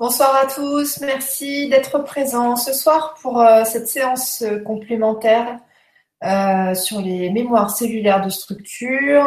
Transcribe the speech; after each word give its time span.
Bonsoir 0.00 0.36
à 0.36 0.46
tous, 0.46 1.00
merci 1.00 1.68
d'être 1.68 1.98
présents 1.98 2.54
ce 2.54 2.72
soir 2.72 3.16
pour 3.20 3.40
euh, 3.40 3.64
cette 3.64 3.88
séance 3.88 4.42
euh, 4.42 4.60
complémentaire 4.60 5.58
euh, 6.22 6.72
sur 6.76 7.00
les 7.00 7.30
mémoires 7.30 7.70
cellulaires 7.70 8.24
de 8.24 8.30
structure, 8.30 9.24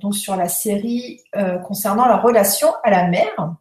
donc 0.00 0.16
sur 0.16 0.34
la 0.34 0.48
série 0.48 1.20
concernant 1.64 2.06
la 2.06 2.16
relation 2.16 2.74
à 2.82 2.90
la 2.90 3.06
mère. 3.06 3.54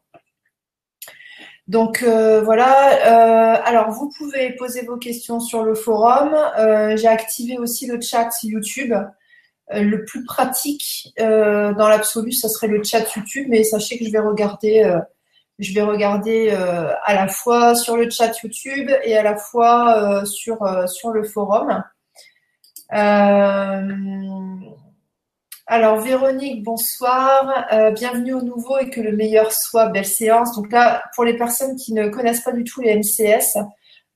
Donc 1.68 2.04
voilà, 2.04 3.62
alors 3.64 3.92
vous 3.92 4.12
pouvez 4.18 4.56
poser 4.56 4.84
vos 4.84 4.98
questions 4.98 5.40
sur 5.40 5.64
le 5.64 5.76
forum. 5.76 6.36
J'ai 6.96 7.08
activé 7.08 7.58
aussi 7.58 7.86
le 7.88 8.00
chat 8.02 8.30
YouTube. 8.44 8.94
le 9.72 10.06
plus 10.06 10.24
pratique 10.24 11.14
dans 11.18 11.88
l'absolu, 11.88 12.32
ça 12.32 12.48
serait 12.48 12.68
le 12.68 12.84
chat 12.84 13.04
YouTube, 13.16 13.48
mais 13.50 13.64
sachez 13.64 13.98
que 13.98 14.06
je 14.06 14.12
vais 14.12 14.20
regarder 14.20 15.02
je 15.62 15.74
vais 15.76 15.82
regarder 15.82 16.50
euh, 16.52 16.92
à 17.04 17.14
la 17.14 17.28
fois 17.28 17.76
sur 17.76 17.96
le 17.96 18.10
chat 18.10 18.32
YouTube 18.42 18.90
et 19.04 19.16
à 19.16 19.22
la 19.24 19.38
fois 19.38 19.96
euh, 19.96 20.26
sur, 20.26 20.64
euh, 20.64 20.88
sur 20.88 21.12
le 21.12 21.24
forum. 21.24 21.84
alors 25.68 26.02
Véronique, 26.02 26.64
bonsoir, 26.64 27.66
bienvenue 27.94 28.34
au 28.34 28.42
nouveau 28.42 28.80
et 28.80 28.90
que 28.90 29.00
le 29.00 29.16
meilleur 29.16 29.54
soit, 29.54 29.88
belle 29.90 30.06
séance. 30.06 30.56
Donc 30.56 30.72
là, 30.72 31.04
pour 31.16 31.24
les 31.24 31.38
personnes 31.38 31.76
qui 31.76 31.94
ne 31.94 32.10
connaissent 32.10 32.42
pas 32.42 32.52
du 32.52 32.64
tout 32.64 32.82
les 32.82 32.96
MCS, 32.96 33.58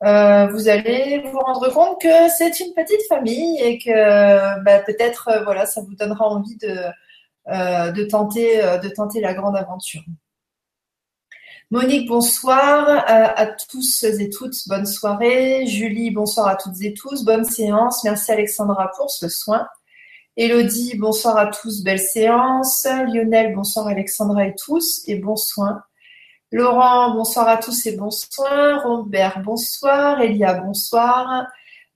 vous 0.01 0.67
allez 0.67 1.23
vous 1.31 1.39
rendre 1.39 1.71
compte 1.71 2.01
que 2.01 2.29
c'est 2.37 2.59
une 2.59 2.73
petite 2.73 3.07
famille 3.07 3.61
et 3.61 3.77
que 3.77 4.63
bah, 4.63 4.79
peut-être 4.79 5.43
voilà, 5.45 5.65
ça 5.65 5.81
vous 5.81 5.95
donnera 5.95 6.27
envie 6.27 6.57
de, 6.57 6.75
de, 7.91 8.03
tenter, 8.03 8.61
de 8.83 8.89
tenter 8.89 9.21
la 9.21 9.33
grande 9.33 9.55
aventure. 9.55 10.03
Monique, 11.71 12.07
bonsoir 12.07 12.87
euh, 12.89 13.01
à 13.07 13.47
tous 13.47 14.03
et 14.03 14.29
toutes, 14.29 14.55
bonne 14.67 14.85
soirée. 14.85 15.65
Julie, 15.65 16.11
bonsoir 16.11 16.47
à 16.47 16.55
toutes 16.55 16.79
et 16.83 16.93
tous, 16.93 17.23
bonne 17.25 17.43
séance. 17.43 18.03
Merci 18.03 18.31
Alexandra 18.31 18.91
pour 18.95 19.09
ce 19.09 19.27
soin. 19.29 19.67
Elodie, 20.37 20.95
bonsoir 20.95 21.37
à 21.37 21.47
tous, 21.47 21.83
belle 21.83 21.99
séance. 21.99 22.85
Lionel, 22.85 23.55
bonsoir 23.55 23.87
Alexandra 23.87 24.45
et 24.45 24.53
tous 24.53 25.01
et 25.07 25.15
bon 25.15 25.35
soin. 25.35 25.81
Laurent, 26.51 27.15
bonsoir 27.15 27.47
à 27.47 27.57
tous 27.57 27.87
et 27.87 27.97
bon 27.97 28.11
soin. 28.11 28.77
Robert, 28.83 29.41
bonsoir. 29.43 30.21
Elia, 30.21 30.53
bonsoir. 30.53 31.47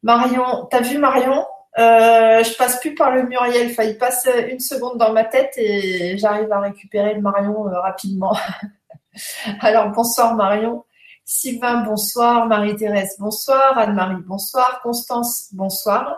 Marion, 0.02 0.68
t'as 0.72 0.82
vu 0.82 0.98
Marion? 0.98 1.46
Euh, 1.78 2.44
Je 2.44 2.58
passe 2.58 2.80
plus 2.80 2.96
par 2.96 3.14
le 3.14 3.24
Muriel, 3.24 3.72
il 3.78 3.98
passe 4.00 4.28
une 4.50 4.60
seconde 4.60 4.98
dans 4.98 5.14
ma 5.14 5.26
tête 5.26 5.54
et 5.58 6.18
j'arrive 6.18 6.52
à 6.52 6.60
récupérer 6.60 7.14
le 7.14 7.22
Marion 7.22 7.68
euh, 7.68 7.80
rapidement. 7.80 8.36
Alors, 9.62 9.90
bonsoir 9.90 10.36
Marion. 10.36 10.86
Sylvain, 11.26 11.84
bonsoir. 11.84 12.48
Marie-Thérèse, 12.48 13.16
bonsoir. 13.20 13.78
Anne-Marie, 13.78 14.24
bonsoir. 14.26 14.82
Constance, 14.82 15.50
bonsoir. 15.54 16.18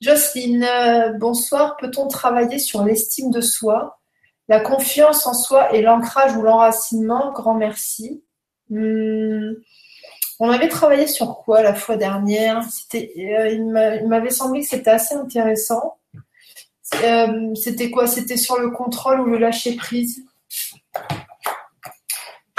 Jocelyne, 0.00 0.66
bonsoir. 1.18 1.76
Peut-on 1.76 2.08
travailler 2.08 2.58
sur 2.58 2.84
l'estime 2.84 3.30
de 3.30 3.40
soi, 3.40 4.00
la 4.48 4.60
confiance 4.60 5.26
en 5.26 5.34
soi 5.34 5.74
et 5.74 5.82
l'ancrage 5.82 6.36
ou 6.36 6.42
l'enracinement? 6.42 7.32
Grand 7.32 7.54
merci. 7.54 8.22
Hmm. 8.70 9.52
On 10.40 10.50
avait 10.50 10.68
travaillé 10.68 11.08
sur 11.08 11.38
quoi 11.38 11.62
la 11.62 11.74
fois 11.74 11.96
dernière? 11.96 12.62
C'était, 12.70 13.12
euh, 13.18 13.48
Il 13.50 14.08
m'avait 14.08 14.30
semblé 14.30 14.60
que 14.60 14.68
c'était 14.68 14.90
assez 14.90 15.14
intéressant. 15.14 15.98
Euh, 17.02 17.54
c'était 17.54 17.90
quoi? 17.90 18.06
C'était 18.06 18.36
sur 18.36 18.58
le 18.58 18.70
contrôle 18.70 19.20
ou 19.20 19.26
le 19.26 19.38
lâcher 19.38 19.74
prise 19.74 20.24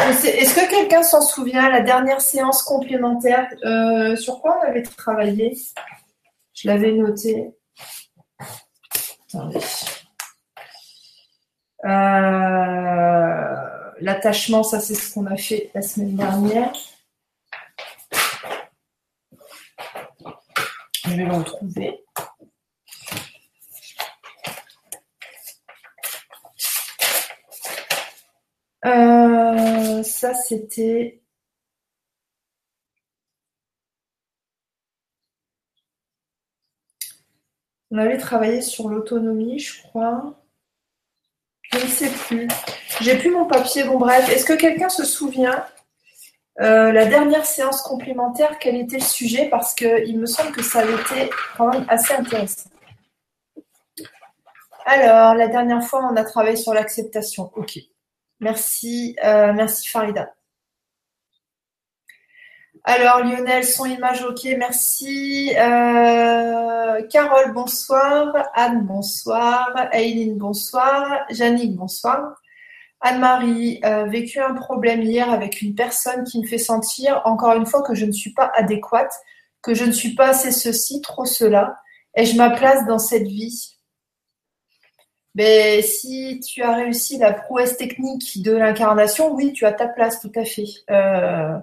est-ce 0.07 0.55
que 0.55 0.69
quelqu'un 0.69 1.03
s'en 1.03 1.21
souvient, 1.21 1.69
la 1.69 1.81
dernière 1.81 2.21
séance 2.21 2.63
complémentaire, 2.63 3.47
euh, 3.63 4.15
sur 4.15 4.41
quoi 4.41 4.59
on 4.59 4.67
avait 4.67 4.83
travaillé? 4.83 5.57
Je 6.53 6.67
l'avais 6.67 6.91
noté. 6.91 7.51
Euh, 11.85 11.89
l'attachement, 14.01 14.63
ça 14.63 14.79
c'est 14.79 14.95
ce 14.95 15.13
qu'on 15.13 15.25
a 15.27 15.37
fait 15.37 15.71
la 15.73 15.81
semaine 15.81 16.15
dernière. 16.15 16.73
Je 21.05 21.15
vais 21.15 21.23
le 21.23 21.33
retrouver. 21.33 22.03
Euh, 28.85 30.03
ça, 30.03 30.33
c'était. 30.33 31.21
On 37.91 37.97
avait 37.97 38.17
travaillé 38.17 38.61
sur 38.61 38.87
l'autonomie, 38.89 39.59
je 39.59 39.81
crois. 39.83 40.35
Je 41.71 41.77
ne 41.77 41.87
sais 41.87 42.09
plus. 42.09 42.47
J'ai 43.01 43.17
plus 43.17 43.31
mon 43.31 43.45
papier. 43.45 43.83
Bon, 43.83 43.97
bref. 43.97 44.29
Est-ce 44.29 44.45
que 44.45 44.53
quelqu'un 44.53 44.89
se 44.89 45.05
souvient 45.05 45.65
euh, 46.61 46.91
la 46.91 47.05
dernière 47.05 47.45
séance 47.45 47.81
complémentaire, 47.81 48.59
quel 48.59 48.75
était 48.75 48.97
le 48.97 49.03
sujet? 49.03 49.49
Parce 49.49 49.73
qu'il 49.73 50.19
me 50.19 50.25
semble 50.25 50.51
que 50.51 50.61
ça 50.61 50.79
avait 50.79 50.93
été 50.93 51.29
quand 51.57 51.67
même 51.71 51.85
assez 51.87 52.13
intéressant. 52.13 52.69
Alors, 54.85 55.35
la 55.35 55.47
dernière 55.47 55.83
fois, 55.83 56.09
on 56.11 56.15
a 56.15 56.23
travaillé 56.23 56.57
sur 56.57 56.73
l'acceptation. 56.73 57.51
Ok. 57.55 57.79
Merci, 58.39 59.15
euh, 59.23 59.53
merci 59.53 59.89
Farida. 59.89 60.33
Alors 62.85 63.19
Lionel, 63.19 63.65
son 63.65 63.85
image 63.85 64.23
ok, 64.23 64.47
merci. 64.57 65.51
Euh, 65.57 67.01
Carole, 67.09 67.53
bonsoir. 67.53 68.33
Anne, 68.55 68.85
bonsoir. 68.85 69.89
Aileen, 69.91 70.37
bonsoir. 70.37 71.25
Jannick, 71.29 71.75
bonsoir. 71.75 72.35
Anne-Marie, 73.01 73.79
euh, 73.85 74.05
vécu 74.05 74.39
un 74.39 74.53
problème 74.53 75.01
hier 75.01 75.29
avec 75.29 75.61
une 75.61 75.75
personne 75.75 76.23
qui 76.23 76.41
me 76.41 76.47
fait 76.47 76.57
sentir 76.57 77.21
encore 77.25 77.53
une 77.53 77.65
fois 77.65 77.81
que 77.81 77.95
je 77.95 78.05
ne 78.05 78.11
suis 78.11 78.33
pas 78.33 78.51
adéquate, 78.55 79.11
que 79.61 79.73
je 79.73 79.85
ne 79.85 79.91
suis 79.91 80.15
pas 80.15 80.29
assez 80.29 80.51
ceci, 80.51 81.01
trop 81.01 81.25
cela, 81.25 81.75
et 82.15 82.25
je 82.25 82.35
ma 82.35 82.49
place 82.49 82.85
dans 82.87 82.99
cette 82.99 83.27
vie? 83.27 83.78
Mais 85.35 85.81
si 85.81 86.39
tu 86.39 86.63
as 86.63 86.75
réussi 86.75 87.17
la 87.17 87.33
prouesse 87.33 87.77
technique 87.77 88.41
de 88.41 88.51
l'incarnation, 88.51 89.33
oui, 89.33 89.53
tu 89.53 89.65
as 89.65 89.73
ta 89.73 89.87
place, 89.87 90.19
tout 90.19 90.31
à 90.35 90.43
fait. 90.43 90.65
Euh, 90.89 91.57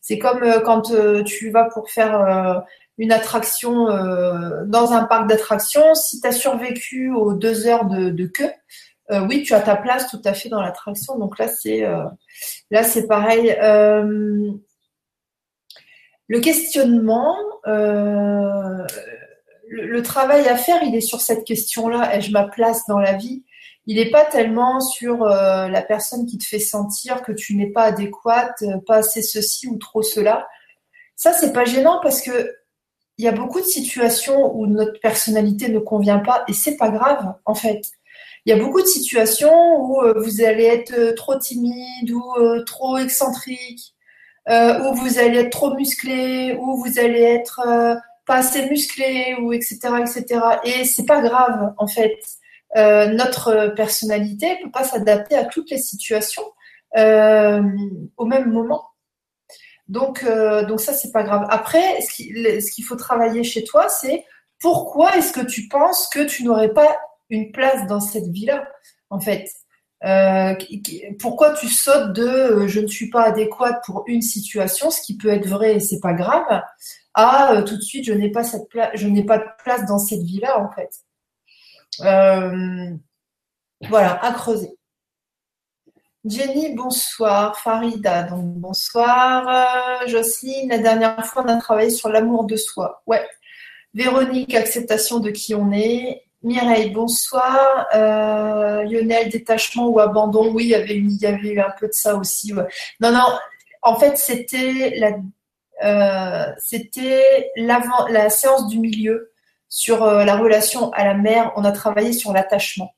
c'est 0.00 0.18
comme 0.18 0.42
euh, 0.42 0.60
quand 0.60 0.90
euh, 0.90 1.22
tu 1.22 1.50
vas 1.50 1.64
pour 1.64 1.90
faire 1.90 2.62
une 2.98 3.12
attraction 3.12 3.86
dans 4.66 4.92
un 4.92 5.04
parc 5.04 5.28
d'attractions. 5.28 5.94
Si 5.94 6.20
tu 6.20 6.28
as 6.28 6.32
survécu 6.32 7.10
aux 7.10 7.32
deux 7.32 7.66
heures 7.66 7.86
de, 7.86 8.26
queue, 8.26 8.52
oui, 9.10 9.42
tu 9.42 9.54
as 9.54 9.60
ta 9.60 9.76
place 9.76 10.10
tout 10.10 10.20
à 10.24 10.34
fait 10.34 10.50
dans 10.50 10.60
l'attraction. 10.60 11.18
Donc 11.18 11.38
là, 11.38 11.48
c'est 11.48 11.80
là, 12.70 12.82
c'est 12.82 13.06
pareil. 13.06 13.56
le 16.28 16.40
questionnement 16.40 17.36
le, 19.70 20.02
travail 20.02 20.48
à 20.48 20.56
faire, 20.56 20.82
il 20.82 20.94
est 20.94 21.00
sur 21.00 21.20
cette 21.20 21.44
question-là. 21.44 22.16
Ai-je 22.16 22.32
ma 22.32 22.44
place 22.44 22.86
dans 22.88 22.98
la 22.98 23.12
vie? 23.12 23.44
Il 23.86 23.96
n'est 23.96 24.10
pas 24.10 24.24
tellement 24.24 24.80
sur 24.80 25.22
euh, 25.22 25.68
la 25.68 25.82
personne 25.82 26.26
qui 26.26 26.38
te 26.38 26.44
fait 26.44 26.58
sentir 26.58 27.22
que 27.22 27.32
tu 27.32 27.56
n'es 27.56 27.68
pas 27.68 27.84
adéquate, 27.84 28.62
euh, 28.62 28.78
pas 28.86 28.96
assez 28.96 29.22
ceci 29.22 29.68
ou 29.68 29.78
trop 29.78 30.02
cela. 30.02 30.48
Ça, 31.16 31.32
c'est 31.32 31.52
pas 31.52 31.64
gênant 31.64 32.00
parce 32.02 32.20
que 32.20 32.56
il 33.18 33.24
y 33.24 33.28
a 33.28 33.32
beaucoup 33.32 33.60
de 33.60 33.66
situations 33.66 34.56
où 34.56 34.66
notre 34.66 34.98
personnalité 35.00 35.68
ne 35.68 35.78
convient 35.78 36.20
pas 36.20 36.42
et 36.48 36.54
c'est 36.54 36.76
pas 36.76 36.88
grave 36.88 37.34
en 37.44 37.54
fait. 37.54 37.82
Il 38.46 38.50
y 38.50 38.58
a 38.58 38.62
beaucoup 38.62 38.80
de 38.80 38.86
situations 38.86 39.76
où 39.84 40.02
euh, 40.02 40.14
vous 40.16 40.42
allez 40.42 40.64
être 40.64 41.14
trop 41.14 41.38
timide 41.38 42.10
ou 42.10 42.22
trop 42.64 42.98
excentrique, 42.98 43.94
où 44.48 44.94
vous 44.94 45.18
allez 45.18 45.38
être 45.38 45.50
trop 45.50 45.74
musclé, 45.74 46.56
où 46.58 46.76
vous 46.76 46.98
allez 46.98 47.20
être 47.20 47.60
pas 48.30 48.36
assez 48.36 48.70
musclé 48.70 49.34
ou 49.42 49.52
etc 49.52 49.74
etc 50.02 50.40
et 50.62 50.84
c'est 50.84 51.04
pas 51.04 51.20
grave 51.20 51.74
en 51.78 51.88
fait. 51.88 52.16
Euh, 52.76 53.08
notre 53.08 53.74
personnalité 53.74 54.56
peut 54.62 54.70
pas 54.70 54.84
s'adapter 54.84 55.34
à 55.34 55.46
toutes 55.46 55.68
les 55.72 55.78
situations 55.78 56.44
euh, 56.96 57.60
au 58.16 58.26
même 58.26 58.52
moment. 58.52 58.84
Donc 59.88 60.22
euh, 60.22 60.64
donc 60.64 60.80
ça 60.80 60.92
c'est 60.92 61.10
pas 61.10 61.24
grave. 61.24 61.44
Après 61.50 62.00
ce 62.02 62.70
qu'il 62.70 62.84
faut 62.84 62.94
travailler 62.94 63.42
chez 63.42 63.64
toi 63.64 63.88
c'est 63.88 64.24
pourquoi 64.60 65.16
est-ce 65.16 65.32
que 65.32 65.44
tu 65.44 65.66
penses 65.66 66.08
que 66.14 66.24
tu 66.24 66.44
n'aurais 66.44 66.72
pas 66.72 67.00
une 67.30 67.50
place 67.50 67.84
dans 67.88 67.98
cette 67.98 68.28
vie 68.28 68.46
là 68.46 68.68
en 69.10 69.18
fait? 69.18 69.48
Pourquoi 71.18 71.54
tu 71.54 71.66
sautes 71.66 72.12
de 72.12 72.68
je 72.68 72.78
ne 72.78 72.86
suis 72.86 73.10
pas 73.10 73.24
adéquate 73.24 73.82
pour 73.84 74.04
une 74.06 74.22
situation, 74.22 74.88
ce 74.92 75.02
qui 75.02 75.16
peut 75.16 75.30
être 75.30 75.48
vrai 75.48 75.74
et 75.74 75.80
c'est 75.80 76.00
pas 76.00 76.14
grave, 76.14 76.62
à 77.14 77.52
euh, 77.52 77.62
tout 77.62 77.76
de 77.76 77.82
suite 77.82 78.04
je 78.04 78.12
n'ai 78.12 78.30
pas 78.30 78.44
cette 78.44 78.68
place, 78.68 78.90
je 78.94 79.06
n'ai 79.08 79.24
pas 79.24 79.38
de 79.38 79.44
place 79.62 79.86
dans 79.86 79.98
cette 79.98 80.22
vie-là 80.22 80.60
en 80.60 80.70
fait. 80.70 80.90
Euh, 82.00 82.94
voilà, 83.88 84.24
à 84.24 84.32
creuser. 84.32 84.76
Jenny, 86.24 86.74
bonsoir. 86.74 87.58
Farida, 87.58 88.24
donc 88.24 88.44
bonsoir. 88.44 90.06
Jocelyne, 90.06 90.68
la 90.68 90.78
dernière 90.78 91.24
fois, 91.24 91.42
on 91.44 91.48
a 91.48 91.56
travaillé 91.56 91.90
sur 91.90 92.10
l'amour 92.10 92.44
de 92.44 92.56
soi. 92.56 93.02
Ouais. 93.06 93.26
Véronique, 93.94 94.54
acceptation 94.54 95.18
de 95.18 95.30
qui 95.30 95.54
on 95.54 95.72
est. 95.72 96.22
Mireille, 96.42 96.90
bonsoir. 96.90 97.86
Lionel, 97.94 99.30
détachement 99.30 99.88
ou 99.88 99.98
abandon. 99.98 100.52
Oui, 100.52 100.64
il 100.64 100.70
y 100.70 100.74
avait, 100.74 100.94
eu 100.94 101.60
un 101.60 101.72
peu 101.78 101.88
de 101.88 101.94
ça 101.94 102.14
aussi. 102.16 102.52
Non, 103.00 103.12
non. 103.12 103.38
En 103.82 103.96
fait, 103.98 104.16
c'était 104.18 104.94
la 104.96 105.12
euh, 105.12 105.18
c'était 106.58 107.50
la 107.56 108.30
séance 108.30 108.68
du 108.68 108.78
milieu 108.78 109.30
sur 109.70 110.02
euh, 110.02 110.24
la 110.24 110.36
relation 110.36 110.90
à 110.92 111.04
la 111.04 111.14
mère. 111.14 111.52
On 111.56 111.64
a 111.64 111.72
travaillé 111.72 112.12
sur 112.12 112.32
l'attachement. 112.32 112.94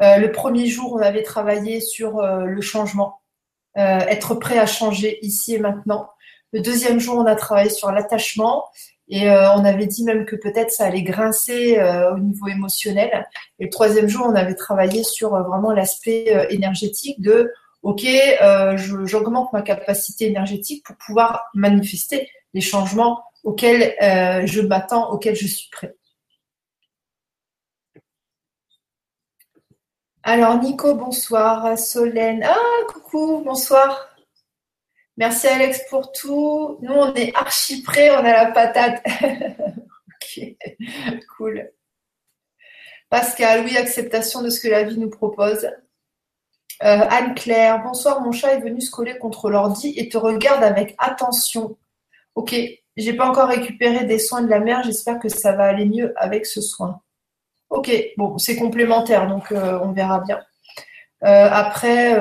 Euh, 0.00 0.16
le 0.16 0.32
premier 0.32 0.66
jour, 0.66 0.94
on 0.94 0.98
avait 0.98 1.22
travaillé 1.22 1.80
sur 1.80 2.22
le 2.22 2.60
changement, 2.60 3.20
être 3.76 4.34
prêt 4.34 4.58
à 4.58 4.66
changer 4.66 5.18
ici 5.24 5.54
et 5.54 5.58
maintenant. 5.58 6.10
Le 6.52 6.60
deuxième 6.60 6.98
jour, 6.98 7.16
on 7.16 7.26
a 7.26 7.36
travaillé 7.36 7.70
sur 7.70 7.92
l'attachement 7.92 8.64
et 9.08 9.28
on 9.30 9.64
avait 9.64 9.86
dit 9.86 10.04
même 10.04 10.24
que 10.24 10.36
peut-être 10.36 10.70
ça 10.70 10.86
allait 10.86 11.02
grincer 11.02 11.80
au 12.12 12.18
niveau 12.18 12.46
émotionnel. 12.48 13.28
Et 13.58 13.64
le 13.64 13.70
troisième 13.70 14.08
jour, 14.08 14.26
on 14.28 14.34
avait 14.34 14.54
travaillé 14.54 15.04
sur 15.04 15.30
vraiment 15.44 15.72
l'aspect 15.72 16.46
énergétique 16.50 17.20
de 17.20 17.52
ok, 17.82 18.04
euh, 18.04 18.76
j'augmente 19.06 19.52
ma 19.52 19.62
capacité 19.62 20.26
énergétique 20.26 20.84
pour 20.84 20.96
pouvoir 20.96 21.44
manifester 21.54 22.28
les 22.54 22.60
changements 22.60 23.22
auxquels 23.44 23.94
euh, 24.02 24.46
je 24.46 24.60
m'attends, 24.60 25.10
auxquels 25.12 25.36
je 25.36 25.46
suis 25.46 25.68
prêt. 25.70 25.94
Alors 30.22 30.58
Nico, 30.60 30.94
bonsoir. 30.94 31.78
Solène, 31.78 32.44
ah 32.44 32.84
coucou, 32.88 33.42
bonsoir. 33.44 34.08
Merci 35.16 35.46
Alex 35.48 35.80
pour 35.88 36.12
tout. 36.12 36.78
Nous, 36.82 36.92
on 36.92 37.14
est 37.14 37.34
archi 37.34 37.82
prêts, 37.82 38.10
on 38.10 38.18
a 38.18 38.32
la 38.32 38.52
patate. 38.52 39.02
ok, 39.24 40.40
cool. 41.36 41.70
Pascal, 43.08 43.64
oui, 43.64 43.76
acceptation 43.76 44.42
de 44.42 44.50
ce 44.50 44.60
que 44.60 44.68
la 44.68 44.84
vie 44.84 44.98
nous 44.98 45.08
propose. 45.08 45.68
Euh, 46.84 47.06
Anne-Claire, 47.10 47.82
bonsoir, 47.82 48.20
mon 48.20 48.30
chat 48.30 48.54
est 48.54 48.60
venu 48.60 48.80
se 48.80 48.90
coller 48.90 49.18
contre 49.18 49.50
l'ordi 49.50 49.94
et 49.96 50.08
te 50.08 50.16
regarde 50.16 50.62
avec 50.62 50.94
attention. 50.98 51.76
Ok, 52.36 52.54
j'ai 52.96 53.12
pas 53.14 53.28
encore 53.28 53.48
récupéré 53.48 54.04
des 54.04 54.18
soins 54.18 54.42
de 54.42 54.48
la 54.48 54.60
mère, 54.60 54.84
j'espère 54.84 55.18
que 55.18 55.28
ça 55.28 55.52
va 55.52 55.64
aller 55.64 55.86
mieux 55.86 56.14
avec 56.16 56.46
ce 56.46 56.60
soin. 56.60 57.00
Ok, 57.70 57.90
bon, 58.16 58.38
c'est 58.38 58.56
complémentaire, 58.56 59.28
donc 59.28 59.52
euh, 59.52 59.80
on 59.82 59.92
verra 59.92 60.20
bien. 60.20 60.40
Euh, 61.24 61.48
après, 61.50 62.14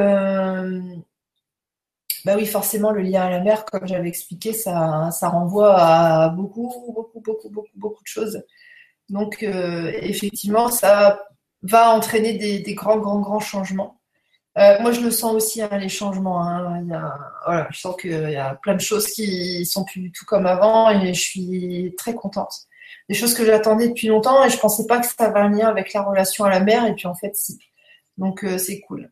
bah 2.26 2.36
oui, 2.36 2.46
forcément, 2.46 2.92
le 2.92 3.02
lien 3.02 3.24
à 3.24 3.30
la 3.30 3.40
mère, 3.42 3.64
comme 3.66 3.88
j'avais 3.88 4.10
expliqué, 4.10 4.54
ça, 4.54 5.12
ça 5.12 5.30
renvoie 5.30 5.76
à 5.80 6.30
beaucoup, 6.30 6.74
beaucoup, 6.94 7.22
beaucoup, 7.22 7.50
beaucoup, 7.50 7.68
beaucoup 7.76 8.04
de 8.04 8.08
choses. 8.08 8.44
Donc, 9.10 9.44
effectivement, 9.44 10.70
ça 10.70 11.22
va 11.62 11.92
entraîner 11.92 12.34
des 12.34 12.74
grands, 12.74 12.98
grands, 12.98 13.20
grands 13.20 13.40
changements. 13.40 13.97
Euh, 14.58 14.78
moi, 14.80 14.92
je 14.92 15.02
le 15.02 15.12
sens 15.12 15.34
aussi, 15.34 15.62
hein, 15.62 15.70
les 15.74 15.90
changements. 15.90 16.44
Hein. 16.44 16.84
je 17.70 17.80
sens 17.80 17.96
qu'il 17.96 18.30
y 18.30 18.36
a 18.36 18.56
plein 18.56 18.74
de 18.74 18.82
choses 18.82 19.08
qui 19.08 19.66
sont 19.66 19.84
plus 19.84 20.02
du 20.02 20.12
tout 20.12 20.26
comme 20.26 20.48
avant 20.48 20.90
et 20.90 21.14
je 21.14 21.22
suis 21.22 21.94
très 21.98 22.16
contente. 22.16 22.54
Des 23.08 23.16
choses 23.16 23.36
que 23.36 23.46
j'attendais 23.46 23.90
depuis 23.90 24.08
longtemps 24.08 24.44
et 24.44 24.50
je 24.50 24.58
pensais 24.58 24.88
pas 24.88 25.00
que 25.00 25.06
ça 25.06 25.26
avait 25.26 25.40
un 25.40 25.50
lien 25.50 25.68
avec 25.68 25.94
la 25.94 26.02
relation 26.02 26.46
à 26.46 26.50
la 26.50 26.60
mère 26.60 26.86
et 26.88 26.96
puis 26.96 27.08
en 27.08 27.14
fait, 27.14 27.36
si. 27.36 27.60
Donc, 28.18 28.44
euh, 28.44 28.58
c'est 28.58 28.80
cool. 28.82 29.12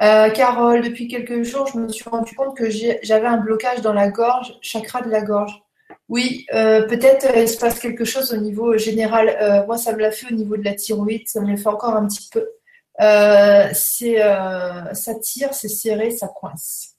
Euh, 0.00 0.30
Carole, 0.30 0.82
depuis 0.82 1.06
quelques 1.06 1.44
jours, 1.44 1.68
je 1.72 1.78
me 1.78 1.88
suis 1.88 2.10
rendu 2.10 2.34
compte 2.34 2.56
que 2.56 2.68
j'avais 2.68 3.28
un 3.28 3.36
blocage 3.36 3.80
dans 3.82 3.92
la 3.92 4.08
gorge, 4.08 4.58
chakra 4.60 5.02
de 5.02 5.10
la 5.10 5.22
gorge. 5.22 5.62
Oui, 6.08 6.46
peut-être 6.50 7.26
il 7.36 7.48
se 7.48 7.56
passe 7.58 7.78
quelque 7.78 8.04
chose 8.04 8.32
au 8.32 8.36
niveau 8.38 8.76
général. 8.76 9.64
moi, 9.68 9.78
ça 9.78 9.92
me 9.92 9.98
l'a 9.98 10.10
fait 10.10 10.32
au 10.32 10.34
niveau 10.34 10.56
de 10.56 10.64
la 10.64 10.74
thyroïde, 10.74 11.28
ça 11.28 11.40
me 11.40 11.48
le 11.48 11.56
fait 11.56 11.68
encore 11.68 11.94
un 11.94 12.06
petit 12.08 12.28
peu. 12.30 12.44
Euh, 13.02 13.68
c'est, 13.74 14.22
euh, 14.22 14.94
ça 14.94 15.14
tire, 15.16 15.52
c'est 15.54 15.68
serré, 15.68 16.10
ça 16.12 16.28
coince. 16.28 16.96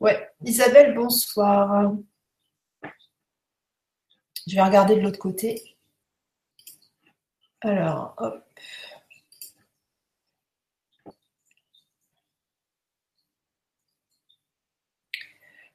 Ouais, 0.00 0.28
Isabelle, 0.44 0.94
bonsoir. 0.94 1.92
Je 4.46 4.54
vais 4.54 4.62
regarder 4.62 4.96
de 4.96 5.00
l'autre 5.00 5.18
côté. 5.18 5.76
Alors. 7.60 8.16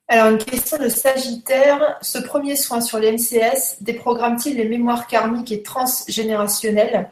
Alors, 0.08 0.30
une 0.32 0.38
question 0.38 0.78
de 0.78 0.90
Sagittaire. 0.90 1.98
Ce 2.02 2.18
premier 2.18 2.56
soin 2.56 2.82
sur 2.82 3.00
les 3.00 3.12
MCS 3.12 3.82
déprogramme-t-il 3.82 4.58
les 4.58 4.68
mémoires 4.68 5.08
karmiques 5.08 5.52
et 5.52 5.62
transgénérationnelles? 5.64 7.12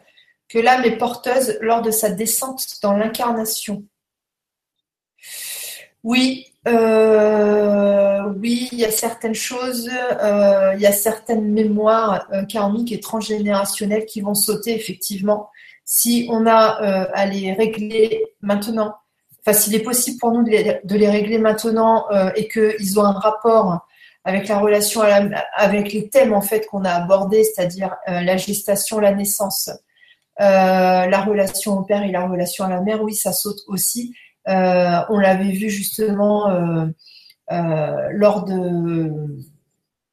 Que 0.51 0.59
l'âme 0.59 0.83
est 0.83 0.98
porteuse 0.98 1.57
lors 1.62 1.81
de 1.81 1.92
sa 1.92 2.09
descente 2.09 2.65
dans 2.81 2.94
l'incarnation. 2.94 3.86
Oui, 6.03 6.48
euh, 6.68 8.33
il 8.44 8.74
y 8.74 8.86
a 8.86 8.92
certaines 8.92 9.36
choses, 9.36 9.89
euh, 9.89 10.74
il 10.75 10.81
y 10.81 10.86
a 10.86 10.92
certaines 10.92 11.51
mémoires 11.51 12.27
euh, 12.33 12.44
karmiques 12.44 12.92
et 12.92 13.00
transgénérationnelles 13.00 14.06
qui 14.06 14.21
vont 14.21 14.33
sauter 14.33 14.75
effectivement. 14.75 15.50
Si 15.86 16.27
on 16.30 16.45
a 16.45 17.07
à 17.13 17.25
les 17.25 17.53
régler 17.53 18.25
maintenant, 18.42 18.95
enfin 19.39 19.53
s'il 19.57 19.75
est 19.75 19.83
possible 19.83 20.19
pour 20.19 20.31
nous 20.31 20.44
de 20.44 20.95
les, 20.95 21.09
régler 21.09 21.38
maintenant 21.38 22.06
et 22.36 22.48
qu'ils 22.48 22.98
ont 22.98 23.03
un 23.03 23.12
rapport 23.12 23.86
avec 24.24 24.48
la 24.48 24.59
relation 24.59 25.01
avec 25.57 25.92
les 25.92 26.07
thèmes 26.07 26.33
en 26.33 26.42
fait 26.42 26.68
qu'on 26.68 26.86
a 26.86 26.92
abordés, 26.92 27.44
c'est-à-dire 27.44 27.98
la 28.07 28.38
gestation, 28.38 29.00
la 29.00 29.13
naissance, 29.13 29.69
la 30.39 31.22
relation 31.22 31.80
au 31.80 31.83
père 31.83 32.04
et 32.04 32.12
la 32.12 32.28
relation 32.28 32.66
à 32.66 32.69
la 32.69 32.81
mère, 32.81 33.01
oui, 33.04 33.16
ça 33.16 33.33
saute 33.33 33.60
aussi. 33.68 34.13
Euh, 34.48 35.00
on 35.10 35.18
l'avait 35.19 35.51
vu 35.51 35.69
justement 35.69 36.50
euh, 36.50 38.07
lors 38.12 38.44
de. 38.44 39.12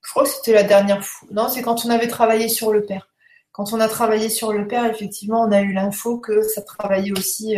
Je 0.03 0.11
crois 0.11 0.25
que 0.25 0.31
c'était 0.31 0.53
la 0.53 0.63
dernière 0.63 1.05
fois. 1.05 1.29
Non, 1.33 1.49
c'est 1.49 1.63
quand 1.63 1.85
on 1.85 1.91
avait 1.91 2.09
travaillé 2.09 2.49
sur 2.49 2.73
le 2.73 2.85
père. 2.85 3.09
Quand 3.53 3.73
on 3.73 3.81
a 3.81 3.89
travaillé 3.89 4.29
sur 4.29 4.53
le 4.53 4.69
père, 4.69 4.85
effectivement, 4.85 5.43
on 5.43 5.51
a 5.51 5.61
eu 5.61 5.73
l'info 5.73 6.19
que 6.19 6.43
ça 6.43 6.63
travaillait 6.63 7.13
aussi 7.13 7.57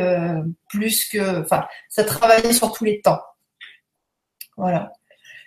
plus 0.68 1.08
que. 1.08 1.42
Enfin, 1.42 1.66
ça 1.88 2.04
travaillait 2.04 2.52
sur 2.52 2.73
tous 2.73 2.85
les 2.85 3.00
temps. 3.00 3.20
Voilà. 4.56 4.92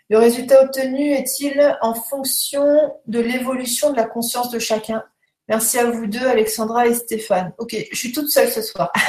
Le 0.09 0.17
résultat 0.17 0.61
obtenu 0.63 1.11
est-il 1.11 1.77
en 1.81 1.93
fonction 1.93 2.93
de 3.07 3.19
l'évolution 3.19 3.91
de 3.91 3.95
la 3.95 4.03
conscience 4.03 4.51
de 4.51 4.59
chacun? 4.59 5.03
Merci 5.49 5.77
à 5.77 5.89
vous 5.89 6.07
deux, 6.07 6.25
Alexandra 6.25 6.87
et 6.87 6.93
Stéphane. 6.93 7.53
Ok, 7.57 7.75
je 7.91 7.97
suis 7.97 8.11
toute 8.11 8.29
seule 8.29 8.49
ce 8.49 8.61
soir. 8.61 8.91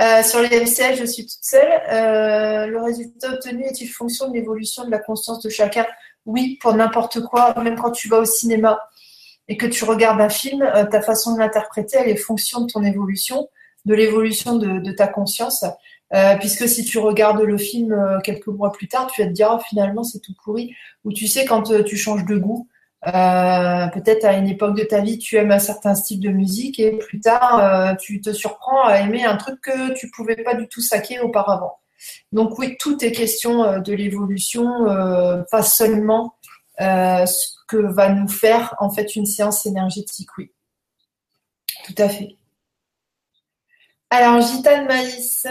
Euh, 0.00 0.22
sur 0.22 0.40
les 0.40 0.48
MCL, 0.48 0.96
je 0.96 1.04
suis 1.04 1.26
toute 1.26 1.42
seule. 1.44 1.70
Euh, 1.92 2.66
le 2.66 2.80
résultat 2.82 3.34
obtenu 3.34 3.64
est-il 3.64 3.88
fonction 3.88 4.30
de 4.30 4.32
l'évolution 4.32 4.86
de 4.86 4.90
la 4.90 4.98
conscience 4.98 5.42
de 5.42 5.50
chacun 5.50 5.84
Oui, 6.24 6.58
pour 6.62 6.74
n'importe 6.74 7.20
quoi, 7.20 7.54
même 7.62 7.76
quand 7.76 7.90
tu 7.90 8.08
vas 8.08 8.20
au 8.20 8.24
cinéma 8.24 8.80
et 9.48 9.58
que 9.58 9.66
tu 9.66 9.84
regardes 9.84 10.18
un 10.22 10.30
film, 10.30 10.62
euh, 10.62 10.86
ta 10.86 11.02
façon 11.02 11.34
de 11.34 11.40
l'interpréter, 11.40 11.98
elle 12.00 12.08
est 12.08 12.16
fonction 12.16 12.62
de 12.62 12.72
ton 12.72 12.82
évolution, 12.82 13.50
de 13.84 13.94
l'évolution 13.94 14.56
de, 14.56 14.92
ta 14.92 15.08
conscience. 15.08 15.62
puisque 16.40 16.66
si 16.66 16.84
tu 16.86 16.98
regardes 16.98 17.42
le 17.42 17.58
film 17.58 17.94
quelques 18.24 18.46
mois 18.46 18.72
plus 18.72 18.88
tard, 18.88 19.08
tu 19.12 19.20
vas 19.20 19.28
te 19.28 19.32
dire 19.34 19.50
oh, 19.52 19.62
finalement 19.68 20.04
c'est 20.04 20.20
tout 20.20 20.34
pourri. 20.42 20.74
Ou 21.04 21.12
tu 21.12 21.26
sais 21.26 21.44
quand 21.44 21.84
tu 21.84 21.98
changes 21.98 22.24
de 22.24 22.38
goût, 22.38 22.66
euh, 23.06 23.88
peut-être 23.88 24.24
à 24.24 24.34
une 24.34 24.46
époque 24.46 24.76
de 24.76 24.84
ta 24.84 25.00
vie, 25.00 25.18
tu 25.18 25.36
aimes 25.36 25.50
un 25.50 25.58
certain 25.58 25.94
style 25.94 26.20
de 26.20 26.28
musique 26.28 26.78
et 26.78 26.98
plus 26.98 27.18
tard, 27.18 27.58
euh, 27.58 27.94
tu 27.96 28.20
te 28.20 28.32
surprends 28.32 28.84
à 28.84 29.00
aimer 29.00 29.24
un 29.24 29.36
truc 29.36 29.60
que 29.60 29.92
tu 29.94 30.08
pouvais 30.10 30.36
pas 30.36 30.54
du 30.54 30.68
tout 30.68 30.80
saquer 30.80 31.18
auparavant. 31.20 31.78
Donc 32.30 32.58
oui, 32.58 32.76
tout 32.78 33.04
est 33.04 33.12
question 33.12 33.64
euh, 33.64 33.78
de 33.80 33.92
l'évolution, 33.92 34.84
pas 35.50 35.62
seulement 35.62 36.36
ce 36.78 37.54
que 37.68 37.76
va 37.76 38.10
nous 38.10 38.28
faire 38.28 38.74
en 38.78 38.90
fait 38.90 39.16
une 39.16 39.26
séance 39.26 39.66
énergétique, 39.66 40.28
oui. 40.38 40.50
Tout 41.84 41.94
à 41.98 42.08
fait. 42.08 42.36
Alors, 44.10 44.40
Gitane 44.40 44.86
Maïs, 44.86 45.48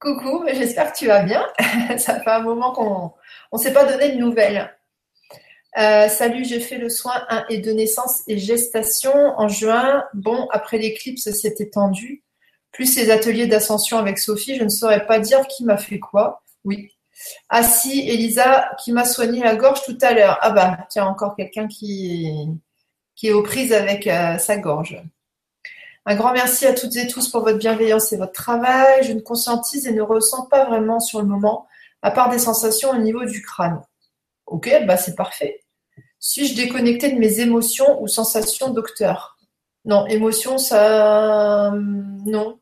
coucou, 0.00 0.44
j'espère 0.52 0.92
que 0.92 0.98
tu 0.98 1.06
vas 1.06 1.22
bien. 1.22 1.46
Ça 1.98 2.20
fait 2.20 2.30
un 2.30 2.40
moment 2.40 2.72
qu'on 2.72 3.12
ne 3.52 3.58
s'est 3.58 3.72
pas 3.72 3.84
donné 3.84 4.12
de 4.12 4.18
nouvelles. 4.18 4.74
Euh, 5.78 6.08
salut, 6.08 6.44
j'ai 6.44 6.60
fait 6.60 6.78
le 6.78 6.88
soin 6.88 7.24
1 7.28 7.46
et 7.48 7.58
de 7.58 7.70
naissance 7.72 8.22
et 8.26 8.38
gestation 8.38 9.12
en 9.12 9.48
juin. 9.48 10.04
Bon, 10.14 10.48
après 10.50 10.78
l'éclipse, 10.78 11.30
c'était 11.30 11.70
tendu. 11.70 12.24
Plus 12.72 12.96
les 12.96 13.10
ateliers 13.10 13.46
d'ascension 13.46 13.98
avec 13.98 14.18
Sophie, 14.18 14.56
je 14.56 14.64
ne 14.64 14.68
saurais 14.68 15.06
pas 15.06 15.20
dire 15.20 15.46
qui 15.46 15.64
m'a 15.64 15.76
fait 15.76 15.98
quoi. 15.98 16.42
Oui. 16.64 16.90
Ah 17.48 17.62
si, 17.62 18.08
Elisa, 18.08 18.70
qui 18.82 18.92
m'a 18.92 19.04
soigné 19.04 19.40
la 19.40 19.56
gorge 19.56 19.82
tout 19.84 19.98
à 20.00 20.12
l'heure. 20.12 20.38
Ah 20.40 20.50
bah, 20.50 20.78
tiens, 20.88 21.06
encore 21.06 21.36
quelqu'un 21.36 21.68
qui, 21.68 22.48
qui 23.14 23.28
est 23.28 23.32
aux 23.32 23.42
prises 23.42 23.72
avec 23.72 24.06
euh, 24.06 24.38
sa 24.38 24.56
gorge. 24.56 25.00
Un 26.06 26.16
grand 26.16 26.32
merci 26.32 26.66
à 26.66 26.72
toutes 26.74 26.96
et 26.96 27.06
tous 27.06 27.28
pour 27.28 27.42
votre 27.42 27.58
bienveillance 27.58 28.12
et 28.12 28.16
votre 28.16 28.32
travail. 28.32 29.04
Je 29.04 29.12
ne 29.12 29.20
conscientise 29.20 29.86
et 29.86 29.92
ne 29.92 30.02
ressens 30.02 30.46
pas 30.46 30.64
vraiment 30.64 30.98
sur 30.98 31.20
le 31.20 31.26
moment, 31.26 31.66
à 32.02 32.10
part 32.10 32.30
des 32.30 32.38
sensations 32.38 32.90
au 32.90 32.96
niveau 32.96 33.24
du 33.24 33.42
crâne. 33.42 33.82
Ok, 34.50 34.68
bah 34.86 34.96
c'est 34.96 35.14
parfait. 35.14 35.60
Suis-je 36.18 36.54
déconnecté 36.54 37.10
de 37.12 37.18
mes 37.18 37.40
émotions 37.40 38.02
ou 38.02 38.08
sensations, 38.08 38.70
docteur? 38.70 39.38
Non, 39.84 40.06
émotions, 40.06 40.58
ça. 40.58 41.72
Non. 42.26 42.58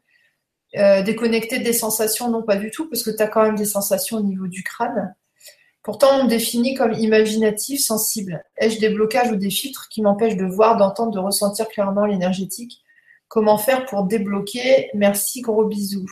Euh, 0.76 1.02
déconnecté 1.02 1.59
des 1.59 1.73
sensations, 1.73 2.30
non, 2.30 2.42
pas 2.42 2.57
du 2.57 2.71
tout, 2.71 2.88
parce 2.90 3.02
que 3.02 3.11
tu 3.11 3.23
as 3.23 3.26
quand 3.26 3.42
même 3.42 3.57
des 3.57 3.64
sensations 3.64 4.18
au 4.18 4.23
niveau 4.23 4.47
du 4.47 4.62
crâne. 4.62 5.14
Pourtant, 5.83 6.09
on 6.21 6.25
me 6.25 6.28
définit 6.28 6.75
comme 6.75 6.92
imaginatif, 6.92 7.80
sensible. 7.80 8.45
Ai-je 8.59 8.78
des 8.78 8.90
blocages 8.90 9.33
ou 9.33 9.37
des 9.37 9.50
filtres 9.50 9.88
qui 9.88 10.02
m'empêchent 10.02 10.37
de 10.37 10.45
voir, 10.45 10.76
d'entendre, 10.76 11.12
de 11.12 11.18
ressentir 11.18 11.68
clairement 11.68 12.04
l'énergétique? 12.04 12.83
Comment 13.28 13.57
faire 13.57 13.87
pour 13.87 14.04
débloquer? 14.04 14.90
Merci, 14.92 15.40
gros 15.40 15.64
bisous. 15.64 16.11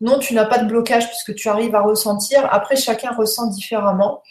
Non, 0.00 0.18
tu 0.18 0.34
n'as 0.34 0.46
pas 0.46 0.58
de 0.58 0.68
blocage 0.68 1.06
puisque 1.08 1.34
tu 1.34 1.48
arrives 1.48 1.74
à 1.74 1.82
ressentir. 1.82 2.48
Après, 2.50 2.76
chacun 2.76 3.12
ressent 3.12 3.48
différemment. 3.48 4.22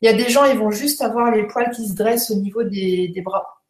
Il 0.00 0.06
y 0.06 0.08
a 0.08 0.12
des 0.12 0.28
gens, 0.28 0.44
ils 0.44 0.58
vont 0.58 0.70
juste 0.70 1.00
avoir 1.00 1.30
les 1.30 1.46
poils 1.46 1.70
qui 1.70 1.88
se 1.88 1.94
dressent 1.94 2.30
au 2.30 2.36
niveau 2.36 2.62
des, 2.62 3.12
bras. 3.24 3.62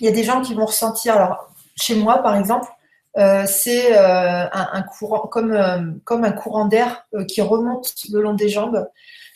Il 0.00 0.06
y 0.06 0.08
a 0.08 0.12
des 0.12 0.24
gens 0.24 0.42
qui 0.42 0.54
vont 0.54 0.66
ressentir. 0.66 1.16
Alors, 1.16 1.48
chez 1.76 1.94
moi, 1.94 2.18
par 2.18 2.36
exemple, 2.36 2.68
euh, 3.16 3.44
c'est 3.46 3.96
euh, 3.96 4.46
un, 4.52 4.82
courant, 4.82 5.26
comme, 5.26 5.52
euh, 5.52 5.92
comme 6.04 6.24
un 6.24 6.32
courant 6.32 6.66
d'air 6.66 7.06
qui 7.26 7.40
remonte 7.40 7.94
le 8.12 8.20
long 8.20 8.34
des 8.34 8.48
jambes. 8.48 8.86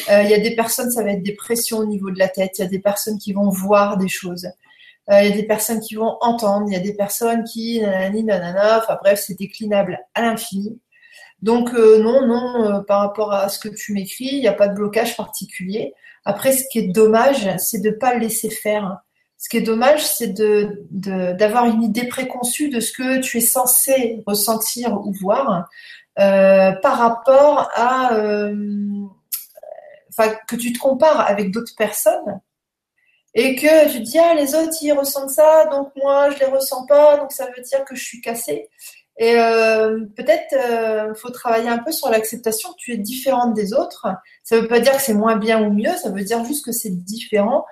il 0.09 0.28
y 0.28 0.35
a 0.35 0.38
des 0.38 0.54
personnes, 0.54 0.90
ça 0.90 1.02
va 1.02 1.12
être 1.12 1.23
des 1.23 1.35
pressions 1.35 1.78
au 1.78 1.87
niveau 1.87 2.11
de 2.11 2.18
la 2.18 2.28
tête. 2.28 2.59
Il 2.59 2.62
y 2.62 2.64
a 2.64 2.68
des 2.68 2.78
personnes 2.78 3.18
qui 3.18 3.32
vont 3.32 3.49
voir 3.49 3.97
des 3.97 4.09
choses. 4.09 4.49
Il 5.11 5.28
y 5.28 5.32
a 5.32 5.35
des 5.35 5.42
personnes 5.42 5.80
qui 5.80 5.97
vont 5.97 6.16
entendre, 6.21 6.66
il 6.68 6.75
y 6.75 6.76
a 6.76 6.80
des 6.80 6.94
personnes 6.94 7.42
qui 7.44 7.80
nanani 7.80 8.23
nanana, 8.23 8.78
enfin 8.78 8.97
bref, 9.02 9.23
c'est 9.26 9.37
déclinable 9.37 9.99
à 10.14 10.23
l'infini. 10.23 10.78
Donc 11.43 11.75
euh, 11.75 11.99
non, 11.99 12.27
non, 12.27 12.65
euh, 12.65 12.81
par 12.81 13.01
rapport 13.01 13.33
à 13.33 13.49
ce 13.49 13.59
que 13.59 13.69
tu 13.69 13.93
m'écris, 13.93 14.31
il 14.33 14.41
n'y 14.41 14.49
a 14.49 14.53
pas 14.53 14.69
de 14.69 14.75
blocage 14.75 15.17
particulier. 15.17 15.95
Après, 16.25 16.53
ce 16.53 16.65
qui 16.71 16.79
est 16.79 16.89
dommage, 16.89 17.49
c'est 17.59 17.81
de 17.81 17.91
ne 17.91 17.95
pas 17.95 18.15
le 18.15 18.21
laisser 18.21 18.49
faire. 18.49 18.99
Ce 19.39 19.49
qui 19.49 19.57
est 19.57 19.63
dommage, 19.63 20.07
c'est 20.07 20.29
de, 20.29 20.87
d'avoir 20.91 21.67
une 21.67 21.83
idée 21.83 22.07
préconçue 22.07 22.69
de 22.69 22.79
ce 22.79 22.93
que 22.93 23.21
tu 23.21 23.39
es 23.39 23.41
censé 23.41 24.23
ressentir 24.25 25.01
ou 25.05 25.13
voir 25.13 25.69
par 26.15 26.99
rapport 26.99 27.69
à, 27.75 28.13
enfin, 30.11 30.33
que 30.47 30.55
tu 30.55 30.73
te 30.73 30.79
compares 30.79 31.29
avec 31.29 31.51
d'autres 31.51 31.75
personnes 31.77 32.41
et 33.35 33.57
que 33.57 33.91
tu 33.91 34.01
dis 34.01 34.19
ah 34.19 34.35
les 34.35 34.55
autres 34.55 34.77
ils 34.83 34.93
ressentent 34.93 35.31
ça 35.31 35.67
donc 35.67 35.91
moi 35.97 36.31
je 36.31 36.39
les 36.39 36.47
ressens 36.47 36.87
pas 36.87 37.17
donc 37.17 37.33
ça 37.33 37.47
veut 37.47 37.63
dire 37.63 37.85
que 37.85 37.95
je 37.95 38.05
suis 38.05 38.21
cassée 38.21 38.69
et 39.19 39.35
euh, 39.37 40.00
peut-être 40.16 40.54
euh, 40.54 41.14
faut 41.14 41.31
travailler 41.31 41.69
un 41.69 41.78
peu 41.78 41.92
sur 41.92 42.09
l'acceptation 42.09 42.71
tu 42.78 42.92
es 42.92 42.97
différente 42.97 43.54
des 43.54 43.75
autres. 43.75 44.07
Ça 44.42 44.59
veut 44.59 44.69
pas 44.69 44.81
dire 44.81 44.97
que 44.97 45.02
c'est 45.02 45.14
moins 45.14 45.37
bien 45.37 45.62
ou 45.62 45.73
mieux 45.73 45.95
ça 45.97 46.11
veut 46.11 46.25
dire 46.25 46.45
juste 46.45 46.64
que 46.64 46.73
c'est 46.73 46.90
différent. 47.04 47.64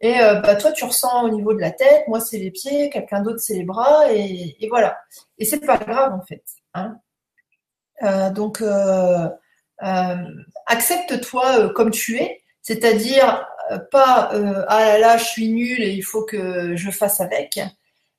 Et 0.00 0.20
euh, 0.20 0.34
bah 0.40 0.54
toi 0.56 0.70
tu 0.72 0.84
ressens 0.84 1.24
au 1.24 1.30
niveau 1.30 1.52
de 1.52 1.60
la 1.60 1.72
tête 1.72 2.06
moi 2.08 2.20
c'est 2.20 2.38
les 2.38 2.50
pieds 2.50 2.90
quelqu'un 2.90 3.22
d'autre 3.22 3.40
c'est 3.40 3.54
les 3.54 3.64
bras 3.64 4.12
et, 4.12 4.56
voilà. 4.68 4.96
Et 5.38 5.44
c'est 5.44 5.60
pas 5.60 5.78
grave 5.78 6.12
en 6.14 6.24
fait 6.24 6.44
hein. 6.74 6.96
Euh, 8.02 8.30
donc 8.30 8.62
accepte-toi 10.66 11.70
comme 11.74 11.90
tu 11.90 12.18
es. 12.18 12.40
C'est-à-dire 12.62 13.46
pas 13.90 14.30
ah 14.68 14.84
là 14.84 14.98
là 14.98 15.16
je 15.16 15.24
suis 15.24 15.48
nulle 15.48 15.82
et 15.82 15.90
il 15.90 16.02
faut 16.02 16.24
que 16.24 16.76
je 16.76 16.90
fasse 16.90 17.20
avec, 17.20 17.58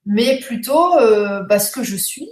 mais 0.05 0.39
plutôt 0.39 0.97
euh, 0.97 1.43
bah, 1.43 1.59
ce 1.59 1.71
que 1.71 1.83
je 1.83 1.95
suis, 1.95 2.29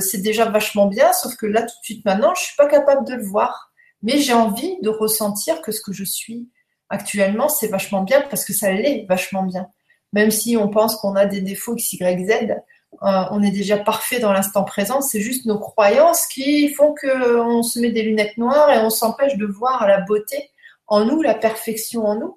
c'est 0.00 0.22
déjà 0.22 0.46
vachement 0.46 0.86
bien, 0.86 1.12
sauf 1.12 1.36
que 1.36 1.46
là 1.46 1.62
tout 1.62 1.68
de 1.80 1.84
suite 1.84 2.04
maintenant 2.04 2.34
je 2.34 2.42
suis 2.42 2.56
pas 2.56 2.66
capable 2.66 3.06
de 3.06 3.14
le 3.14 3.24
voir, 3.24 3.70
mais 4.02 4.18
j'ai 4.18 4.32
envie 4.34 4.78
de 4.82 4.88
ressentir 4.88 5.62
que 5.62 5.72
ce 5.72 5.80
que 5.80 5.92
je 5.92 6.04
suis 6.04 6.48
actuellement 6.88 7.48
c'est 7.48 7.68
vachement 7.68 8.02
bien 8.02 8.22
parce 8.30 8.44
que 8.44 8.52
ça 8.52 8.72
l'est 8.72 9.06
vachement 9.08 9.44
bien. 9.44 9.68
Même 10.12 10.30
si 10.30 10.56
on 10.56 10.68
pense 10.68 10.96
qu'on 10.96 11.16
a 11.16 11.26
des 11.26 11.40
défauts 11.40 11.76
x, 11.76 11.94
y, 11.94 12.26
z, 12.26 12.56
on 13.02 13.42
est 13.42 13.50
déjà 13.50 13.76
parfait 13.78 14.18
dans 14.18 14.32
l'instant 14.32 14.64
présent. 14.64 15.00
C'est 15.00 15.20
juste 15.20 15.46
nos 15.46 15.58
croyances 15.58 16.26
qui 16.26 16.68
font 16.70 16.94
qu'on 16.94 17.62
se 17.62 17.78
met 17.78 17.90
des 17.90 18.02
lunettes 18.02 18.38
noires 18.38 18.70
et 18.70 18.78
on 18.78 18.90
s'empêche 18.90 19.36
de 19.36 19.46
voir 19.46 19.86
la 19.86 20.00
beauté 20.00 20.50
en 20.86 21.04
nous, 21.04 21.22
la 21.22 21.34
perfection 21.34 22.04
en 22.04 22.18
nous. 22.18 22.36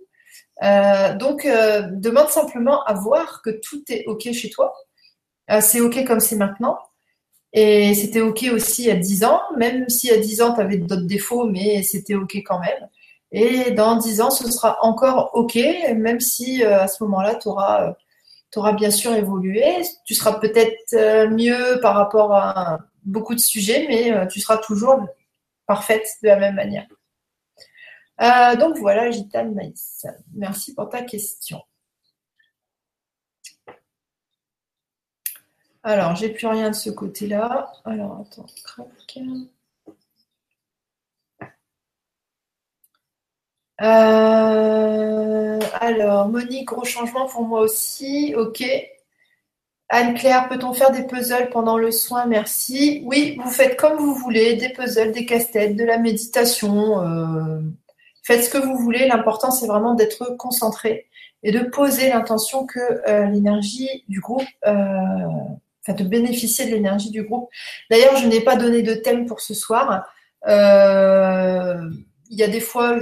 Euh, 0.64 1.16
donc, 1.16 1.46
euh, 1.46 1.84
demande 1.92 2.30
simplement 2.30 2.84
à 2.84 2.94
voir 2.94 3.42
que 3.42 3.50
tout 3.50 3.84
est 3.90 4.06
OK 4.08 4.32
chez 4.34 4.50
toi. 4.50 4.74
Euh, 5.52 5.62
c'est 5.62 5.82
OK 5.82 6.04
comme 6.06 6.20
c'est 6.20 6.36
maintenant. 6.36 6.78
Et 7.54 7.96
c'était 7.96 8.22
OK 8.22 8.46
aussi 8.54 8.92
à 8.92 8.96
10 8.96 9.24
ans, 9.24 9.42
même 9.58 9.90
si 9.90 10.12
à 10.12 10.18
10 10.18 10.42
ans, 10.42 10.54
tu 10.54 10.62
avais 10.62 10.78
d'autres 10.78 11.08
défauts, 11.08 11.46
mais 11.46 11.82
c'était 11.84 12.16
OK 12.16 12.36
quand 12.46 12.60
même. 12.60 12.90
Et 13.32 13.72
dans 13.72 13.96
10 13.96 14.22
ans, 14.22 14.32
ce 14.32 14.50
sera 14.52 14.78
encore 14.84 15.32
OK, 15.34 15.56
même 15.96 16.20
si 16.20 16.64
à 16.64 16.88
ce 16.88 17.04
moment-là, 17.04 17.36
tu 17.36 17.48
auras, 17.48 17.96
auras, 18.56 18.74
bien 18.74 18.92
sûr 18.92 19.14
évolué. 19.14 19.64
Tu 20.06 20.14
seras 20.16 20.34
peut-être 20.40 21.28
mieux 21.30 21.80
par 21.82 21.96
rapport 21.96 22.34
à 22.34 22.80
beaucoup 23.04 23.36
de 23.36 23.40
sujets, 23.40 23.86
mais 23.90 24.28
tu 24.28 24.40
seras 24.40 24.58
toujours 24.58 25.06
parfaite 25.66 26.08
de 26.24 26.28
la 26.28 26.38
même 26.38 26.56
manière. 26.56 26.88
Euh, 28.22 28.56
donc 28.58 28.78
voilà, 28.78 29.12
Gitane 29.12 29.54
Maïs. 29.54 30.06
Merci 30.34 30.74
pour 30.76 30.90
ta 30.90 31.02
question. 31.04 31.62
Alors, 35.84 36.16
j'ai 36.16 36.30
plus 36.30 36.48
rien 36.48 36.70
de 36.70 36.76
ce 36.76 36.90
côté-là. 36.90 37.72
Alors, 37.86 38.20
attends, 38.22 38.46
euh, 43.82 45.60
alors, 45.80 46.28
Monique, 46.28 46.68
gros 46.68 46.84
changement 46.84 47.28
pour 47.28 47.44
moi 47.44 47.62
aussi. 47.62 48.34
Ok. 48.36 48.64
Anne-Claire, 49.90 50.50
peut-on 50.50 50.74
faire 50.74 50.92
des 50.92 51.04
puzzles 51.08 51.50
pendant 51.50 51.78
le 51.78 51.92
soin? 51.92 52.26
Merci. 52.26 53.02
Oui, 53.06 53.38
vous 53.44 53.50
faites 53.50 53.78
comme 53.80 53.98
vous 53.98 54.14
voulez, 54.14 54.56
des 54.56 54.70
puzzles, 54.70 55.12
des 55.14 55.26
casse-têtes, 55.26 55.76
de 55.76 55.84
la 55.84 55.98
méditation. 55.98 57.02
Euh, 57.02 57.62
Faites 58.24 58.44
ce 58.44 58.50
que 58.50 58.58
vous 58.58 58.78
voulez. 58.78 59.08
L'important, 59.08 59.52
c'est 59.52 59.68
vraiment 59.68 59.94
d'être 59.94 60.36
concentré 60.38 61.08
et 61.44 61.52
de 61.52 61.60
poser 61.60 62.10
l'intention 62.10 62.66
que 62.66 62.80
euh, 63.08 63.26
l'énergie 63.28 64.04
du 64.08 64.20
groupe, 64.20 64.48
euh, 64.68 64.74
enfin 65.82 65.94
de 65.94 66.04
bénéficier 66.04 66.66
de 66.66 66.72
l'énergie 66.72 67.12
du 67.12 67.24
groupe. 67.24 67.50
D'ailleurs, 67.90 68.18
je 68.18 68.28
n'ai 68.28 68.42
pas 68.42 68.56
donné 68.56 68.82
de 68.82 68.94
thème 68.94 69.26
pour 69.26 69.40
ce 69.40 69.54
soir. 69.54 70.06
Euh, 70.48 71.90
il 72.30 72.38
y 72.38 72.44
a 72.44 72.48
des 72.48 72.60
fois, 72.60 72.98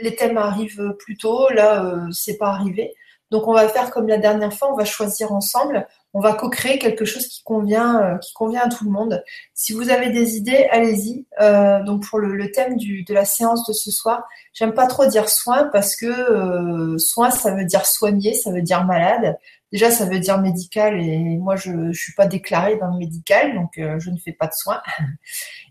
les 0.00 0.16
thèmes 0.16 0.38
arrivent 0.38 0.94
plus 0.98 1.16
tôt. 1.16 1.48
Là, 1.50 2.06
c'est 2.12 2.36
pas 2.36 2.48
arrivé. 2.48 2.94
Donc, 3.30 3.46
on 3.46 3.52
va 3.52 3.68
faire 3.68 3.90
comme 3.90 4.08
la 4.08 4.18
dernière 4.18 4.52
fois. 4.52 4.72
On 4.72 4.76
va 4.76 4.84
choisir 4.84 5.32
ensemble 5.32 5.86
on 6.18 6.20
va 6.20 6.32
co-créer 6.32 6.80
quelque 6.80 7.04
chose 7.04 7.28
qui 7.28 7.44
convient, 7.44 8.02
euh, 8.02 8.18
qui 8.18 8.32
convient 8.32 8.62
à 8.62 8.68
tout 8.68 8.84
le 8.84 8.90
monde. 8.90 9.22
Si 9.54 9.72
vous 9.72 9.88
avez 9.88 10.10
des 10.10 10.36
idées, 10.36 10.66
allez-y. 10.72 11.24
Euh, 11.40 11.80
donc 11.84 12.08
pour 12.08 12.18
le, 12.18 12.50
thème 12.50 12.76
de 12.76 13.14
la 13.14 13.24
séance 13.24 13.64
de 13.68 13.72
ce 13.72 13.92
soir, 13.92 14.26
j'aime 14.52 14.74
pas 14.74 14.88
trop 14.88 15.06
dire 15.06 15.28
soin 15.28 15.70
parce 15.72 15.94
que 15.94 16.06
euh, 16.06 16.98
soin, 16.98 17.30
ça 17.30 17.54
veut 17.54 17.64
dire 17.64 17.86
soigner, 17.86 18.34
ça 18.34 18.50
veut 18.50 18.62
dire 18.62 18.84
malade. 18.84 19.38
Déjà, 19.70 19.92
ça 19.92 20.06
veut 20.06 20.18
dire 20.18 20.40
médical 20.40 21.00
et 21.00 21.36
moi, 21.36 21.54
je 21.54 21.70
ne 21.70 21.92
suis 21.92 22.14
pas 22.14 22.26
déclarée 22.26 22.76
dans 22.78 22.88
le 22.88 22.98
médical, 22.98 23.54
donc 23.54 23.70
je 23.76 24.10
ne 24.10 24.16
fais 24.16 24.32
pas 24.32 24.48
de 24.48 24.54
soins. 24.54 24.82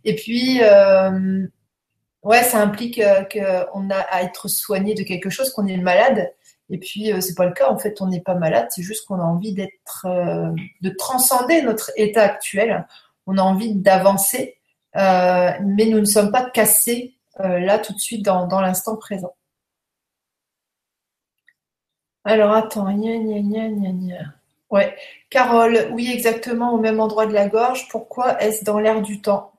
Et 0.06 0.16
puis, 0.16 0.62
ouais, 2.24 2.44
ça 2.44 2.60
implique 2.60 3.02
qu'on 3.02 3.90
a 3.90 4.00
à 4.12 4.22
être 4.22 4.48
soigné 4.48 4.94
de 4.94 5.04
quelque 5.04 5.30
chose, 5.30 5.50
qu'on 5.50 5.68
est 5.68 5.76
malade. 5.76 6.32
Et 6.70 6.78
puis, 6.80 7.12
euh, 7.12 7.22
c'est 7.22 7.36
pas 7.36 7.46
le 7.46 7.54
cas. 7.54 7.70
En 7.70 7.78
fait, 7.78 8.02
on 8.02 8.08
n'est 8.08 8.22
pas 8.22 8.36
malade. 8.36 8.68
C'est 8.70 8.84
juste 8.84 9.06
qu'on 9.08 9.20
a 9.20 9.24
envie 9.24 9.54
d'être, 9.54 10.06
euh, 10.06 10.52
de 10.82 10.90
transcender 10.90 11.62
notre 11.62 11.92
état 11.96 12.24
actuel. 12.24 12.88
On 13.26 13.38
a 13.38 13.42
envie 13.42 13.76
d'avancer, 13.76 14.58
euh, 14.96 15.52
mais 15.62 15.86
nous 15.86 16.00
ne 16.00 16.06
sommes 16.06 16.32
pas 16.32 16.50
cassés 16.50 17.14
là 17.40 17.78
tout 17.78 17.94
de 17.94 18.00
suite 18.00 18.26
dans, 18.26 18.62
l'instant 18.62 18.96
présent. 18.98 19.36
Alors, 22.26 22.52
attends. 22.52 22.92
Gna, 22.92 23.18
gna, 23.18 23.70
gna, 23.70 24.18
Ouais. 24.72 24.96
Carole, 25.30 25.90
oui, 25.94 26.10
exactement 26.12 26.74
au 26.74 26.80
même 26.80 27.00
endroit 27.00 27.28
de 27.28 27.34
la 27.34 27.48
gorge. 27.48 27.88
Pourquoi 27.90 28.42
est-ce 28.42 28.64
dans 28.66 28.80
l'air 28.80 29.02
du 29.04 29.22
temps? 29.22 29.54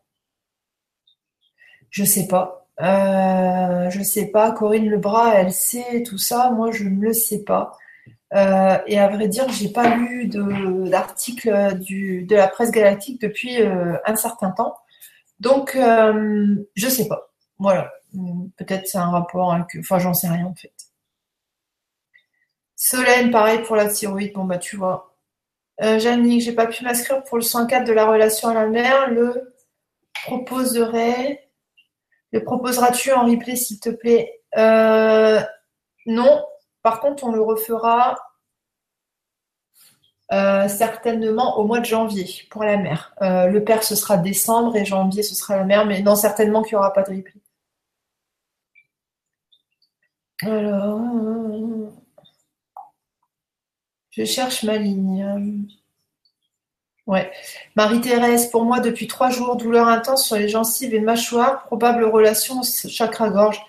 Je 1.91 2.05
sais 2.05 2.27
pas. 2.27 2.68
Euh, 2.81 3.91
je 3.91 4.03
sais 4.03 4.27
pas, 4.27 4.53
Corinne 4.53 4.89
Lebras, 4.89 5.35
elle 5.35 5.53
sait 5.53 6.03
tout 6.05 6.19
ça, 6.19 6.51
moi 6.51 6.71
je 6.71 6.85
ne 6.85 7.01
le 7.01 7.13
sais 7.13 7.43
pas. 7.45 7.77
Euh, 8.35 8.79
et 8.87 8.99
à 8.99 9.09
vrai 9.09 9.29
dire, 9.29 9.49
j'ai 9.51 9.71
pas 9.71 9.97
lu 9.97 10.29
d'article 10.29 11.79
de 11.79 12.35
la 12.37 12.49
presse 12.49 12.71
galactique 12.71 13.21
depuis 13.21 13.63
euh, 13.63 13.97
un 14.05 14.17
certain 14.17 14.51
temps. 14.51 14.77
Donc, 15.41 15.77
euh, 15.77 16.57
je 16.75 16.89
sais 16.89 17.09
pas. 17.09 17.31
Voilà. 17.59 17.91
Peut-être 18.57 18.87
c'est 18.87 18.99
un 18.99 19.11
rapport 19.11 19.53
avec. 19.53 19.67
Enfin, 19.81 19.99
j'en 19.99 20.15
sais 20.15 20.29
rien 20.29 20.47
en 20.47 20.55
fait. 20.55 20.73
Solène, 22.77 23.31
pareil 23.31 23.63
pour 23.63 23.77
la 23.77 23.89
thyroïde. 23.89 24.33
Bon, 24.35 24.45
bah, 24.45 24.59
tu 24.59 24.77
vois. 24.77 25.17
Euh, 25.83 25.99
Jannick, 25.99 26.43
j'ai 26.43 26.53
pas 26.55 26.67
pu 26.67 26.85
m'inscrire 26.85 27.23
pour 27.25 27.39
le 27.39 27.43
104 27.43 27.85
de 27.87 27.93
la 27.93 28.07
relation 28.07 28.49
à 28.49 28.55
la 28.55 28.67
mère. 28.69 29.11
Le 29.11 29.55
proposerai. 30.25 31.48
Le 32.33 32.45
proposeras-tu 32.45 33.13
en 33.13 33.25
replay, 33.27 33.57
s'il 33.57 33.81
te 33.81 33.91
plaît? 33.91 34.41
Euh, 34.57 35.41
Non. 36.07 36.45
Par 36.83 37.01
contre, 37.01 37.25
on 37.25 37.33
le 37.33 37.43
refera 37.43 38.17
euh, 40.33 40.69
certainement 40.69 41.59
au 41.59 41.65
mois 41.65 41.81
de 41.81 41.87
janvier 41.87 42.27
pour 42.51 42.63
la 42.65 42.77
mère. 42.77 43.15
Euh, 43.23 43.47
le 43.47 43.65
père, 43.65 43.83
ce 43.83 43.95
sera 43.97 44.17
décembre 44.19 44.77
et 44.77 44.85
janvier, 44.85 45.23
ce 45.23 45.35
sera 45.35 45.57
la 45.57 45.65
mère, 45.65 45.87
mais 45.87 46.03
non, 46.03 46.17
certainement 46.17 46.63
qu'il 46.63 46.75
n'y 46.75 46.79
aura 46.79 46.93
pas 46.93 47.03
de 47.03 47.11
replay. 47.17 47.41
Alors, 50.43 51.01
je 54.11 54.25
cherche 54.25 54.63
ma 54.65 54.77
ligne. 54.77 55.69
Ouais. 57.09 57.33
Marie-Thérèse, 57.75 58.51
pour 58.51 58.65
moi, 58.65 58.81
depuis 58.81 59.07
trois 59.07 59.31
jours, 59.31 59.57
douleur 59.57 59.89
intense 59.89 60.27
sur 60.27 60.37
les 60.37 60.49
gencives 60.49 60.95
et 60.95 61.01
mâchoires, 61.01 61.65
probable 61.65 62.05
relation 62.05 62.63
chakra-gorge. 62.63 63.61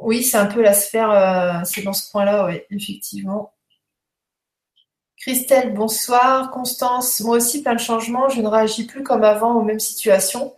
Oui, 0.00 0.22
c'est 0.22 0.38
un 0.38 0.46
peu 0.46 0.62
la 0.62 0.72
sphère, 0.72 1.10
euh, 1.10 1.64
c'est 1.64 1.82
dans 1.82 1.92
ce 1.92 2.10
point-là, 2.12 2.46
oui, 2.46 2.60
effectivement. 2.70 3.52
Christelle, 5.18 5.74
bonsoir. 5.74 6.50
Constance, 6.52 7.20
moi 7.20 7.38
aussi, 7.38 7.62
plein 7.62 7.74
de 7.74 7.80
changements. 7.80 8.28
Je 8.28 8.40
ne 8.40 8.48
réagis 8.48 8.86
plus 8.86 9.02
comme 9.02 9.24
avant 9.24 9.54
aux 9.54 9.62
mêmes 9.62 9.80
situations. 9.80 10.54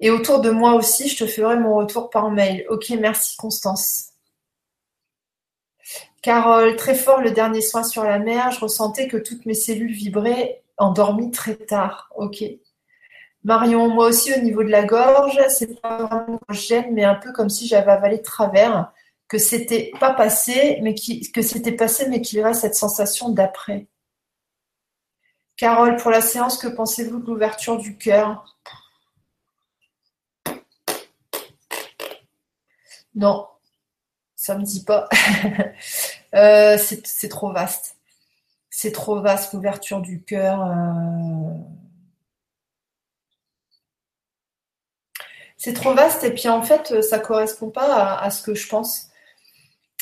Et 0.00 0.10
autour 0.10 0.40
de 0.40 0.50
moi 0.50 0.74
aussi, 0.74 1.08
je 1.08 1.24
te 1.24 1.30
ferai 1.30 1.58
mon 1.58 1.76
retour 1.76 2.10
par 2.10 2.30
mail. 2.30 2.66
Ok, 2.70 2.90
merci 2.98 3.36
Constance. 3.36 4.12
Carole, 6.22 6.76
très 6.76 6.94
fort 6.94 7.20
le 7.20 7.30
dernier 7.30 7.60
soin 7.60 7.84
sur 7.84 8.02
la 8.04 8.18
mer. 8.18 8.50
Je 8.50 8.60
ressentais 8.60 9.06
que 9.06 9.16
toutes 9.16 9.46
mes 9.46 9.54
cellules 9.54 9.92
vibraient, 9.92 10.62
endormies 10.78 11.30
très 11.30 11.56
tard. 11.56 12.10
Ok. 12.16 12.44
Marion, 13.44 13.88
moi 13.88 14.06
aussi 14.08 14.34
au 14.34 14.40
niveau 14.40 14.64
de 14.64 14.70
la 14.70 14.84
gorge, 14.84 15.38
c'est 15.48 15.80
pas 15.80 16.04
vraiment 16.04 16.40
gêne, 16.50 16.92
mais 16.92 17.04
un 17.04 17.14
peu 17.14 17.32
comme 17.32 17.48
si 17.48 17.66
j'avais 17.68 17.92
avalé 17.92 18.18
de 18.18 18.22
travers, 18.22 18.92
que 19.28 19.38
c'était 19.38 19.92
pas 20.00 20.12
passé, 20.14 20.78
mais 20.82 20.94
que 20.94 21.42
c'était 21.42 21.72
passé, 21.72 22.08
mais 22.08 22.20
qu'il 22.20 22.38
y 22.38 22.42
aurait 22.42 22.54
cette 22.54 22.74
sensation 22.74 23.30
d'après. 23.30 23.86
Carole, 25.56 25.96
pour 25.96 26.10
la 26.10 26.20
séance, 26.20 26.58
que 26.58 26.68
pensez-vous 26.68 27.20
de 27.20 27.26
l'ouverture 27.26 27.78
du 27.78 27.96
cœur? 27.96 28.44
Non, 33.14 33.46
ça 34.36 34.56
me 34.56 34.62
dit 34.64 34.84
pas. 34.84 35.08
Euh, 36.34 36.76
c'est 36.78 37.28
trop 37.30 37.50
vaste. 37.50 37.95
C'est 38.78 38.92
trop 38.92 39.22
vaste 39.22 39.54
l'ouverture 39.54 40.02
du 40.02 40.22
cœur. 40.22 40.60
Euh. 40.60 41.54
C'est 45.56 45.72
trop 45.72 45.94
vaste 45.94 46.24
et 46.24 46.34
puis 46.34 46.50
en 46.50 46.60
fait, 46.60 47.00
ça 47.00 47.18
correspond 47.18 47.70
pas 47.70 48.18
à 48.18 48.30
ce 48.30 48.42
que 48.42 48.54
je 48.54 48.68
pense 48.68 49.10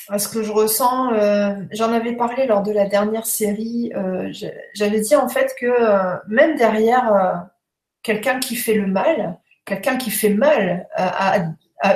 à 0.09 0.19
ce 0.19 0.27
que 0.27 0.43
je 0.43 0.51
ressens. 0.51 1.13
Euh, 1.13 1.55
j'en 1.71 1.93
avais 1.93 2.17
parlé 2.17 2.47
lors 2.47 2.65
de 2.65 2.73
la 2.73 2.87
dernière 2.87 3.27
série. 3.27 3.93
Euh, 3.95 4.33
j'avais 4.75 5.01
dit 5.01 5.15
en 5.15 5.29
fait 5.29 5.55
que 5.57 5.67
euh, 5.67 6.17
même 6.27 6.57
derrière 6.57 7.47
quelqu'un 8.03 8.41
qui 8.41 8.57
fait 8.57 8.75
le 8.75 8.89
mal, 8.89 9.39
quelqu'un 9.65 9.97
qui 9.97 10.11
fait 10.11 10.35
mal 10.35 10.89
à, 10.97 11.45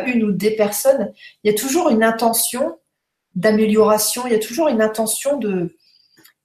une 0.07 0.23
ou 0.23 0.31
des 0.31 0.53
personnes, 0.53 1.13
il 1.43 1.51
y 1.51 1.55
a 1.55 1.59
toujours 1.59 1.89
une 1.89 2.05
intention 2.05 2.79
d'amélioration, 3.35 4.23
il 4.27 4.33
y 4.33 4.37
a 4.37 4.39
toujours 4.39 4.69
une 4.69 4.81
intention 4.81 5.39
de, 5.39 5.75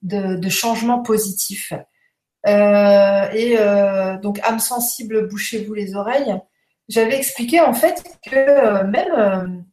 de, 0.03 0.50
changement 0.50 1.01
positif. 1.01 1.74
et 2.45 3.55
donc, 4.22 4.39
âme 4.43 4.60
sensible, 4.60 5.27
bouchez-vous 5.27 5.74
les 5.74 5.95
oreilles. 5.95 6.39
J'avais 6.89 7.17
expliqué 7.17 7.62
en 7.62 7.74
fait 7.74 8.03
que 8.25 8.83
même 8.83 9.63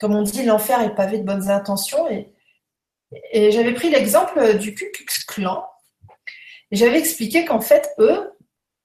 comme 0.00 0.14
on 0.14 0.22
dit, 0.22 0.44
l'enfer 0.44 0.80
est 0.82 0.94
pavé 0.94 1.18
de 1.18 1.24
bonnes 1.24 1.50
intentions. 1.50 2.06
Et, 2.10 3.50
j'avais 3.50 3.72
pris 3.72 3.90
l'exemple 3.90 4.58
du 4.58 4.74
Ku 4.74 4.90
Klux 4.92 5.24
Klan. 5.26 5.64
Et 6.70 6.76
j'avais 6.76 6.98
expliqué 6.98 7.44
qu'en 7.44 7.60
fait, 7.60 7.88
eux, 7.98 8.32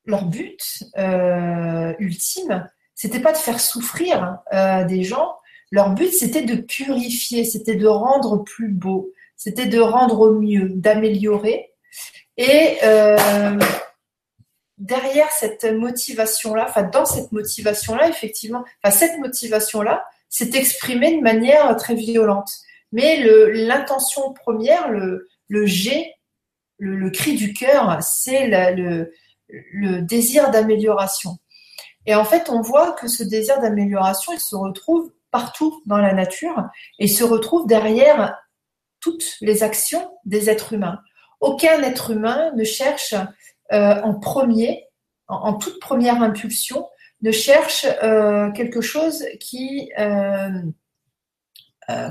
leur 0.05 0.25
but 0.25 0.83
euh, 0.97 1.93
ultime, 1.99 2.69
c'était 2.95 3.19
pas 3.19 3.31
de 3.31 3.37
faire 3.37 3.59
souffrir 3.59 4.37
euh, 4.53 4.85
des 4.85 5.03
gens. 5.03 5.35
Leur 5.71 5.91
but, 5.91 6.11
c'était 6.13 6.43
de 6.43 6.55
purifier, 6.55 7.43
c'était 7.43 7.75
de 7.75 7.87
rendre 7.87 8.43
plus 8.43 8.69
beau, 8.69 9.11
c'était 9.43 9.65
de 9.65 9.79
rendre 9.79 10.33
mieux, 10.33 10.69
d'améliorer. 10.69 11.71
Et 12.37 12.77
euh, 12.83 13.59
derrière 14.77 15.31
cette 15.31 15.63
motivation-là, 15.63 16.67
enfin 16.69 16.83
dans 16.83 17.05
cette 17.05 17.31
motivation-là, 17.31 18.07
effectivement, 18.07 18.63
enfin 18.83 18.95
cette 18.95 19.17
motivation-là, 19.17 20.05
c'est 20.29 20.53
exprimé 20.53 21.17
de 21.17 21.23
manière 21.23 21.75
très 21.75 21.95
violente. 21.95 22.51
Mais 22.91 23.23
l'intention 23.51 24.31
première, 24.31 24.91
le, 24.91 25.27
le 25.47 25.65
G, 25.65 26.13
le, 26.77 27.09
cri 27.09 27.33
du 27.33 27.51
cœur, 27.53 27.97
c'est 28.03 28.45
le, 28.75 29.11
le 29.49 30.01
désir 30.03 30.51
d'amélioration. 30.51 31.39
Et 32.05 32.13
en 32.13 32.25
fait, 32.25 32.47
on 32.51 32.61
voit 32.61 32.91
que 32.91 33.07
ce 33.07 33.23
désir 33.23 33.59
d'amélioration, 33.59 34.33
il 34.33 34.39
se 34.39 34.55
retrouve 34.55 35.11
partout 35.31 35.81
dans 35.87 35.97
la 35.97 36.13
nature 36.13 36.69
et 36.99 37.07
se 37.07 37.23
retrouve 37.23 37.65
derrière 37.65 38.37
toutes 39.01 39.35
les 39.41 39.63
actions 39.63 40.17
des 40.23 40.49
êtres 40.49 40.73
humains. 40.73 41.01
Aucun 41.41 41.81
être 41.81 42.11
humain 42.11 42.51
ne 42.55 42.63
cherche 42.63 43.15
euh, 43.73 44.01
en 44.01 44.13
premier, 44.13 44.87
en, 45.27 45.53
toute 45.53 45.79
première 45.79 46.21
impulsion, 46.21 46.87
ne 47.21 47.31
cherche 47.31 47.85
euh, 48.03 48.51
quelque 48.51 48.81
chose 48.81 49.25
qui, 49.39 49.91
euh, 49.97 50.61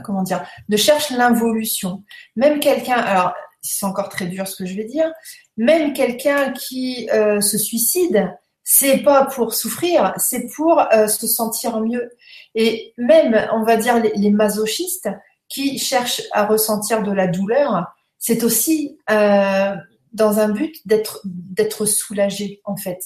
comment 0.04 0.22
dire, 0.22 0.44
ne 0.68 0.76
cherche 0.76 1.10
l'involution. 1.10 2.02
Même 2.36 2.60
quelqu'un, 2.60 2.96
alors 2.96 3.34
c'est 3.62 3.86
encore 3.86 4.08
très 4.08 4.26
dur 4.26 4.46
ce 4.48 4.56
que 4.56 4.66
je 4.66 4.74
vais 4.74 4.84
dire, 4.84 5.12
même 5.56 5.92
quelqu'un 5.92 6.52
qui 6.52 7.08
se 7.12 7.58
suicide, 7.58 8.34
c'est 8.64 8.98
pas 8.98 9.26
pour 9.26 9.52
souffrir, 9.52 10.14
c'est 10.16 10.46
pour 10.54 10.82
se 10.92 11.26
sentir 11.26 11.80
mieux. 11.80 12.10
Et 12.54 12.94
même, 12.96 13.48
on 13.52 13.62
va 13.64 13.76
dire, 13.76 14.02
les 14.14 14.30
masochistes 14.30 15.10
qui 15.50 15.78
cherchent 15.78 16.22
à 16.32 16.46
ressentir 16.46 17.02
de 17.02 17.12
la 17.12 17.26
douleur, 17.26 17.84
c'est 18.18 18.42
aussi 18.44 18.98
dans 20.12 20.38
un 20.38 20.48
but 20.48 20.76
d'être 20.86 21.20
d'être 21.24 21.86
soulagé 21.86 22.60
en 22.64 22.76
fait. 22.76 22.98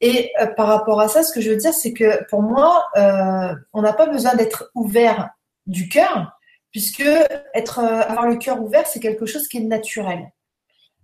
Et 0.00 0.32
euh, 0.40 0.46
par 0.46 0.66
rapport 0.66 1.00
à 1.00 1.08
ça, 1.08 1.22
ce 1.22 1.32
que 1.32 1.40
je 1.40 1.50
veux 1.50 1.56
dire, 1.56 1.72
c'est 1.72 1.92
que 1.92 2.24
pour 2.28 2.42
moi, 2.42 2.84
euh, 2.96 3.54
on 3.72 3.82
n'a 3.82 3.92
pas 3.92 4.06
besoin 4.06 4.34
d'être 4.34 4.70
ouvert 4.74 5.30
du 5.66 5.88
cœur, 5.88 6.32
puisque 6.70 7.00
euh, 7.00 7.24
avoir 7.66 8.26
le 8.26 8.36
cœur 8.36 8.60
ouvert, 8.60 8.86
c'est 8.86 9.00
quelque 9.00 9.26
chose 9.26 9.48
qui 9.48 9.58
est 9.58 9.60
naturel. 9.60 10.32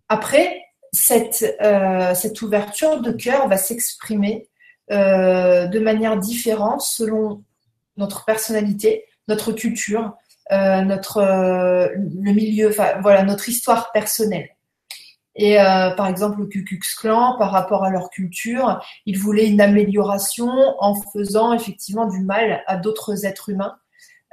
Après, 0.08 0.62
cette 0.92 2.42
ouverture 2.42 3.00
de 3.00 3.12
cœur 3.12 3.46
va 3.46 3.58
s'exprimer 3.58 4.48
de 4.90 5.78
manière 5.80 6.16
différente 6.16 6.80
selon 6.80 7.44
notre 7.98 8.24
personnalité, 8.24 9.04
notre 9.28 9.52
culture, 9.52 10.16
notre 10.50 11.22
le 11.22 12.32
milieu, 12.32 12.68
enfin 12.68 13.00
voilà, 13.02 13.22
notre 13.22 13.48
histoire 13.48 13.92
personnelle. 13.92 14.48
Et 15.38 15.60
euh, 15.60 15.90
par 15.90 16.08
exemple, 16.08 16.40
le 16.40 16.46
Ku 16.46 16.80
Klan, 16.98 17.36
par 17.38 17.52
rapport 17.52 17.84
à 17.84 17.90
leur 17.90 18.10
culture, 18.10 18.80
ils 19.06 19.16
voulaient 19.16 19.46
une 19.46 19.60
amélioration 19.60 20.50
en 20.80 20.96
faisant 20.96 21.52
effectivement 21.52 22.06
du 22.06 22.20
mal 22.20 22.62
à 22.66 22.76
d'autres 22.76 23.24
êtres 23.24 23.48
humains. 23.48 23.76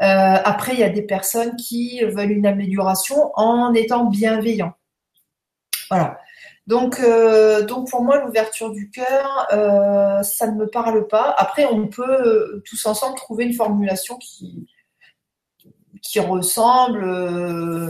Euh, 0.02 0.38
après, 0.44 0.74
il 0.74 0.80
y 0.80 0.84
a 0.84 0.90
des 0.90 1.04
personnes 1.04 1.56
qui 1.58 2.04
veulent 2.04 2.32
une 2.32 2.48
amélioration 2.48 3.32
en 3.36 3.74
étant 3.76 4.06
bienveillants. 4.06 4.74
Voilà. 5.92 6.18
Donc, 6.66 7.00
euh, 7.00 7.64
donc 7.64 7.92
pour 7.92 8.02
moi, 8.02 8.26
l'ouverture 8.26 8.72
du 8.72 8.90
cœur, 8.90 9.48
ça 10.24 10.48
ne 10.48 10.56
me 10.56 10.66
parle 10.66 11.08
pas. 11.08 11.36
Après, 11.38 11.66
on 11.66 11.88
peut 11.88 12.64
tous 12.66 12.84
ensemble 12.88 13.16
trouver 13.16 13.46
une 13.46 13.54
formulation 13.54 14.18
qui, 14.18 14.66
qui 16.10 16.20
ressemble, 16.20 17.06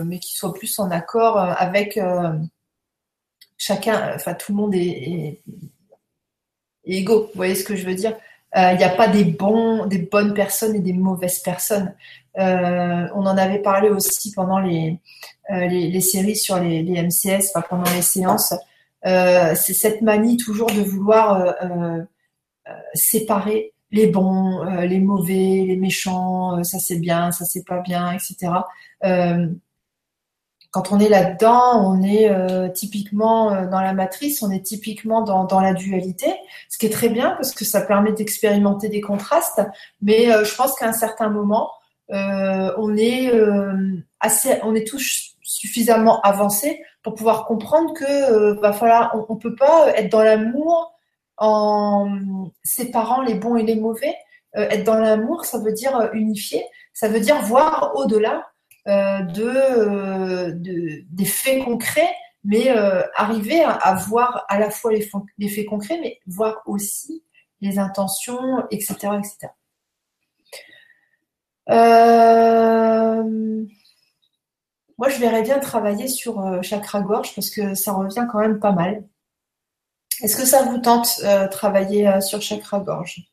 mais 0.06 0.19
qui 0.19 0.36
soit 0.36 0.54
plus 0.54 0.80
en 0.80 0.89
accord 0.91 1.38
avec 1.38 1.99
chacun, 3.58 4.13
enfin 4.15 4.34
tout 4.34 4.51
le 4.51 4.58
monde 4.58 4.75
est, 4.75 5.41
égaux. 6.86 7.23
Vous 7.23 7.36
voyez 7.36 7.56
ce 7.56 7.63
que 7.63 7.75
je 7.75 7.86
veux 7.86 7.95
dire? 7.95 8.15
Euh, 8.56 8.71
Il 8.71 8.78
n'y 8.78 8.84
a 8.84 8.89
pas 8.89 9.08
des 9.08 9.25
bons, 9.25 9.86
des 9.86 9.99
bonnes 9.99 10.34
personnes 10.34 10.75
et 10.75 10.80
des 10.80 10.93
mauvaises 10.93 11.39
personnes. 11.39 11.93
Euh, 12.38 13.08
on 13.15 13.25
en 13.25 13.38
avait 13.38 13.62
parlé 13.62 13.89
aussi 13.89 14.32
pendant 14.32 14.60
les, 14.60 14.99
euh, 15.51 15.67
les, 15.67 16.01
séries 16.01 16.36
sur 16.36 16.60
les, 16.60 16.84
MCS, 16.84 17.54
pendant 17.69 17.89
les 17.93 18.01
séances. 18.01 18.54
c'est 19.04 19.73
cette 19.73 20.01
manie 20.01 20.38
toujours 20.38 20.71
de 20.71 20.82
vouloir 20.82 21.56
séparer 22.93 23.73
les 23.91 24.08
bons, 24.08 24.63
les 24.63 25.00
mauvais, 25.00 25.63
les 25.67 25.78
méchants, 25.78 26.63
ça 26.63 26.80
c'est 26.80 27.00
bien, 27.00 27.32
ça 27.32 27.45
c'est 27.45 27.63
pas 27.65 27.80
bien, 27.80 28.12
etc 28.12 28.52
quand 30.76 30.91
on 30.91 31.00
est 31.00 31.08
là-dedans, 31.08 31.89
on 31.89 32.04
est 32.04 32.30
euh, 32.30 32.67
typiquement 32.67 33.54
euh, 33.54 33.65
dans 33.65 33.80
la 33.80 33.93
matrice, 33.93 34.43
on 34.43 34.52
est 34.52 34.60
typiquement 34.60 35.21
dans, 35.21 35.62
la 35.62 35.74
dualité, 35.74 36.36
ce 36.67 36.78
qui 36.78 36.86
est 36.86 36.89
très 36.89 37.08
bien 37.08 37.32
parce 37.32 37.54
que 37.54 37.63
ça 37.63 37.80
permet 37.80 38.12
d'expérimenter 38.12 38.89
des 38.89 39.00
contrastes. 39.00 39.62
Mais 40.02 40.26
je 40.26 40.54
pense 40.54 40.76
qu'à 40.76 40.89
un 40.89 40.91
certain 40.91 41.30
moment, 41.30 41.71
on 42.10 42.98
est 42.98 43.32
assez, 44.19 44.60
on 44.63 44.76
est 44.76 44.86
tous 44.86 45.38
suffisamment 45.43 46.19
avancés 46.24 46.84
pour 47.04 47.15
pouvoir 47.15 47.45
comprendre 47.45 47.93
que 47.93 48.60
va 48.60 48.74
falloir, 48.74 49.15
on, 49.15 49.34
on 49.34 49.38
peut 49.38 49.56
pas 49.56 49.93
être 49.95 50.12
dans 50.12 50.24
l'amour 50.24 50.94
en 51.38 52.52
séparant 52.63 53.21
les 53.21 53.36
bons 53.36 53.56
et 53.56 53.63
les 53.63 53.76
mauvais. 53.76 54.15
être 54.54 54.84
dans 54.84 54.95
l'amour, 54.95 55.45
ça 55.45 55.60
veut 55.60 55.74
dire 55.74 56.10
unifier, 56.13 56.63
ça 56.93 57.10
veut 57.10 57.19
dire 57.19 57.41
voir 57.41 57.91
au-delà 57.95 58.45
euh, 58.88 59.21
euh, 59.39 60.52
de, 60.52 61.04
des 61.10 61.26
faits 61.26 61.63
concrets, 61.63 62.15
mais 62.43 62.69
euh, 62.69 63.02
arriver 63.15 63.63
à, 63.63 63.95
voir 63.95 64.45
à 64.48 64.60
la 64.60 64.69
fois 64.69 64.93
les, 64.93 65.10
les, 65.39 65.50
faits 65.50 65.65
concrets, 65.65 65.98
mais 66.00 66.19
voir 66.28 66.62
aussi 66.67 67.24
les 67.62 67.80
intentions, 67.80 68.63
etc. 68.69 68.95
etc. 69.17 69.52
moi, 74.98 75.10
je 75.10 75.17
verrais 75.19 75.41
bien 75.41 75.58
travailler 75.60 76.08
sur 76.08 76.63
chakra 76.63 77.02
gorge 77.02 77.34
parce 77.34 77.50
que 77.50 77.74
ça 77.74 77.91
revient 77.91 78.28
quand 78.32 78.39
même 78.39 78.60
pas 78.60 78.71
mal. 78.71 79.04
Est-ce 80.21 80.36
que 80.36 80.45
ça 80.45 80.63
vous 80.63 80.78
tente 80.78 81.21
travailler 81.51 82.21
sur 82.21 82.41
chakra 82.41 82.80
gorge 82.80 83.25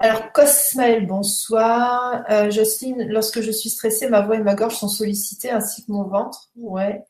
alors, 0.00 0.30
Cosmael, 0.30 1.06
bonsoir. 1.06 2.24
Euh, 2.30 2.50
Jocelyne, 2.52 3.08
lorsque 3.08 3.40
je 3.40 3.50
suis 3.50 3.68
stressée, 3.68 4.08
ma 4.08 4.20
voix 4.20 4.36
et 4.36 4.42
ma 4.42 4.54
gorge 4.54 4.76
sont 4.76 4.88
sollicitées 4.88 5.50
ainsi 5.50 5.84
que 5.84 5.90
mon 5.90 6.04
ventre. 6.04 6.50
Ouais. 6.54 7.04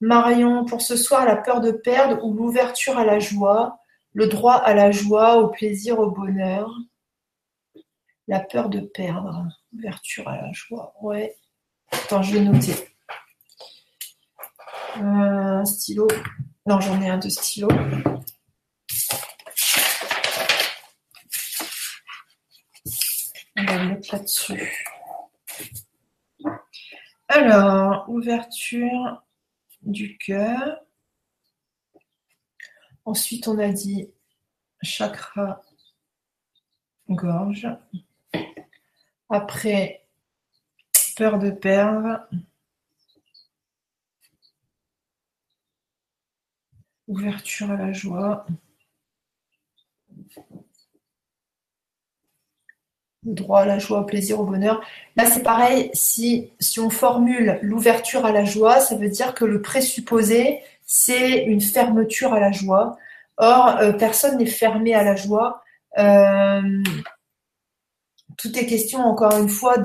Marion, 0.00 0.64
pour 0.64 0.80
ce 0.80 0.96
soir, 0.96 1.24
la 1.26 1.36
peur 1.36 1.60
de 1.60 1.72
perdre 1.72 2.24
ou 2.24 2.32
l'ouverture 2.32 2.98
à 2.98 3.04
la 3.04 3.18
joie, 3.18 3.78
le 4.12 4.28
droit 4.28 4.54
à 4.54 4.74
la 4.74 4.92
joie, 4.92 5.38
au 5.38 5.48
plaisir, 5.48 5.98
au 5.98 6.08
bonheur. 6.08 6.70
La 8.28 8.38
peur 8.38 8.68
de 8.68 8.78
perdre, 8.78 9.48
ouverture 9.72 10.28
à 10.28 10.36
la 10.36 10.52
joie. 10.52 10.94
Ouais. 11.02 11.34
Attends, 11.90 12.22
je 12.22 12.34
vais 12.34 12.40
noter. 12.40 12.74
Euh, 14.98 15.64
stylo. 15.64 16.06
Non, 16.66 16.80
j'en 16.80 17.02
ai 17.02 17.10
un 17.10 17.18
de 17.18 17.28
stylo. 17.28 17.68
On 23.56 23.64
va 23.64 23.82
le 23.82 23.88
mettre 23.90 24.14
là-dessus. 24.14 24.86
Alors, 27.28 28.08
ouverture 28.08 29.22
du 29.82 30.16
cœur. 30.16 30.80
Ensuite, 33.04 33.46
on 33.46 33.58
a 33.58 33.68
dit 33.68 34.10
chakra 34.80 35.60
gorge. 37.10 37.68
Après, 39.28 40.06
peur 41.14 41.38
de 41.38 41.50
perdre. 41.50 42.26
Ouverture 47.08 47.70
à 47.70 47.76
la 47.76 47.92
joie. 47.92 48.46
droit 53.24 53.60
à 53.60 53.64
la 53.64 53.78
joie, 53.78 54.00
au 54.00 54.04
plaisir, 54.04 54.40
au 54.40 54.44
bonheur. 54.44 54.82
Là, 55.16 55.26
c'est 55.26 55.42
pareil, 55.42 55.90
si, 55.94 56.50
on 56.78 56.90
formule 56.90 57.58
l'ouverture 57.62 58.26
à 58.26 58.32
la 58.32 58.44
joie, 58.44 58.80
ça 58.80 58.96
veut 58.96 59.08
dire 59.08 59.34
que 59.34 59.44
le 59.44 59.62
présupposé, 59.62 60.60
c'est 60.86 61.44
une 61.44 61.60
fermeture 61.60 62.34
à 62.34 62.40
la 62.40 62.52
joie. 62.52 62.96
Or, 63.38 63.78
euh, 63.80 63.92
personne 63.92 64.38
n'est 64.38 64.46
fermé 64.46 64.94
à 64.94 65.02
la 65.02 65.16
joie. 65.16 65.62
Euh, 65.98 66.82
tout 68.36 68.58
est 68.58 68.66
question, 68.66 69.00
encore 69.00 69.36
une 69.38 69.48
fois, 69.48 69.76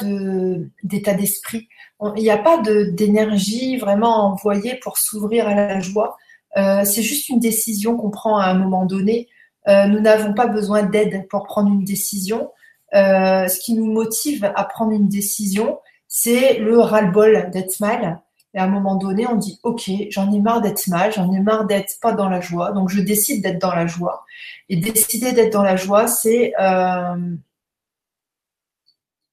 d'état 0.83 1.13
d'esprit. 1.13 1.67
Il 2.15 2.23
n'y 2.23 2.29
a 2.29 2.37
pas 2.37 2.61
d'énergie 2.61 3.77
vraiment 3.77 4.31
envoyée 4.31 4.75
pour 4.75 4.97
s'ouvrir 4.97 5.47
à 5.47 5.55
la 5.55 5.79
joie. 5.79 6.17
Euh, 6.57 6.83
c'est 6.85 7.03
juste 7.03 7.29
une 7.29 7.39
décision 7.39 7.95
qu'on 7.97 8.09
prend 8.09 8.37
à 8.37 8.45
un 8.45 8.53
moment 8.55 8.85
donné. 8.85 9.27
nous 9.67 9.99
n'avons 9.99 10.33
pas 10.33 10.47
besoin 10.47 10.83
d'aide 10.83 11.27
pour 11.29 11.43
prendre 11.45 11.69
une 11.71 11.83
décision. 11.83 12.51
Euh, 12.95 13.47
ce 13.47 13.59
qui 13.59 13.73
nous 13.73 13.85
motive 13.85 14.51
à 14.55 14.63
prendre 14.63 14.91
une 14.91 15.09
décision, 15.09 15.79
c'est 16.07 16.57
le 16.57 16.79
ras-le-bol 16.79 17.51
d'être 17.51 17.79
mal. 17.79 18.19
Et 18.55 18.59
à 18.59 18.63
un 18.63 18.67
moment 18.67 18.95
donné, 18.95 19.27
on 19.27 19.35
dit 19.35 19.59
OK, 19.61 19.91
j'en 20.09 20.31
ai 20.31 20.39
marre 20.39 20.61
d'être 20.61 20.87
mal, 20.87 21.13
j'en 21.13 21.31
ai 21.31 21.39
marre 21.39 21.65
d'être 21.65 21.99
pas 22.01 22.13
dans 22.13 22.29
la 22.29 22.41
joie, 22.41 22.71
donc 22.71 22.89
je 22.89 22.99
décide 22.99 23.43
d'être 23.43 23.61
dans 23.61 23.75
la 23.75 23.85
joie. 23.85 24.25
Et 24.69 24.77
décider 24.77 25.33
d'être 25.33 25.53
dans 25.53 25.61
la 25.61 25.75
joie, 25.75 26.07
c'est 26.07 26.53
euh, 26.59 27.35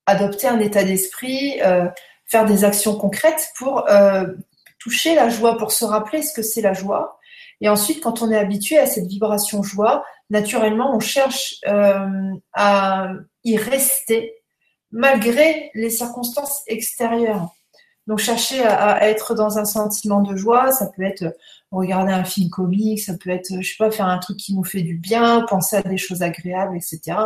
adopter 0.05 0.49
un 0.49 0.61
état 0.61 0.85
d'esprit, 0.85 1.61
euh, 1.63 1.89
faire 2.27 2.45
des 2.45 2.65
actions 2.65 2.95
concrètes 2.95 3.53
pour 3.57 3.89
euh, 3.89 4.27
toucher 4.87 5.17
la 5.17 5.29
joie, 5.29 5.59
pour 5.59 5.73
se 5.73 5.85
rappeler 5.85 6.23
ce 6.23 6.33
que 6.33 6.43
c'est 6.43 6.61
la 6.61 6.73
joie. 6.73 7.19
Et 7.61 7.69
ensuite, 7.69 8.01
quand 8.01 8.23
on 8.23 8.31
est 8.31 8.39
habitué 8.39 8.79
à 8.79 8.87
cette 8.87 9.07
vibration 9.07 9.65
joie, 9.65 10.05
naturellement, 10.31 10.95
on 10.95 11.01
cherche 11.01 11.57
euh, 11.67 12.07
à 12.53 13.09
y 13.43 13.57
rester 13.57 14.37
malgré 14.93 15.73
les 15.75 15.91
circonstances 15.91 16.63
extérieures. 16.69 17.49
Donc 18.07 18.21
chercher 18.21 18.63
à, 18.65 19.09
être 19.09 19.35
dans 19.35 19.59
un 19.59 19.65
sentiment 19.65 20.23
de 20.23 20.37
joie, 20.37 20.71
ça 20.71 20.87
peut 20.87 21.03
être 21.03 21.35
regarder 21.73 22.13
un 22.13 22.23
film 22.23 22.49
comique, 22.49 23.01
ça 23.01 23.15
peut 23.19 23.31
être, 23.31 23.61
je 23.61 23.69
sais 23.69 23.77
pas, 23.77 23.91
faire 23.91 24.07
un 24.07 24.19
truc 24.19 24.37
qui 24.37 24.55
nous 24.55 24.63
fait 24.63 24.83
du 24.83 24.95
bien, 24.95 25.45
penser 25.49 25.75
à 25.75 25.83
des 25.83 25.99
choses 25.99 26.23
agréables, 26.23 26.77
etc. 26.77 27.19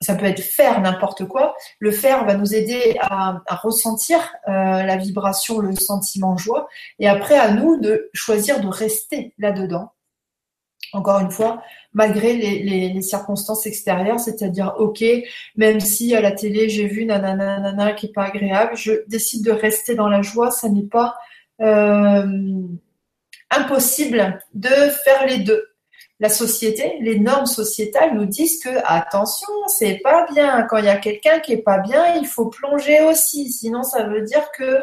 Ça 0.00 0.14
peut 0.16 0.26
être 0.26 0.42
faire 0.42 0.80
n'importe 0.80 1.26
quoi. 1.26 1.54
Le 1.78 1.90
faire 1.90 2.24
va 2.24 2.34
nous 2.34 2.54
aider 2.54 2.96
à, 3.00 3.40
ressentir 3.62 4.18
euh, 4.48 4.50
la 4.82 4.96
vibration, 4.96 5.60
le 5.60 5.74
sentiment 5.74 6.36
joie, 6.36 6.68
et 6.98 7.08
après 7.08 7.38
à 7.38 7.52
nous 7.52 7.78
de 7.80 8.10
choisir 8.12 8.60
de 8.60 8.68
rester 8.68 9.32
là-dedans. 9.38 9.92
Encore 10.92 11.18
une 11.20 11.30
fois, 11.30 11.62
malgré 11.92 12.34
les, 12.34 13.02
circonstances 13.02 13.66
extérieures, 13.66 14.20
c'est-à-dire, 14.20 14.74
ok, 14.78 15.02
même 15.56 15.80
si 15.80 16.14
à 16.14 16.20
la 16.20 16.32
télé 16.32 16.68
j'ai 16.68 16.86
vu 16.86 17.04
nanana 17.04 17.92
qui 17.92 18.06
est 18.06 18.12
pas 18.12 18.24
agréable, 18.24 18.76
je 18.76 18.92
décide 19.08 19.44
de 19.44 19.50
rester 19.50 19.94
dans 19.94 20.08
la 20.08 20.22
joie, 20.22 20.50
ça 20.50 20.68
n'est 20.68 20.86
pas 20.86 21.16
euh, 21.60 22.62
impossible 23.50 24.38
de 24.54 24.68
faire 25.04 25.26
les 25.26 25.38
deux. 25.38 25.64
La 26.24 26.30
société, 26.30 26.96
les 27.02 27.20
normes 27.20 27.44
sociétales 27.44 28.14
nous 28.14 28.24
disent 28.24 28.58
que 28.58 28.70
attention, 28.86 29.52
c'est 29.66 29.98
pas 29.98 30.24
bien. 30.32 30.62
Quand 30.62 30.78
il 30.78 30.86
y 30.86 30.88
a 30.88 30.96
quelqu'un 30.96 31.38
qui 31.38 31.52
est 31.52 31.62
pas 31.62 31.76
bien, 31.76 32.14
il 32.14 32.26
faut 32.26 32.46
plonger 32.46 33.02
aussi. 33.02 33.52
Sinon, 33.52 33.82
ça 33.82 34.04
veut 34.04 34.22
dire 34.22 34.50
que 34.52 34.80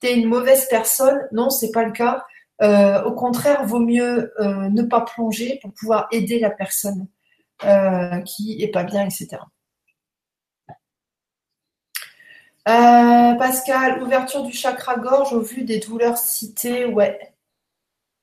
tu 0.00 0.08
es 0.08 0.14
une 0.16 0.26
mauvaise 0.26 0.66
personne. 0.68 1.20
Non, 1.30 1.50
c'est 1.50 1.70
pas 1.70 1.84
le 1.84 1.92
cas. 1.92 2.24
Euh, 2.62 3.00
au 3.04 3.12
contraire, 3.12 3.64
vaut 3.64 3.78
mieux 3.78 4.32
euh, 4.40 4.68
ne 4.70 4.82
pas 4.82 5.02
plonger 5.02 5.60
pour 5.62 5.72
pouvoir 5.72 6.08
aider 6.10 6.40
la 6.40 6.50
personne 6.50 7.06
euh, 7.62 8.20
qui 8.22 8.60
est 8.60 8.72
pas 8.72 8.82
bien, 8.82 9.06
etc. 9.06 9.40
Pascal, 12.64 14.02
ouverture 14.02 14.42
du 14.42 14.52
chakra 14.52 14.96
gorge 14.96 15.32
au 15.32 15.42
vu 15.42 15.62
des 15.62 15.78
douleurs 15.78 16.18
citées, 16.18 16.86
ouais. 16.86 17.31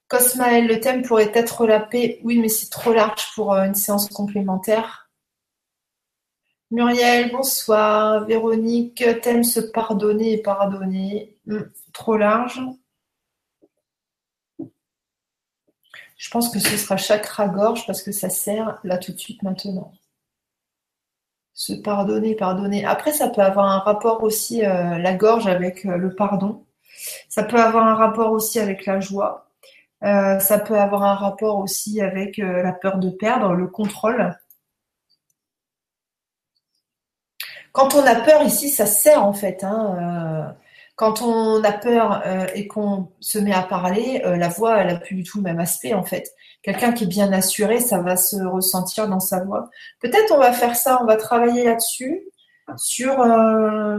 Cosmaël, 0.10 0.68
le 0.68 0.80
thème 0.80 1.04
pourrait 1.04 1.32
être 1.36 1.68
la 1.68 1.80
paix. 1.80 2.20
Oui, 2.24 2.40
mais 2.40 2.50
c'est 2.50 2.70
trop 2.70 2.94
large 2.94 3.32
pour 3.36 3.54
une 3.54 3.76
séance 3.76 4.10
complémentaire. 4.10 5.10
Muriel, 6.72 7.32
bonsoir. 7.32 8.26
Véronique, 8.26 9.04
thème 9.22 9.44
se 9.44 9.60
pardonner 9.60 10.34
et 10.34 10.42
pardonner. 10.42 11.38
Hmm, 11.46 11.62
trop 11.94 12.18
large. 12.18 12.60
Je 16.18 16.30
pense 16.32 16.50
que 16.50 16.60
ce 16.60 16.76
sera 16.76 16.98
chakra-gorge 16.98 17.86
parce 17.86 18.02
que 18.02 18.12
ça 18.12 18.30
sert 18.30 18.80
là 18.84 18.98
tout 18.98 19.14
de 19.14 19.18
suite 19.20 19.44
maintenant. 19.44 19.94
Se 21.54 21.74
pardonner, 21.74 22.36
pardonner. 22.36 22.84
Après, 22.84 23.14
ça 23.14 23.30
peut 23.30 23.42
avoir 23.42 23.66
un 23.68 23.80
rapport 23.80 24.24
aussi, 24.24 24.66
euh, 24.66 24.98
la 24.98 25.14
gorge, 25.14 25.46
avec 25.48 25.86
euh, 25.86 25.98
le 25.98 26.16
pardon. 26.16 26.66
Ça 27.30 27.44
peut 27.44 27.62
avoir 27.62 27.86
un 27.86 27.96
rapport 27.96 28.32
aussi 28.32 28.60
avec 28.60 28.86
la 28.86 29.00
joie. 29.00 29.49
Euh, 30.04 30.40
ça 30.40 30.60
peut 30.60 30.80
avoir 30.80 31.04
un 31.04 31.16
rapport 31.16 31.58
aussi 31.60 32.02
avec 32.02 32.38
la 32.38 32.72
peur 32.74 33.00
de 33.00 33.10
perdre, 33.10 33.54
le 33.54 33.68
contrôle. 33.68 34.38
Quand 37.72 37.96
on 37.96 38.06
a 38.06 38.16
peur 38.16 38.42
ici, 38.44 38.70
ça 38.70 38.86
sert 38.86 39.24
en 39.24 39.34
fait. 39.34 39.64
Hein, 39.64 40.56
quand 41.00 41.22
on 41.22 41.64
a 41.64 41.72
peur 41.72 42.22
euh, 42.26 42.46
et 42.56 42.68
qu'on 42.68 43.10
se 43.22 43.40
met 43.40 43.54
à 43.54 43.62
parler, 43.64 44.22
euh, 44.26 44.36
la 44.36 44.50
voix, 44.50 44.80
elle 44.80 44.88
n'a 44.88 45.00
plus 45.00 45.16
du 45.16 45.24
tout 45.24 45.38
le 45.38 45.46
même 45.46 45.62
aspect 45.62 45.94
en 45.94 46.04
fait. 46.04 46.30
Quelqu'un 46.62 46.92
qui 46.92 47.06
est 47.06 47.08
bien 47.08 47.32
assuré, 47.32 47.80
ça 47.80 48.02
va 48.02 48.18
se 48.18 48.36
ressentir 48.36 49.08
dans 49.08 49.22
sa 49.22 49.46
voix. 49.46 49.70
Peut-être 50.02 50.34
on 50.34 50.40
va 50.40 50.52
faire 50.52 50.76
ça, 50.76 51.00
on 51.02 51.06
va 51.06 51.16
travailler 51.16 51.64
là-dessus, 51.64 52.22
sur 52.76 53.22
euh, 53.22 53.98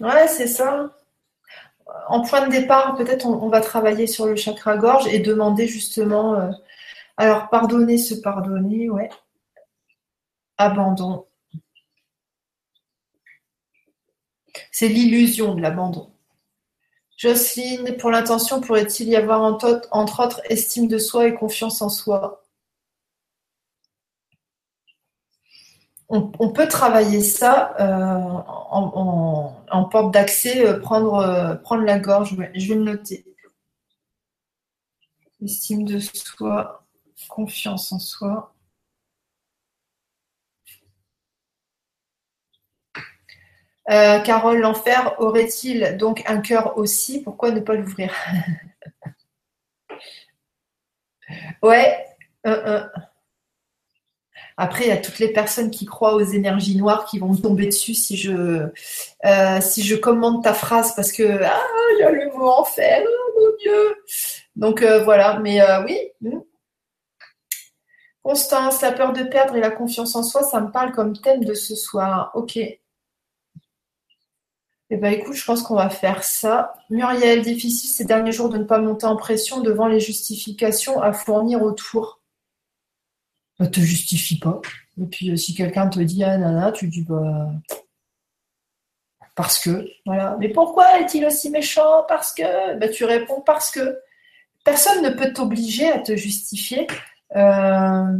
Ouais, 0.00 0.26
c'est 0.26 0.48
ça. 0.48 0.90
En 2.08 2.22
point 2.22 2.46
de 2.46 2.50
départ, 2.50 2.96
peut-être 2.96 3.26
on, 3.26 3.48
va 3.48 3.60
travailler 3.60 4.06
sur 4.06 4.26
le 4.26 4.36
chakra 4.36 4.76
gorge 4.76 5.06
et 5.08 5.18
demander 5.18 5.66
justement. 5.66 6.34
Euh, 6.34 6.50
alors, 7.16 7.48
pardonner, 7.48 7.98
se 7.98 8.14
pardonner, 8.14 8.90
ouais. 8.90 9.08
Abandon. 10.58 11.26
C'est 14.70 14.88
l'illusion 14.88 15.54
de 15.54 15.62
l'abandon. 15.62 16.10
Jocelyne, 17.16 17.96
pour 17.96 18.10
l'intention, 18.10 18.60
pourrait-il 18.60 19.08
y 19.08 19.16
avoir 19.16 19.42
entre 19.42 20.24
autres 20.24 20.40
estime 20.50 20.86
de 20.88 20.98
soi 20.98 21.26
et 21.28 21.34
confiance 21.34 21.80
en 21.82 21.88
soi? 21.88 22.45
On, 26.08 26.50
peut 26.50 26.68
travailler 26.68 27.20
ça 27.20 27.74
euh, 27.80 28.42
en, 29.70 29.84
porte 29.90 30.12
d'accès, 30.12 30.66
euh, 30.66 30.78
prendre, 30.78 31.14
euh, 31.14 31.54
prendre 31.56 31.82
la 31.84 31.98
gorge. 31.98 32.36
je 32.54 32.68
vais 32.68 32.74
le 32.74 32.84
noter. 32.84 33.24
Estime 35.42 35.84
de 35.84 35.98
soi, 35.98 36.86
confiance 37.28 37.92
en 37.92 37.98
soi. 37.98 38.52
Carole 43.88 44.58
L'Enfer 44.58 45.14
aurait-il 45.18 45.96
donc 45.96 46.22
un 46.26 46.40
cœur 46.40 46.76
aussi? 46.76 47.22
Pourquoi 47.22 47.50
ne 47.52 47.60
pas 47.60 47.74
l'ouvrir? 47.74 48.12
Ouais. 51.62 52.06
Après, 54.58 54.84
il 54.84 54.88
y 54.88 54.92
a 54.92 54.96
toutes 54.96 55.18
les 55.18 55.32
personnes 55.32 55.70
qui 55.70 55.84
croient 55.84 56.14
aux 56.14 56.24
énergies 56.24 56.76
noires 56.76 57.04
qui 57.04 57.18
vont 57.18 57.28
me 57.28 57.36
tomber 57.36 57.66
dessus 57.66 57.92
si 57.92 58.16
je, 58.16 58.68
euh, 59.26 59.60
si 59.60 59.82
je 59.82 59.96
commande 59.96 60.42
ta 60.42 60.54
phrase 60.54 60.94
parce 60.94 61.12
que 61.12 61.42
ah, 61.42 61.60
il 61.92 62.00
y 62.00 62.02
a 62.02 62.10
le 62.10 62.30
mot 62.32 62.48
enfer, 62.48 63.04
oh 63.06 63.40
mon 63.40 63.56
Dieu. 63.58 63.96
Donc 64.56 64.82
euh, 64.82 65.04
voilà, 65.04 65.38
mais 65.40 65.60
euh, 65.60 65.84
oui. 65.84 65.98
Hmm. 66.22 66.40
Constance, 68.22 68.80
la 68.80 68.92
peur 68.92 69.12
de 69.12 69.22
perdre 69.24 69.56
et 69.56 69.60
la 69.60 69.70
confiance 69.70 70.16
en 70.16 70.22
soi, 70.22 70.42
ça 70.42 70.60
me 70.60 70.70
parle 70.72 70.92
comme 70.92 71.16
thème 71.16 71.44
de 71.44 71.54
ce 71.54 71.76
soir. 71.76 72.32
Ok. 72.34 72.56
Eh 74.88 74.96
ben 74.96 75.12
écoute, 75.12 75.34
je 75.34 75.44
pense 75.44 75.62
qu'on 75.62 75.74
va 75.74 75.90
faire 75.90 76.24
ça. 76.24 76.74
Muriel, 76.90 77.42
difficile 77.42 77.90
ces 77.90 78.04
derniers 78.04 78.32
jours 78.32 78.48
de 78.48 78.56
ne 78.56 78.64
pas 78.64 78.78
monter 78.78 79.06
en 79.06 79.16
pression 79.16 79.60
devant 79.60 79.86
les 79.86 80.00
justifications 80.00 81.00
à 81.02 81.12
fournir 81.12 81.62
autour 81.62 82.15
ne 83.60 83.66
te 83.66 83.80
justifie 83.80 84.38
pas. 84.38 84.60
Et 85.00 85.06
puis 85.06 85.30
euh, 85.30 85.36
si 85.36 85.54
quelqu'un 85.54 85.88
te 85.88 86.00
dit 86.00 86.24
ah 86.24 86.72
tu 86.72 86.88
dis 86.88 87.02
bah 87.02 87.48
parce 89.36 89.58
que 89.58 89.86
voilà. 90.06 90.36
Mais 90.40 90.48
pourquoi 90.48 90.98
est-il 91.00 91.24
aussi 91.26 91.50
méchant? 91.50 92.04
Parce 92.08 92.32
que 92.32 92.78
bah, 92.78 92.88
tu 92.88 93.04
réponds 93.04 93.42
parce 93.42 93.70
que 93.70 94.00
personne 94.64 95.02
ne 95.02 95.10
peut 95.10 95.32
t'obliger 95.32 95.88
à 95.88 95.98
te 95.98 96.16
justifier. 96.16 96.86
Euh, 97.36 98.18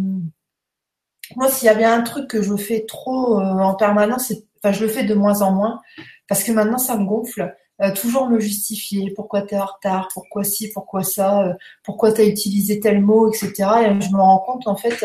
moi, 1.35 1.49
s'il 1.49 1.66
y 1.66 1.70
a 1.70 1.75
bien 1.75 1.99
un 1.99 2.03
truc 2.03 2.29
que 2.29 2.42
je 2.42 2.55
fais 2.57 2.85
trop 2.87 3.40
euh, 3.40 3.42
en 3.42 3.75
permanence, 3.75 4.33
enfin 4.59 4.72
je 4.72 4.85
le 4.85 4.88
fais 4.88 5.05
de 5.05 5.14
moins 5.14 5.42
en 5.42 5.53
moins 5.53 5.83
parce 6.29 6.44
que 6.44 6.53
maintenant 6.53 6.79
ça 6.79 6.96
me 6.96 7.05
gonfle. 7.05 7.57
Toujours 7.94 8.28
me 8.28 8.40
justifier, 8.40 9.12
pourquoi 9.14 9.42
tu 9.42 9.54
es 9.54 9.58
en 9.58 9.66
retard, 9.66 10.08
pourquoi 10.14 10.44
ci, 10.44 10.70
pourquoi 10.70 11.02
ça, 11.02 11.56
pourquoi 11.82 12.12
tu 12.12 12.22
as 12.22 12.24
utilisé 12.24 12.80
tel 12.80 13.02
mot, 13.02 13.30
etc. 13.30 13.52
Et 13.82 14.00
je 14.00 14.10
me 14.10 14.20
rends 14.20 14.38
compte 14.38 14.66
en 14.66 14.76
fait 14.76 15.04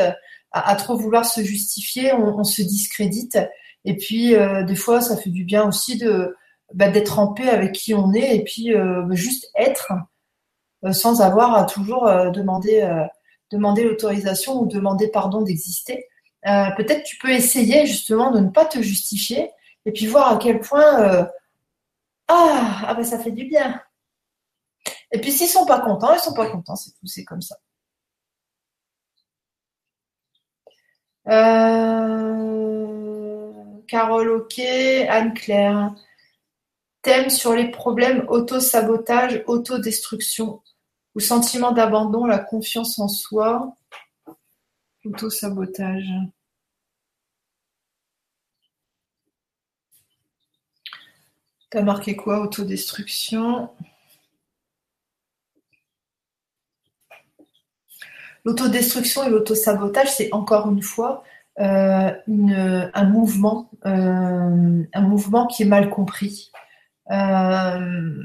à, 0.52 0.76
trop 0.76 0.98
vouloir 0.98 1.26
se 1.26 1.42
justifier, 1.42 2.14
on, 2.14 2.44
se 2.44 2.62
discrédite. 2.62 3.38
Et 3.86 3.96
puis, 3.96 4.36
euh, 4.36 4.64
des 4.64 4.76
fois, 4.76 5.02
ça 5.02 5.18
fait 5.18 5.30
du 5.30 5.44
bien 5.44 5.68
aussi 5.68 5.98
de 5.98 6.36
bah, 6.74 6.90
d'être 6.90 7.20
en 7.20 7.34
paix 7.34 7.50
avec 7.50 7.74
qui 7.74 7.94
on 7.94 8.14
est 8.14 8.38
et 8.38 8.44
puis 8.44 8.74
euh, 8.74 9.06
juste 9.12 9.50
être 9.56 9.92
euh, 10.86 10.94
sans 10.94 11.22
avoir 11.22 11.56
à 11.56 11.66
toujours 11.66 12.10
demander, 12.32 12.88
demander 13.52 13.84
l'autorisation 13.84 14.62
ou 14.62 14.68
demander 14.68 15.08
pardon 15.10 15.42
d'exister. 15.42 16.08
Peut-être 16.44 17.04
tu 17.04 17.18
peux 17.18 17.32
essayer 17.32 17.86
justement 17.86 18.32
de 18.32 18.40
ne 18.40 18.50
pas 18.50 18.66
te 18.66 18.82
justifier 18.82 19.52
et 19.86 19.92
puis 19.92 20.08
voir 20.08 20.34
à 20.34 20.38
quel 20.38 20.60
point 20.60 21.28
ah, 22.34 22.82
ah 22.88 22.94
bah, 22.94 23.04
ça 23.04 23.20
fait 23.20 23.32
du 23.32 23.46
bien. 23.46 23.82
Et 25.12 25.20
puis 25.20 25.32
s'ils 25.32 25.48
sont 25.50 25.66
pas 25.66 25.82
contents, 25.82 26.14
ils 26.14 26.20
sont 26.20 26.34
pas 26.34 26.50
contents, 26.50 26.76
c'est 26.76 26.92
tout, 26.92 27.08
c'est 27.08 27.26
comme 27.26 27.42
ça. 27.42 27.58
Euh, 31.28 32.72
Carole, 33.88 34.30
ok. 34.30 34.60
Anne-Claire. 34.60 35.94
Thème 37.02 37.30
sur 37.30 37.54
les 37.54 37.72
problèmes 37.72 38.26
auto-sabotage, 38.30 39.44
autodestruction 39.48 40.62
ou 41.16 41.20
sentiment 41.20 41.72
d'abandon, 41.72 42.26
la 42.26 42.40
confiance 42.40 43.00
en 43.00 43.08
soi. 43.08 43.76
Auto-sabotage. 45.06 46.10
T'as 51.72 51.84
marqué 51.84 52.18
quoi 52.18 52.42
Autodestruction? 52.42 53.70
L'autodestruction 58.44 59.24
et 59.24 59.30
l'autosabotage, 59.30 60.12
c'est 60.12 60.34
encore 60.34 60.70
une 60.70 60.82
fois 60.82 61.24
euh, 61.62 62.12
un 62.28 63.06
mouvement, 63.06 63.70
euh, 63.86 64.84
un 64.94 65.02
mouvement 65.02 65.48
qui 65.48 65.64
est 65.64 65.66
mal 65.66 65.90
compris. 65.90 66.52
Euh, 67.10 68.22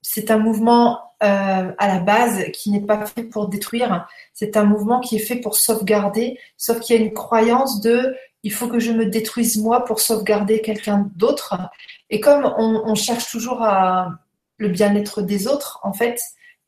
c'est 0.00 0.30
un 0.30 0.38
mouvement 0.38 1.02
à 1.20 1.88
la 1.88 1.98
base 2.00 2.44
qui 2.52 2.70
n'est 2.70 2.84
pas 2.84 3.04
fait 3.06 3.24
pour 3.24 3.48
détruire. 3.48 4.06
C'est 4.32 4.56
un 4.56 4.64
mouvement 4.64 5.00
qui 5.00 5.16
est 5.16 5.18
fait 5.18 5.36
pour 5.36 5.56
sauvegarder, 5.56 6.38
sauf 6.56 6.80
qu'il 6.80 6.96
y 6.96 6.98
a 6.98 7.02
une 7.02 7.14
croyance 7.14 7.80
de 7.80 8.14
il 8.42 8.52
faut 8.52 8.68
que 8.68 8.78
je 8.78 8.92
me 8.92 9.06
détruise 9.06 9.58
moi 9.58 9.84
pour 9.84 9.98
sauvegarder 10.00 10.60
quelqu'un 10.60 11.10
d'autre. 11.16 11.56
Et 12.10 12.20
comme 12.20 12.44
on, 12.56 12.94
cherche 12.94 13.30
toujours 13.30 13.66
le 14.58 14.68
bien-être 14.68 15.22
des 15.22 15.48
autres, 15.48 15.80
en 15.82 15.92
fait, 15.92 16.20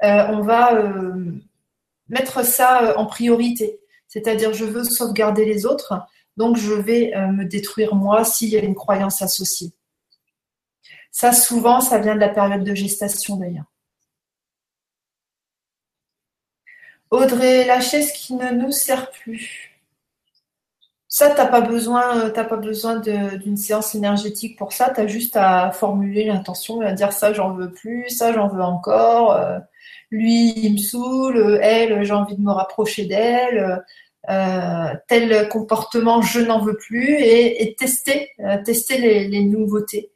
on 0.02 0.40
va 0.40 0.72
mettre 2.08 2.44
ça 2.44 2.82
euh, 2.82 2.94
en 2.96 3.06
priorité. 3.06 3.80
C'est-à-dire, 4.06 4.52
je 4.54 4.64
veux 4.64 4.84
sauvegarder 4.84 5.44
les 5.44 5.66
autres, 5.66 5.94
donc 6.36 6.56
je 6.56 6.72
vais 6.72 7.14
euh, 7.14 7.28
me 7.28 7.44
détruire 7.44 7.94
moi 7.94 8.24
s'il 8.24 8.48
y 8.48 8.56
a 8.56 8.60
une 8.60 8.74
croyance 8.74 9.22
associée. 9.22 9.72
Ça, 11.10 11.32
souvent, 11.32 11.80
ça 11.80 11.98
vient 11.98 12.14
de 12.14 12.20
la 12.20 12.28
période 12.28 12.64
de 12.64 12.74
gestation 12.74 13.36
d'ailleurs. 13.36 13.70
Audrey, 17.10 17.64
lâcher 17.64 18.02
ce 18.02 18.12
qui 18.12 18.34
ne 18.34 18.50
nous 18.50 18.72
sert 18.72 19.10
plus. 19.10 19.67
Ça, 21.18 21.30
tu 21.30 21.36
n'as 21.36 21.46
pas 21.46 21.60
besoin, 21.60 22.26
euh, 22.26 22.30
pas 22.30 22.56
besoin 22.56 22.96
d'une 22.96 23.56
séance 23.56 23.94
énergétique 23.94 24.56
pour 24.58 24.72
ça. 24.72 24.90
Tu 24.94 25.00
as 25.00 25.06
juste 25.06 25.36
à 25.36 25.70
formuler 25.72 26.24
l'intention 26.24 26.82
et 26.82 26.86
à 26.86 26.92
dire 26.92 27.12
ça, 27.12 27.32
j'en 27.32 27.52
veux 27.52 27.70
plus, 27.72 28.08
ça, 28.08 28.32
j'en 28.32 28.48
veux 28.48 28.62
encore 28.62 29.36
lui, 30.10 30.52
il 30.56 30.72
me 30.74 30.78
saoule, 30.78 31.58
elle, 31.62 32.02
j'ai 32.04 32.12
envie 32.12 32.36
de 32.36 32.40
me 32.40 32.50
rapprocher 32.50 33.04
d'elle, 33.04 33.82
euh, 34.30 34.94
tel 35.08 35.48
comportement, 35.48 36.22
je 36.22 36.40
n'en 36.40 36.60
veux 36.60 36.76
plus, 36.76 37.16
et, 37.18 37.74
tester, 37.78 38.30
euh, 38.40 38.62
tester 38.62 38.98
les, 39.28 39.44
nouveautés. 39.44 40.10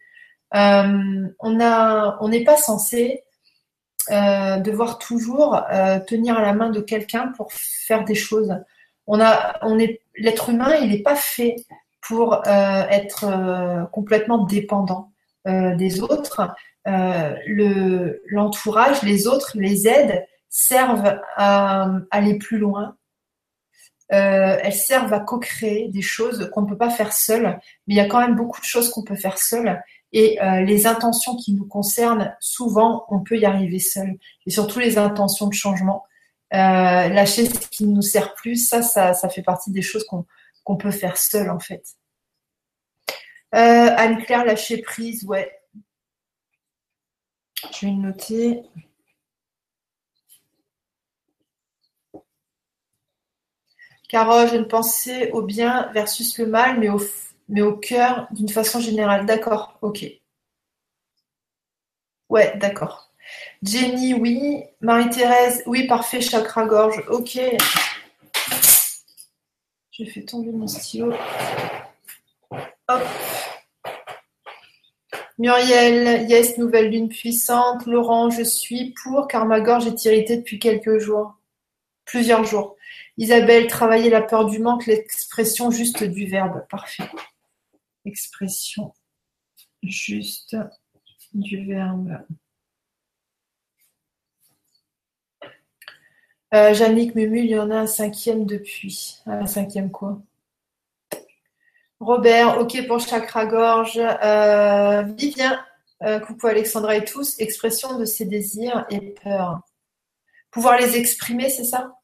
Euh, 0.55 1.29
on 1.41 1.59
on 1.61 2.29
n'est 2.29 2.45
pas 2.45 2.57
censé 2.57 3.23
devoir 4.09 4.99
toujours 4.99 5.63
tenir 6.09 6.41
la 6.41 6.53
main 6.53 6.71
de 6.71 6.81
quelqu'un 6.81 7.29
pour 7.37 7.53
faire 7.53 8.05
des 8.05 8.17
choses. 8.17 8.53
On 9.07 9.21
a, 9.21 9.59
on 9.63 9.79
l'être 10.17 10.51
humain, 10.51 10.75
il 10.77 10.91
n'est 10.91 11.03
pas 11.03 11.17
fait 11.17 11.57
pour 12.01 12.43
être 12.47 13.89
complètement 13.93 14.45
dépendant 14.45 15.13
des 15.47 16.01
autres. 16.01 16.55
Euh, 16.89 17.35
le, 17.47 18.23
l'entourage, 18.27 19.03
les 19.03 19.27
autres, 19.27 19.53
les 19.55 19.87
aides 19.87 20.27
servent 20.49 21.21
à, 21.37 21.89
aller 22.11 22.39
plus 22.39 22.59
loin. 22.59 22.97
Euh, 24.13 24.59
elles 24.63 24.75
servent 24.75 25.13
à 25.15 25.21
co-créer 25.21 25.89
des 25.89 26.03
choses 26.03 26.51
qu'on 26.53 26.63
ne 26.63 26.67
peut 26.67 26.77
pas 26.77 26.91
faire 26.91 27.13
seul, 27.13 27.59
mais 27.87 27.95
il 27.95 27.97
y 27.97 28.01
a 28.01 28.07
quand 28.07 28.21
même 28.21 28.37
beaucoup 28.37 28.61
de 28.61 28.67
choses 28.67 28.91
qu'on 28.91 29.05
peut 29.05 29.17
faire 29.17 29.39
seul. 29.39 29.83
Et 30.13 30.43
euh, 30.43 30.61
les 30.61 30.87
intentions 30.87 31.37
qui 31.37 31.55
nous 31.55 31.67
concernent, 31.67 32.37
souvent, 32.39 33.07
on 33.09 33.21
peut 33.21 33.39
y 33.39 33.47
arriver 33.47 33.79
seul. 33.79 34.19
Et 34.45 34.51
surtout 34.51 34.81
les 34.81 34.99
intentions 34.99 35.47
de 35.47 35.55
changement. 35.55 36.05
Euh, 36.53 37.09
lâcher 37.09 37.47
ce 37.47 37.69
qui 37.69 37.87
ne 37.87 37.95
nous 37.95 38.03
sert 38.03 38.35
plus, 38.35 38.69
ça, 38.69 38.83
ça, 38.83 39.29
fait 39.29 39.43
partie 39.43 39.71
des 39.71 39.83
choses 39.83 40.05
qu'on, 40.05 40.77
peut 40.77 40.91
faire 40.91 41.17
seul, 41.17 41.51
en 41.51 41.59
fait. 41.59 41.83
Anne-Claire, 43.53 44.45
lâcher 44.45 44.79
prise, 44.83 45.25
ouais, 45.25 45.53
je 47.71 47.87
vais 47.87 47.93
noter. 47.93 48.63
Carole, 54.09 54.49
je 54.49 54.57
ne 54.57 54.65
pensais 54.65 55.31
au 55.33 55.43
bien 55.43 55.91
versus 55.93 56.39
le 56.39 56.47
mal, 56.47 56.79
mais 56.79 56.89
au, 56.89 57.01
mais 57.49 57.63
au 57.63 57.77
cœur 57.77 58.29
d'une 58.31 58.49
façon 58.49 58.81
générale. 58.81 59.27
D'accord, 59.27 59.79
ok. 59.83 60.05
Ouais, 62.29 62.57
d'accord. 62.59 63.12
Jenny, 63.63 64.15
oui. 64.15 64.65
Marie-Thérèse, 64.81 65.63
oui, 65.67 65.87
parfait, 65.87 66.21
chakra-gorge. 66.21 67.05
Ok. 67.09 67.39
J'ai 69.93 70.07
fait 70.07 70.23
tomber 70.23 70.51
mon 70.51 70.67
stylo. 70.67 71.13
Hop. 72.89 73.03
Muriel, 75.39 76.29
yes, 76.29 76.59
nouvelle 76.59 76.91
lune 76.91 77.09
puissante. 77.09 77.87
Laurent, 77.87 78.31
je 78.31 78.43
suis 78.43 78.95
pour 79.03 79.29
car 79.29 79.47
ma 79.47 79.61
gorge 79.61 79.87
est 79.87 80.05
irritée 80.05 80.39
depuis 80.39 80.59
quelques 80.59 80.99
jours. 80.99 81.35
Plusieurs 82.05 82.45
jours. 82.45 82.77
Isabelle, 83.17 83.67
travailler 83.69 84.11
la 84.11 84.23
peur 84.23 84.47
du 84.47 84.59
manque, 84.59 84.87
l'expression 84.87 85.71
juste 85.71 86.03
du 86.03 86.27
verbe. 86.27 86.67
Parfait. 86.69 87.09
Expression 88.05 88.93
juste 89.83 90.57
du 91.33 91.65
verbe. 91.67 92.19
Euh, 96.55 96.75
Jannick 96.75 97.15
Mumu, 97.15 97.41
il 97.41 97.51
y 97.51 97.59
en 97.59 97.71
a 97.71 97.77
un 97.79 97.87
cinquième 97.87 98.45
depuis. 98.45 99.23
Un 99.27 99.47
cinquième 99.47 99.91
quoi 99.91 100.21
Robert, 101.99 102.59
ok 102.59 102.87
pour 102.87 103.01
chakra-gorge. 103.01 103.99
Euh, 103.99 105.03
Vivien, 105.17 105.65
euh, 106.03 106.21
coucou 106.21 106.49
Alexandra 106.49 106.97
et 106.97 107.05
tous. 107.05 107.39
Expression 107.39 107.99
de 107.99 108.05
ses 108.05 108.27
désirs 108.27 108.85
et 108.91 109.15
peurs. 109.23 109.61
Pouvoir 110.51 110.79
les 110.79 110.97
exprimer, 110.97 111.49
c'est 111.49 111.65
ça? 111.65 111.97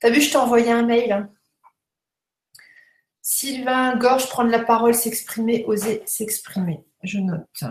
T'as 0.00 0.10
vu, 0.10 0.20
je 0.20 0.30
t'ai 0.30 0.36
envoyé 0.36 0.70
un 0.70 0.82
mail. 0.82 1.28
Sylvain, 3.22 3.96
gorge, 3.96 4.28
prendre 4.28 4.50
la 4.50 4.62
parole, 4.62 4.94
s'exprimer, 4.94 5.64
oser 5.66 6.02
s'exprimer. 6.04 6.84
Je 7.02 7.18
note. 7.18 7.64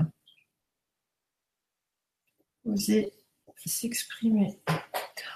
Oser 2.66 3.12
s'exprimer. 3.70 4.60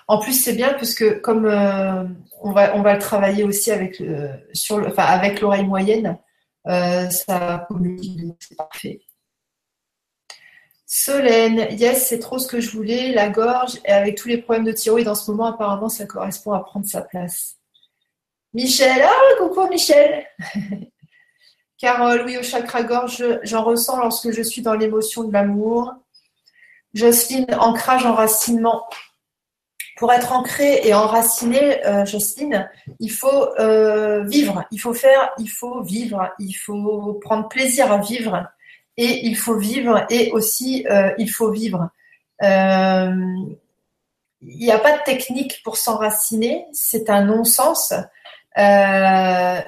En 0.07 0.19
plus, 0.19 0.33
c'est 0.33 0.53
bien 0.53 0.73
parce 0.73 0.93
que 0.93 1.19
comme 1.19 1.45
euh, 1.45 2.03
on, 2.41 2.51
va, 2.51 2.75
on 2.75 2.81
va 2.81 2.93
le 2.93 2.99
travailler 2.99 3.43
aussi 3.43 3.71
avec, 3.71 4.01
sur 4.53 4.77
le, 4.77 4.99
avec 4.99 5.41
l'oreille 5.41 5.65
moyenne, 5.65 6.17
euh, 6.67 7.09
ça 7.09 7.65
communique, 7.67 8.19
c'est 8.39 8.55
parfait. 8.55 9.01
Solène, 10.87 11.67
yes, 11.77 12.07
c'est 12.07 12.19
trop 12.19 12.39
ce 12.39 12.47
que 12.47 12.59
je 12.59 12.71
voulais, 12.71 13.11
la 13.11 13.29
gorge, 13.29 13.79
et 13.85 13.91
avec 13.91 14.17
tous 14.17 14.27
les 14.27 14.37
problèmes 14.37 14.65
de 14.65 14.71
thyroïde 14.71 15.07
en 15.07 15.15
ce 15.15 15.29
moment, 15.31 15.45
apparemment, 15.45 15.89
ça 15.89 16.05
correspond 16.05 16.53
à 16.53 16.59
prendre 16.63 16.85
sa 16.85 17.01
place. 17.01 17.57
Michel, 18.53 19.01
ah, 19.03 19.35
coucou 19.37 19.67
Michel 19.67 20.25
Carole, 21.77 22.23
oui, 22.25 22.37
au 22.37 22.43
chakra-gorge, 22.43 23.23
j'en 23.43 23.63
ressens 23.63 23.99
lorsque 23.99 24.31
je 24.31 24.41
suis 24.41 24.61
dans 24.61 24.75
l'émotion 24.75 25.25
de 25.25 25.33
l'amour. 25.33 25.93
Jocelyne, 26.95 27.45
ancrage, 27.59 28.05
enracinement. 28.05 28.85
Pour 29.97 30.11
être 30.11 30.31
ancré 30.31 30.81
et 30.83 30.93
enraciné, 30.93 31.85
euh, 31.85 32.05
Jocelyne, 32.05 32.69
il 32.99 33.11
faut 33.11 33.47
euh, 33.59 34.23
vivre, 34.23 34.65
il 34.71 34.79
faut 34.79 34.93
faire, 34.93 35.31
il 35.37 35.47
faut 35.47 35.81
vivre, 35.83 36.33
il 36.39 36.53
faut 36.53 37.13
prendre 37.15 37.47
plaisir 37.47 37.91
à 37.91 37.97
vivre 37.99 38.47
et 38.97 39.25
il 39.25 39.37
faut 39.37 39.57
vivre 39.57 40.05
et 40.09 40.31
aussi 40.31 40.85
euh, 40.89 41.13
il 41.17 41.29
faut 41.29 41.51
vivre. 41.51 41.89
il 42.41 43.57
n'y 44.41 44.71
a 44.71 44.79
pas 44.79 44.97
de 44.97 45.03
technique 45.03 45.61
pour 45.63 45.77
s'enraciner, 45.77 46.65
c'est 46.73 47.09
un 47.09 47.23
non-sens. 47.23 47.93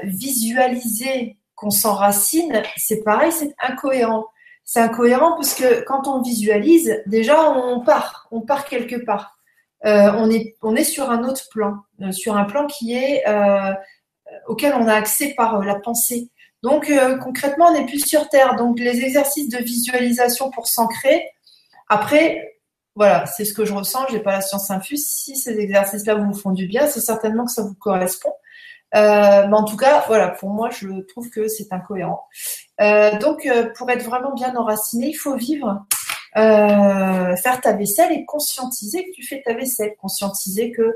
visualiser 0.04 1.38
qu'on 1.56 1.72
s'enracine, 1.72 2.64
c'est 2.78 3.04
pareil, 3.04 3.32
c'est 3.32 3.54
incohérent 3.60 4.28
c'est 4.68 4.82
incohérent 4.82 5.36
parce 5.36 5.54
que 5.54 5.82
quand 5.86 6.08
on 6.10 6.22
visualise, 6.22 7.02
déjà 7.06 7.50
on 7.52 7.80
part, 7.80 8.28
on 8.32 8.42
part 8.42 8.66
quelque 8.66 8.98
part. 8.98 9.38
Euh, 9.86 10.12
on, 10.18 10.30
est, 10.30 10.58
on 10.62 10.76
est 10.76 10.84
sur 10.84 11.10
un 11.10 11.24
autre 11.24 11.48
plan, 11.52 11.78
euh, 12.02 12.12
sur 12.12 12.36
un 12.36 12.44
plan 12.44 12.68
qui 12.68 12.94
est 12.94 13.26
euh, 13.30 13.74
auquel 14.46 14.74
on 14.74 14.86
a 14.90 14.94
accès 14.94 15.34
par 15.38 15.64
la 15.64 15.76
pensée. 15.76 16.30
Donc 16.64 16.92
concrètement, 17.24 17.68
on 17.68 17.74
n'est 17.74 17.86
plus 17.86 18.06
sur 18.06 18.28
Terre. 18.28 18.58
Donc 18.58 18.78
les 18.78 19.00
exercices 19.06 19.48
de 19.48 19.60
visualisation 19.60 20.52
pour 20.52 20.68
s'ancrer, 20.68 21.30
après, 21.88 22.58
voilà, 22.94 23.26
c'est 23.26 23.46
ce 23.46 23.54
que 23.54 23.64
je 23.64 23.74
ressens, 23.74 24.08
je 24.10 24.16
n'ai 24.16 24.20
pas 24.20 24.34
la 24.34 24.42
science 24.42 24.70
infuse. 24.70 25.08
Si 25.08 25.38
ces 25.38 25.58
exercices-là 25.60 26.16
vous 26.16 26.34
font 26.34 26.52
du 26.52 26.68
bien, 26.68 26.88
c'est 26.88 27.00
certainement 27.00 27.46
que 27.46 27.52
ça 27.52 27.62
vous 27.62 27.76
correspond. 27.76 28.34
mais 28.94 29.48
en 29.54 29.64
tout 29.64 29.78
cas, 29.78 30.04
voilà, 30.08 30.30
pour 30.30 30.50
moi, 30.50 30.70
je 30.72 30.90
trouve 31.08 31.30
que 31.30 31.48
c'est 31.48 31.72
incohérent. 31.72 32.26
Euh, 32.80 33.18
donc, 33.20 33.46
euh, 33.46 33.70
pour 33.76 33.90
être 33.90 34.04
vraiment 34.04 34.34
bien 34.34 34.56
enraciné, 34.56 35.10
il 35.10 35.16
faut 35.16 35.36
vivre, 35.36 35.86
euh, 36.38 37.36
faire 37.38 37.62
ta 37.62 37.74
vaisselle 37.74 38.12
et 38.12 38.26
conscientiser 38.26 39.06
que 39.06 39.12
tu 39.12 39.24
fais 39.26 39.42
ta 39.44 39.54
vaisselle, 39.54 39.96
conscientiser 40.00 40.72
que 40.72 40.96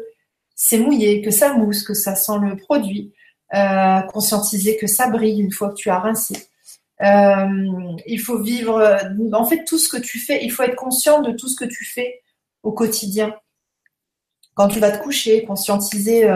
c'est 0.55 0.77
mouillé, 0.77 1.21
que 1.21 1.31
ça 1.31 1.53
mousse, 1.53 1.83
que 1.83 1.93
ça 1.93 2.15
sent 2.15 2.37
le 2.41 2.55
produit, 2.55 3.13
conscientiser 4.13 4.77
que 4.77 4.87
ça 4.87 5.09
brille 5.09 5.41
une 5.41 5.51
fois 5.51 5.69
que 5.69 5.75
tu 5.75 5.89
as 5.89 5.99
rincé. 5.99 6.35
il 7.01 8.19
faut 8.23 8.39
vivre, 8.39 8.99
en 9.33 9.45
fait, 9.45 9.63
tout 9.65 9.79
ce 9.79 9.89
que 9.89 9.97
tu 9.97 10.19
fais, 10.19 10.43
il 10.43 10.51
faut 10.51 10.63
être 10.63 10.75
conscient 10.75 11.21
de 11.21 11.31
tout 11.31 11.47
ce 11.47 11.55
que 11.55 11.65
tu 11.65 11.83
fais 11.83 12.21
au 12.63 12.71
quotidien. 12.71 13.35
Quand 14.53 14.67
tu 14.67 14.79
vas 14.79 14.91
te 14.91 15.01
coucher, 15.01 15.43
conscientiser 15.45 16.29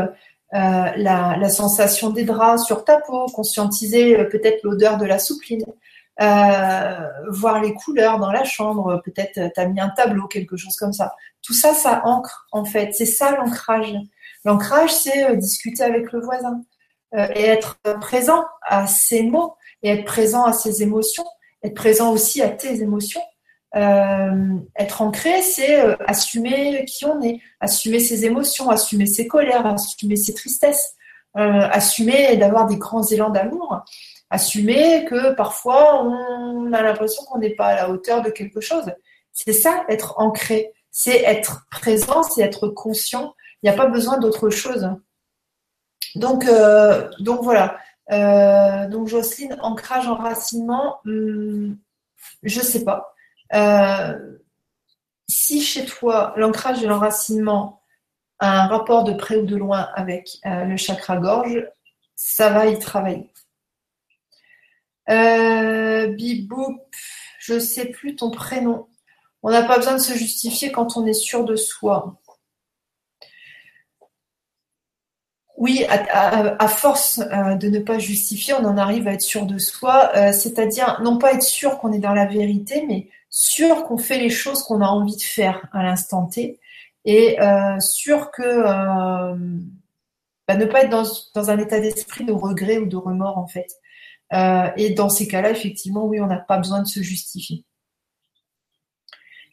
euh, 0.56 0.92
la, 0.96 1.50
sensation 1.50 2.12
des 2.12 2.24
draps 2.24 2.64
sur 2.64 2.86
ta 2.86 3.02
peau, 3.02 3.26
conscientiser 3.26 4.18
euh, 4.18 4.24
peut-être 4.24 4.64
l'odeur 4.64 4.98
de 4.98 5.06
la 5.06 5.20
soupline, 5.20 5.66
euh, 6.22 7.10
voir 7.30 7.62
les 7.62 7.74
couleurs 7.74 8.20
dans 8.20 8.32
la 8.32 8.46
chambre, 8.46 9.02
peut-être 9.04 9.52
tu 9.54 9.60
as 9.60 9.66
mis 9.66 9.82
un 9.82 9.90
tableau, 9.90 10.28
quelque 10.28 10.56
chose 10.56 10.78
comme 10.78 10.94
ça. 10.94 11.14
Tout 11.42 11.54
ça, 11.54 11.74
ça 11.74 12.04
ancre 12.06 12.48
en 12.54 12.64
fait. 12.64 12.94
C'est 12.94 13.06
ça 13.06 13.36
l'ancrage. 13.36 13.94
L'ancrage, 14.46 14.94
c'est 14.94 15.36
discuter 15.36 15.84
avec 15.84 16.14
le 16.14 16.22
voisin 16.22 16.62
et 17.14 17.44
être 17.44 17.78
présent 18.00 18.46
à 18.62 18.88
ses 18.88 19.24
mots 19.24 19.58
et 19.84 19.90
être 19.90 20.06
présent 20.06 20.46
à 20.46 20.54
ses 20.54 20.84
émotions, 20.84 21.26
être 21.64 21.76
présent 21.76 22.14
aussi 22.14 22.42
à 22.42 22.50
tes 22.50 22.82
émotions. 22.82 23.22
Euh, 23.76 24.58
être 24.78 25.02
ancré, 25.02 25.42
c'est 25.42 25.82
euh, 25.82 25.98
assumer 26.06 26.86
qui 26.86 27.06
on 27.06 27.22
est, 27.22 27.42
assumer 27.60 28.00
ses 28.00 28.26
émotions, 28.26 28.70
assumer 28.70 29.06
ses 29.06 29.28
colères, 29.28 29.66
assumer 29.66 30.16
ses 30.16 30.34
tristesses, 30.34 30.96
euh, 31.38 31.42
assumer 31.72 32.38
d'avoir 32.38 32.68
des 32.68 32.78
grands 32.78 33.04
élans 33.04 33.32
d'amour, 33.32 33.84
assumer 34.30 35.04
que 35.06 35.34
parfois 35.34 36.02
on 36.06 36.72
a 36.72 36.82
l'impression 36.82 37.24
qu'on 37.26 37.40
n'est 37.40 37.56
pas 37.56 37.68
à 37.68 37.76
la 37.76 37.90
hauteur 37.90 38.22
de 38.22 38.30
quelque 38.30 38.62
chose. 38.62 38.86
C'est 39.34 39.54
ça, 39.54 39.84
être 39.90 40.14
ancré, 40.20 40.72
c'est 40.92 41.24
être 41.24 41.66
présent, 41.70 42.24
c'est 42.24 42.44
être 42.44 42.70
conscient. 42.70 43.36
Il 43.62 43.70
n'y 43.70 43.74
a 43.74 43.78
pas 43.78 43.88
besoin 43.88 44.20
d'autre 44.20 44.50
chose. 44.50 44.90
Donc, 46.16 46.46
donc 47.20 47.42
voilà. 47.44 47.78
donc 48.88 49.10
Jocelyne, 49.10 49.58
ancrage, 49.62 50.08
enracinement, 50.08 51.00
hum, 51.06 51.78
je 52.44 52.62
sais 52.62 52.86
pas. 52.86 53.15
Euh, 53.54 54.36
si 55.28 55.62
chez 55.62 55.86
toi, 55.86 56.34
l'ancrage 56.38 56.84
et 56.84 56.88
l'enracinement 56.88 57.82
a 58.40 58.64
un 58.64 58.68
rapport 58.68 59.04
de 59.04 59.14
près 59.14 59.38
ou 59.38 59.46
de 59.46 59.56
loin 59.56 59.90
avec 59.96 60.38
euh, 60.46 60.66
le 60.66 60.78
chakra 60.78 61.18
gorge, 61.18 61.66
ça 62.16 62.50
va 62.50 62.68
y 62.68 62.78
travailler. 62.80 63.32
Euh, 65.10 66.08
Bibou, 66.08 66.80
je 67.40 67.60
sais 67.60 67.86
plus 67.86 68.16
ton 68.16 68.32
prénom. 68.32 68.88
On 69.44 69.52
n'a 69.52 69.64
pas 69.64 69.78
besoin 69.78 69.94
de 69.94 70.00
se 70.00 70.14
justifier 70.14 70.72
quand 70.72 70.98
on 70.98 71.06
est 71.06 71.14
sûr 71.14 71.46
de 71.46 71.56
soi. 71.56 72.20
Oui, 75.58 75.86
à, 75.88 76.68
force 76.68 77.20
euh, 77.20 77.56
de 77.56 77.70
ne 77.70 77.80
pas 77.80 77.98
justifier, 77.98 78.54
on 78.56 78.66
en 78.66 78.78
arrive 78.78 79.08
à 79.08 79.14
être 79.14 79.22
sûr 79.22 79.46
de 79.46 79.58
soi, 79.58 80.12
c'est-à-dire 80.34 81.00
non 81.02 81.18
pas 81.18 81.34
être 81.34 81.44
sûr 81.44 81.78
qu'on 81.78 81.94
est 81.94 82.00
dans 82.00 82.14
la 82.14 82.26
vérité, 82.26 82.86
mais 82.86 83.08
sûr 83.38 83.84
qu'on 83.84 83.98
fait 83.98 84.18
les 84.18 84.30
choses 84.30 84.64
qu'on 84.64 84.80
a 84.80 84.88
envie 84.88 85.18
de 85.18 85.22
faire 85.22 85.68
à 85.74 85.84
l'instant 85.84 86.26
T 86.26 86.58
et 87.04 87.38
euh, 87.42 87.78
sûr 87.82 88.32
que 88.32 88.42
euh, 88.42 89.36
bah, 90.48 90.56
ne 90.56 90.66
pas 90.66 90.84
être 90.84 90.90
dans, 90.90 91.50
un 91.50 91.58
état 91.58 91.82
d'esprit 91.82 92.24
de 92.24 92.32
regret 92.32 92.78
ou 92.78 92.86
de 92.86 92.96
remords 92.96 93.38
en 93.38 93.46
fait. 93.46 93.68
Euh, 94.32 94.70
et 94.78 94.92
dans 94.92 95.10
ces 95.10 95.28
cas-là, 95.28 95.52
effectivement, 95.52 96.06
oui, 96.06 96.22
on 96.22 96.28
n'a 96.28 96.38
pas 96.38 96.58
besoin 96.58 96.82
de 96.82 96.88
se 96.88 97.02
justifier. 97.02 97.66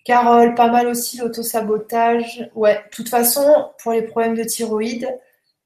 Carole, 0.04 0.54
pas 0.54 0.70
mal 0.70 0.86
aussi 0.86 1.18
l'autosabotage. 1.18 2.48
Ouais, 2.54 2.76
de 2.76 2.90
toute 2.92 3.08
façon, 3.08 3.72
pour 3.82 3.90
les 3.90 4.02
problèmes 4.02 4.36
de 4.36 4.44
thyroïde, 4.44 5.08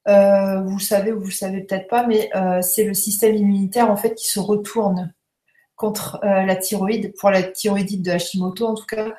vous 0.07 0.77
le 0.77 0.83
savez 0.83 1.13
ou 1.13 1.21
vous 1.21 1.27
le 1.27 1.33
savez 1.33 1.61
peut-être 1.65 1.89
pas, 1.89 2.07
mais 2.07 2.31
c'est 2.63 2.85
le 2.85 2.95
système 2.95 3.35
immunitaire 3.35 3.91
en 3.91 3.97
fait 3.97 4.15
qui 4.15 4.27
se 4.27 4.41
retourne 4.41 5.13
contre 5.77 6.19
euh, 6.25 6.45
la 6.45 6.57
thyroïde, 6.57 7.15
pour 7.19 7.31
la 7.31 7.43
thyroïdite 7.43 8.03
de 8.03 8.11
Hashimoto 8.11 8.67
en 8.67 8.75
tout 8.75 8.87
cas. 8.87 9.15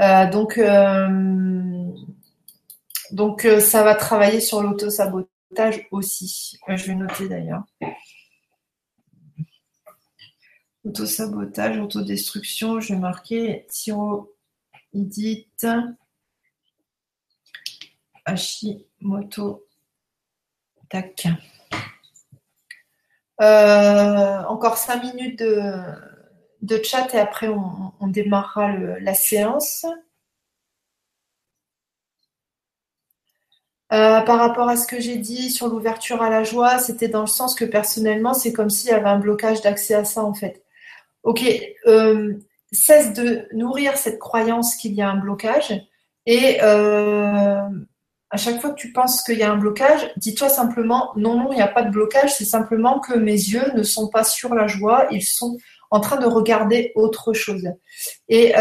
Euh, 0.00 0.30
donc, 0.30 0.58
euh, 0.58 1.86
donc 3.12 3.46
ça 3.60 3.82
va 3.82 3.94
travailler 3.94 4.40
sur 4.40 4.62
l'autosabotage 4.62 5.86
aussi. 5.90 6.58
je 6.68 6.86
vais 6.86 6.94
noter 6.94 7.28
d'ailleurs. 7.28 7.62
Autosabotage, 10.84 11.78
autodestruction, 11.78 12.80
je 12.80 12.94
vais 12.94 13.00
marquer 13.00 13.66
thyroïdite, 13.68 15.66
Hashimoto, 18.24 19.66
tac. 20.88 21.26
Euh, 23.40 24.42
encore 24.48 24.76
cinq 24.76 25.02
minutes 25.02 25.42
de, 25.42 26.82
chat 26.84 27.14
et 27.14 27.18
après 27.18 27.48
on, 27.48 28.06
démarrera 28.06 28.72
la 29.00 29.14
séance. 29.14 29.86
Euh, 33.92 34.20
par 34.20 34.38
rapport 34.38 34.68
à 34.68 34.76
ce 34.76 34.86
que 34.86 35.00
j'ai 35.00 35.16
dit 35.16 35.50
sur 35.50 35.66
l'ouverture 35.66 36.22
à 36.22 36.30
la 36.30 36.44
joie, 36.44 36.78
c'était 36.78 37.08
dans 37.08 37.22
le 37.22 37.26
sens 37.26 37.54
que 37.56 37.64
personnellement, 37.64 38.34
c'est 38.34 38.52
comme 38.52 38.70
s'il 38.70 38.90
y 38.90 38.92
avait 38.92 39.08
un 39.08 39.18
blocage 39.18 39.62
d'accès 39.62 39.94
à 39.94 40.04
ça 40.04 40.22
en 40.22 40.34
fait. 40.34 40.64
Ok, 41.24 41.42
euh, 41.86 42.34
cesse 42.72 43.12
de 43.14 43.48
nourrir 43.52 43.96
cette 43.96 44.18
croyance 44.20 44.76
qu'il 44.76 44.92
y 44.94 45.02
a 45.02 45.10
un 45.10 45.16
blocage 45.16 45.72
et 46.26 46.60
à 48.30 48.36
chaque 48.36 48.60
fois 48.60 48.70
que 48.70 48.80
tu 48.80 48.92
penses 48.92 49.22
qu'il 49.22 49.38
y 49.38 49.42
a 49.42 49.50
un 49.50 49.56
blocage, 49.56 50.10
dis-toi 50.16 50.48
simplement 50.48 51.12
non, 51.16 51.36
non, 51.36 51.52
il 51.52 51.56
n'y 51.56 51.62
a 51.62 51.68
pas 51.68 51.82
de 51.82 51.90
blocage, 51.90 52.34
c'est 52.34 52.44
simplement 52.44 53.00
que 53.00 53.14
mes 53.14 53.32
yeux 53.32 53.72
ne 53.74 53.82
sont 53.82 54.08
pas 54.08 54.24
sur 54.24 54.54
la 54.54 54.66
joie, 54.66 55.06
ils 55.10 55.22
sont 55.22 55.56
en 55.90 56.00
train 56.00 56.16
de 56.16 56.26
regarder 56.26 56.92
autre 56.94 57.32
chose. 57.32 57.68
Et 58.28 58.54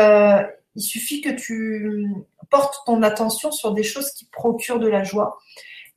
il 0.76 0.82
suffit 0.82 1.22
que 1.22 1.30
tu 1.30 2.08
portes 2.50 2.82
ton 2.86 3.04
attention 3.04 3.52
sur 3.52 3.74
des 3.74 3.84
choses 3.84 4.12
qui 4.12 4.26
procurent 4.26 4.80
de 4.80 4.88
la 4.88 5.04
joie. 5.04 5.38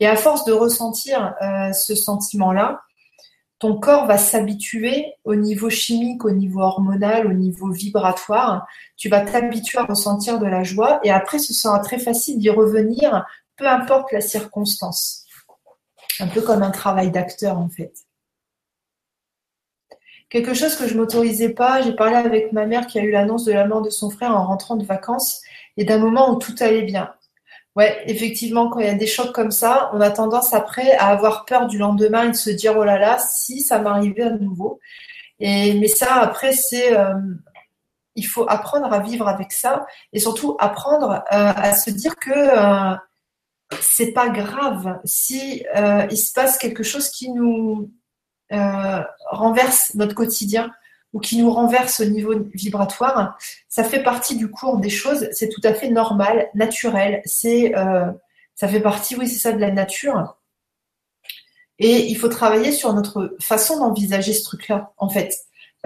Et 0.00 0.06
à 0.06 0.16
force 0.16 0.44
de 0.44 0.52
ressentir 0.52 1.34
euh, 1.42 1.72
ce 1.72 1.94
sentiment-là, 1.94 2.80
ton 3.58 3.78
corps 3.78 4.06
va 4.06 4.18
s'habituer 4.18 5.12
au 5.22 5.36
niveau 5.36 5.70
chimique, 5.70 6.24
au 6.24 6.32
niveau 6.32 6.60
hormonal, 6.60 7.28
au 7.28 7.32
niveau 7.32 7.70
vibratoire. 7.70 8.66
Tu 8.96 9.08
vas 9.08 9.20
t'habituer 9.20 9.78
à 9.78 9.84
ressentir 9.84 10.40
de 10.40 10.46
la 10.46 10.64
joie 10.64 10.98
et 11.04 11.12
après, 11.12 11.38
ce 11.38 11.54
sera 11.54 11.78
très 11.78 12.00
facile 12.00 12.40
d'y 12.40 12.50
revenir, 12.50 13.24
peu 13.56 13.66
importe 13.66 14.12
la 14.12 14.20
circonstance. 14.20 15.26
Un 16.20 16.28
peu 16.28 16.42
comme 16.42 16.62
un 16.62 16.70
travail 16.70 17.10
d'acteur 17.10 17.58
en 17.58 17.68
fait. 17.68 17.92
Quelque 20.28 20.54
chose 20.54 20.76
que 20.76 20.88
je 20.88 20.96
m'autorisais 20.96 21.50
pas, 21.50 21.82
j'ai 21.82 21.94
parlé 21.94 22.16
avec 22.16 22.52
ma 22.52 22.64
mère 22.64 22.86
qui 22.86 22.98
a 22.98 23.02
eu 23.02 23.10
l'annonce 23.10 23.44
de 23.44 23.52
la 23.52 23.66
mort 23.66 23.82
de 23.82 23.90
son 23.90 24.08
frère 24.08 24.34
en 24.34 24.46
rentrant 24.46 24.76
de 24.76 24.84
vacances 24.84 25.42
et 25.76 25.84
d'un 25.84 25.98
moment 25.98 26.30
où 26.30 26.36
tout 26.38 26.54
allait 26.60 26.82
bien. 26.82 27.12
Ouais, 27.76 28.02
effectivement, 28.06 28.68
quand 28.68 28.80
il 28.80 28.86
y 28.86 28.88
a 28.88 28.94
des 28.94 29.06
chocs 29.06 29.32
comme 29.32 29.50
ça, 29.50 29.90
on 29.94 30.00
a 30.00 30.10
tendance 30.10 30.52
après 30.52 30.92
à 30.92 31.08
avoir 31.08 31.44
peur 31.46 31.66
du 31.66 31.78
lendemain 31.78 32.24
et 32.24 32.30
de 32.30 32.36
se 32.36 32.50
dire 32.50 32.74
oh 32.76 32.84
là 32.84 32.98
là, 32.98 33.18
si 33.18 33.62
ça 33.62 33.78
m'arrivait 33.78 34.22
à 34.24 34.30
nouveau. 34.30 34.80
Et 35.40 35.74
mais 35.74 35.88
ça 35.88 36.14
après 36.16 36.52
c'est 36.52 36.96
euh, 36.96 37.14
il 38.14 38.26
faut 38.26 38.46
apprendre 38.48 38.92
à 38.92 39.00
vivre 39.00 39.28
avec 39.28 39.52
ça 39.52 39.86
et 40.12 40.20
surtout 40.20 40.56
apprendre 40.60 41.24
euh, 41.32 41.52
à 41.56 41.74
se 41.74 41.90
dire 41.90 42.16
que 42.16 42.30
euh, 42.30 42.96
c'est 43.80 44.12
pas 44.12 44.28
grave 44.28 45.00
si 45.04 45.64
il 46.10 46.16
se 46.16 46.32
passe 46.32 46.58
quelque 46.58 46.82
chose 46.82 47.08
qui 47.08 47.30
nous 47.30 47.90
euh, 48.52 49.02
renverse 49.30 49.94
notre 49.94 50.14
quotidien 50.14 50.70
ou 51.14 51.20
qui 51.20 51.38
nous 51.38 51.50
renverse 51.50 52.00
au 52.00 52.04
niveau 52.04 52.34
vibratoire, 52.52 53.38
ça 53.68 53.82
fait 53.82 54.02
partie 54.02 54.36
du 54.36 54.50
cours 54.50 54.76
des 54.76 54.90
choses, 54.90 55.26
c'est 55.32 55.48
tout 55.48 55.60
à 55.64 55.72
fait 55.72 55.88
normal, 55.88 56.50
naturel, 56.54 57.22
c'est 57.24 57.74
euh, 57.74 58.10
ça 58.54 58.68
fait 58.68 58.80
partie, 58.80 59.16
oui, 59.16 59.26
c'est 59.26 59.38
ça 59.38 59.52
de 59.52 59.58
la 59.58 59.70
nature. 59.70 60.36
Et 61.78 62.08
il 62.08 62.14
faut 62.16 62.28
travailler 62.28 62.72
sur 62.72 62.92
notre 62.92 63.34
façon 63.40 63.78
d'envisager 63.78 64.34
ce 64.34 64.44
truc-là, 64.44 64.92
en 64.98 65.08
fait. 65.08 65.34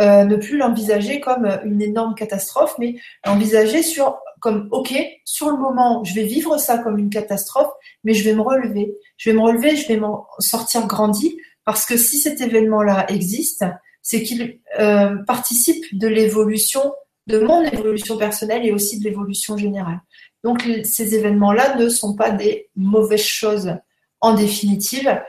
Euh, 0.01 0.25
ne 0.25 0.35
plus 0.37 0.59
l'envisager 0.59 1.21
comme 1.21 1.47
une 1.65 1.81
énorme 1.81 2.17
catastrophe, 2.17 2.75
mais 2.79 2.97
l'envisager 3.25 3.85
sur 3.85 4.19
comme 4.41 4.69
ok, 4.71 4.95
sur 5.25 5.51
le 5.51 5.57
moment, 5.57 6.05
je 6.05 6.15
vais 6.15 6.25
vivre 6.25 6.59
ça 6.59 6.79
comme 6.79 6.99
une 6.99 7.11
catastrophe, 7.11 7.71
mais 8.05 8.15
je 8.15 8.25
vais 8.25 8.35
me 8.35 8.43
relever. 8.43 8.95
Je 9.17 9.31
vais 9.31 9.37
me 9.37 9.43
relever, 9.43 9.77
je 9.77 9.89
vais 9.89 9.97
m'en 9.97 10.27
sortir 10.39 10.87
grandi 10.87 11.39
parce 11.65 11.85
que 11.85 11.97
si 11.97 12.19
cet 12.19 12.41
événement-là 12.41 13.11
existe, 13.11 13.65
c'est 14.03 14.23
qu'il 14.23 14.61
euh, 14.79 15.17
participe 15.27 15.85
de 15.99 16.07
l'évolution, 16.07 16.95
de 17.27 17.41
mon 17.41 17.63
évolution 17.63 18.17
personnelle 18.17 18.65
et 18.65 18.73
aussi 18.73 19.01
de 19.01 19.05
l'évolution 19.05 19.57
générale. 19.57 20.01
Donc 20.45 20.69
ces 20.85 21.17
événements-là 21.17 21.77
ne 21.77 21.89
sont 21.89 22.15
pas 22.15 22.31
des 22.31 22.71
mauvaises 22.77 23.25
choses 23.25 23.75
en 24.21 24.35
définitive, 24.35 25.21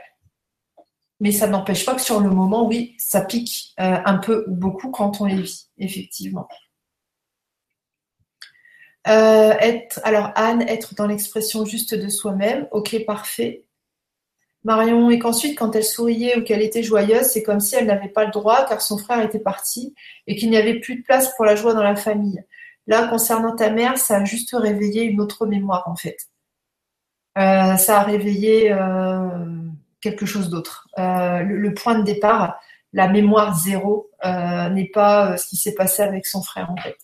mais 1.20 1.32
ça 1.32 1.48
n'empêche 1.48 1.86
pas 1.86 1.96
que 1.96 2.02
sur 2.02 2.20
le 2.20 2.30
moment, 2.30 2.68
oui, 2.68 2.96
ça 3.00 3.22
pique 3.22 3.74
euh, 3.80 3.98
un 4.06 4.18
peu 4.18 4.46
ou 4.48 4.56
beaucoup 4.56 4.92
quand 4.92 5.22
on 5.22 5.26
les 5.26 5.42
vit, 5.42 5.68
effectivement. 5.80 6.48
Euh, 9.08 9.54
alors 10.04 10.32
Anne, 10.36 10.64
être 10.64 10.96
dans 10.96 11.08
l'expression 11.08 11.66
juste 11.66 11.96
de 11.96 12.10
soi-même, 12.10 12.68
ok, 12.72 13.06
parfait. 13.06 13.64
Marion, 14.64 15.10
et 15.10 15.20
qu'ensuite, 15.20 15.58
quand 15.58 15.76
elle 15.76 15.84
souriait 15.84 16.38
ou 16.38 16.44
qu'elle 16.44 16.62
était 16.62 16.84
joyeuse, 16.84 17.28
c'est 17.28 17.44
comme 17.44 17.62
si 17.62 17.76
elle 17.76 17.86
n'avait 17.86 18.10
pas 18.10 18.26
le 18.26 18.32
droit 18.32 18.66
car 18.68 18.82
son 18.82 18.98
frère 18.98 19.22
était 19.22 19.40
parti 19.40 19.96
et 20.28 20.36
qu'il 20.36 20.50
n'y 20.50 20.58
avait 20.58 20.80
plus 20.80 20.98
de 20.98 21.04
place 21.04 21.34
pour 21.36 21.46
la 21.46 21.56
joie 21.56 21.74
dans 21.74 21.84
la 21.84 21.96
famille. 21.96 22.44
Là, 22.86 23.08
concernant 23.08 23.56
ta 23.56 23.70
mère, 23.70 23.98
ça 23.98 24.18
a 24.18 24.24
juste 24.26 24.54
réveillé 24.54 25.04
une 25.04 25.22
autre 25.22 25.46
mémoire 25.46 25.84
en 25.88 25.96
fait. 25.96 26.18
Euh, 27.38 27.76
ça 27.76 28.00
a 28.00 28.04
réveillé 28.04 28.72
euh, 28.72 29.46
quelque 30.02 30.26
chose 30.26 30.50
d'autre. 30.50 30.88
Euh, 30.98 31.44
le, 31.44 31.74
point 31.74 32.00
de 32.00 32.04
départ, 32.04 32.60
la 32.94 33.08
mémoire 33.08 33.58
zéro, 33.58 34.10
n'est 34.24 34.90
pas 34.94 35.38
ce 35.38 35.48
qui 35.48 35.56
s'est 35.56 35.76
passé 35.76 36.02
avec 36.02 36.26
son 36.26 36.42
frère 36.42 36.72
en 36.72 36.78
fait. 36.78 36.98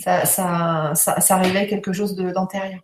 Ça, 0.00 0.94
ça, 0.94 1.36
révèle 1.36 1.68
quelque 1.68 1.92
chose 1.92 2.14
d'antérieur. 2.16 2.80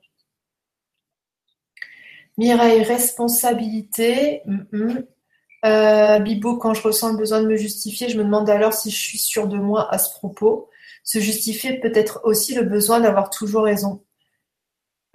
Mireille, 2.37 2.83
responsabilité. 2.83 4.43
Euh, 5.65 6.19
Bibo, 6.19 6.59
quand 6.59 6.75
je 6.75 6.83
ressens 6.83 7.13
le 7.13 7.19
besoin 7.19 7.41
de 7.41 7.49
me 7.49 7.57
justifier, 7.57 8.09
je 8.09 8.19
me 8.19 8.25
demande 8.25 8.49
alors 8.51 8.75
si 8.75 8.91
je 8.91 8.97
suis 8.97 9.19
sûre 9.19 9.49
de 9.49 9.57
moi 9.57 9.93
à 9.93 9.99
ce 9.99 10.11
propos. 10.11 10.69
Se 11.03 11.19
justifier 11.19 11.81
peut 11.81 11.93
être 11.95 12.21
aussi 12.25 12.55
le 12.55 12.63
besoin 12.63 13.01
d'avoir 13.01 13.31
toujours 13.31 13.65
raison. 13.65 14.03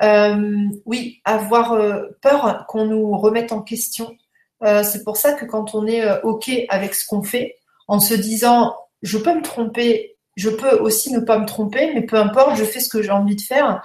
Euh, 0.01 0.67
oui, 0.85 1.21
avoir 1.25 1.73
euh, 1.73 2.07
peur 2.21 2.65
qu'on 2.67 2.85
nous 2.85 3.17
remette 3.17 3.51
en 3.51 3.61
question. 3.61 4.15
c'est 4.61 5.03
pour 5.03 5.17
ça 5.17 5.33
que 5.33 5.45
quand 5.45 5.75
on 5.75 5.87
est 5.87 6.21
OK 6.23 6.49
avec 6.69 6.95
ce 6.95 7.05
qu'on 7.05 7.23
fait, 7.23 7.57
en 7.87 7.99
se 7.99 8.13
disant 8.13 8.75
je 9.01 9.17
peux 9.17 9.33
me 9.33 9.41
tromper, 9.41 10.17
je 10.35 10.49
peux 10.49 10.77
aussi 10.79 11.11
ne 11.11 11.19
pas 11.19 11.37
me 11.39 11.45
tromper, 11.45 11.93
mais 11.93 12.01
peu 12.01 12.17
importe, 12.17 12.55
je 12.57 12.63
fais 12.63 12.79
ce 12.79 12.89
que 12.89 13.01
j'ai 13.01 13.11
envie 13.11 13.35
de 13.35 13.41
faire 13.41 13.81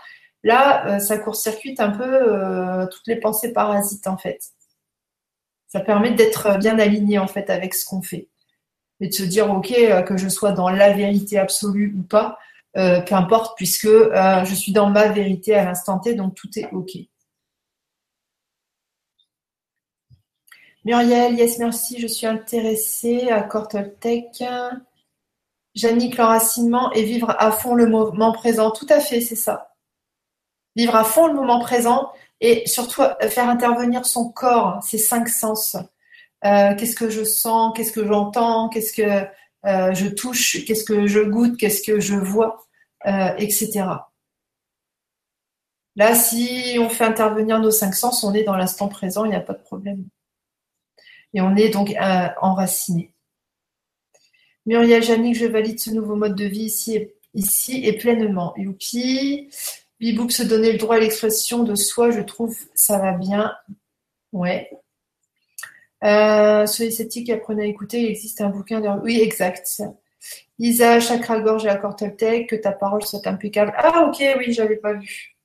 Là, 0.47 0.87
euh, 0.87 0.99
ça 1.01 1.19
court-circuite 1.19 1.81
un 1.81 1.91
peu 1.91 2.05
euh, 2.05 2.87
toutes 2.87 3.09
les 3.09 3.17
pensées 3.17 3.53
parasites 3.53 4.07
en 4.07 4.17
fait. 4.17 4.39
Ça 5.67 5.81
permet 5.81 6.13
d'être 6.13 6.57
bien 6.59 6.79
aligné 6.79 7.19
en 7.19 7.27
fait 7.27 7.51
avec 7.51 7.75
ce 7.75 7.85
qu'on 7.85 8.01
fait 8.01 8.29
et 9.01 9.09
de 9.09 9.13
se 9.13 9.25
dire 9.25 9.51
ok 9.51 9.73
euh, 9.73 10.03
que 10.03 10.17
je 10.17 10.29
sois 10.29 10.53
dans 10.53 10.69
la 10.69 10.93
vérité 10.93 11.37
absolue 11.37 11.97
ou 11.99 12.03
pas, 12.03 12.39
qu'importe 13.07 13.57
puisque 13.57 13.89
je 13.89 14.55
suis 14.55 14.71
dans 14.71 14.89
ma 14.89 15.09
vérité 15.09 15.55
à 15.57 15.65
l'instant 15.65 15.99
T 15.99 16.15
donc 16.15 16.37
tout 16.37 16.51
est 16.57 16.71
ok. 16.73 16.93
Muriel, 20.85 21.35
yes, 21.35 21.59
merci, 21.59 21.99
je 21.99 22.07
suis 22.07 22.27
intéressée 22.27 23.31
à 23.31 23.43
Cortoltech. 23.43 24.45
Jannick, 25.77 26.17
l'enracinement 26.17 26.91
et 26.93 27.05
vivre 27.05 27.35
à 27.39 27.53
fond 27.53 27.75
le 27.75 27.87
moment 27.87 28.33
présent. 28.33 28.73
Tout 28.73 28.87
à 28.89 28.99
fait, 28.99 29.21
c'est 29.21 29.37
ça 29.37 29.77
vivre 30.77 30.95
à 30.95 31.05
fond 31.05 31.27
le 31.27 31.35
moment 31.35 31.59
présent 31.59 32.13
et 32.41 32.67
surtout 32.67 33.03
euh, 33.03 33.29
faire 33.29 33.49
intervenir 33.49 34.07
son 34.07 34.31
corps, 34.31 34.83
ses 34.83 34.99
cinq 34.99 35.29
sens. 35.29 35.77
Euh, 36.45 36.75
qu'est-ce 36.77 36.95
que 36.95 37.09
je 37.09 37.25
sens, 37.25 37.73
qu'est-ce 37.75 37.93
que 37.93 38.07
j'entends, 38.07 38.69
qu'est-ce 38.69 38.93
que 38.93 39.27
euh, 39.67 39.95
je 39.95 40.07
touche, 40.07 40.65
qu'est-ce 40.67 40.85
que 40.85 41.07
je 41.07 41.21
goûte, 41.21 41.57
qu'est-ce 41.57 41.83
que 41.83 41.99
je 41.99 42.15
vois, 42.15 42.63
etc. 43.39 43.85
Là, 45.97 46.15
si 46.15 46.77
on 46.79 46.89
fait 46.89 47.05
intervenir 47.05 47.59
nos 47.59 47.71
cinq 47.71 47.95
sens, 47.95 48.23
on 48.23 48.35
est 48.35 48.45
dans 48.45 48.57
l'instant 48.57 48.89
présent, 48.89 49.25
il 49.25 49.31
n'y 49.31 49.37
a 49.37 49.41
pas 49.41 49.55
de 49.55 49.63
problème. 49.63 50.05
Et 51.33 51.41
on 51.41 51.57
est 51.57 51.71
donc 51.71 51.95
enraciné. 52.41 53.16
Muriel 54.67 55.03
Jannick, 55.03 55.37
je 55.37 55.47
valide 55.47 55.79
ce 55.79 55.91
nouveau 55.91 56.17
mode 56.17 56.35
de 56.35 56.45
vie 56.45 56.65
ici 56.65 56.97
et, 56.97 57.15
ici 57.35 57.85
et 57.85 57.93
pleinement. 57.93 58.53
Youpi. 58.57 59.49
Bibouk 60.01 60.33
se 60.33 60.43
donner 60.43 60.73
le 60.73 60.79
droit 60.79 60.97
à 60.97 60.99
l'expression 60.99 61.63
de 61.63 61.75
soi, 61.75 62.11
je 62.11 62.21
trouve 62.21 62.55
ça 62.75 62.99
va 62.99 63.13
bien. 63.13 63.55
Ouais. 64.33 64.71
Euh, 66.05 66.67
soyez 66.67 66.91
sceptique 66.91 67.31
apprenez 67.31 67.63
à 67.63 67.67
écouter. 67.67 68.03
Il 68.03 68.11
existe 68.11 68.41
un 68.41 68.51
bouquin 68.51 68.81
de. 68.81 68.89
Oui, 69.03 69.21
exact. 69.21 69.83
Isa, 70.59 71.01
chakra 71.01 71.41
gorge 71.41 71.65
et 71.65 71.69
accord 71.69 71.97
Toltec, 71.97 72.49
que 72.49 72.57
ta 72.57 72.73
parole 72.73 73.03
soit 73.05 73.27
impeccable. 73.27 73.73
Ah, 73.77 74.07
ok, 74.09 74.23
oui, 74.39 74.53
j'avais 74.53 74.77
pas 74.77 74.95
vu. 74.95 75.37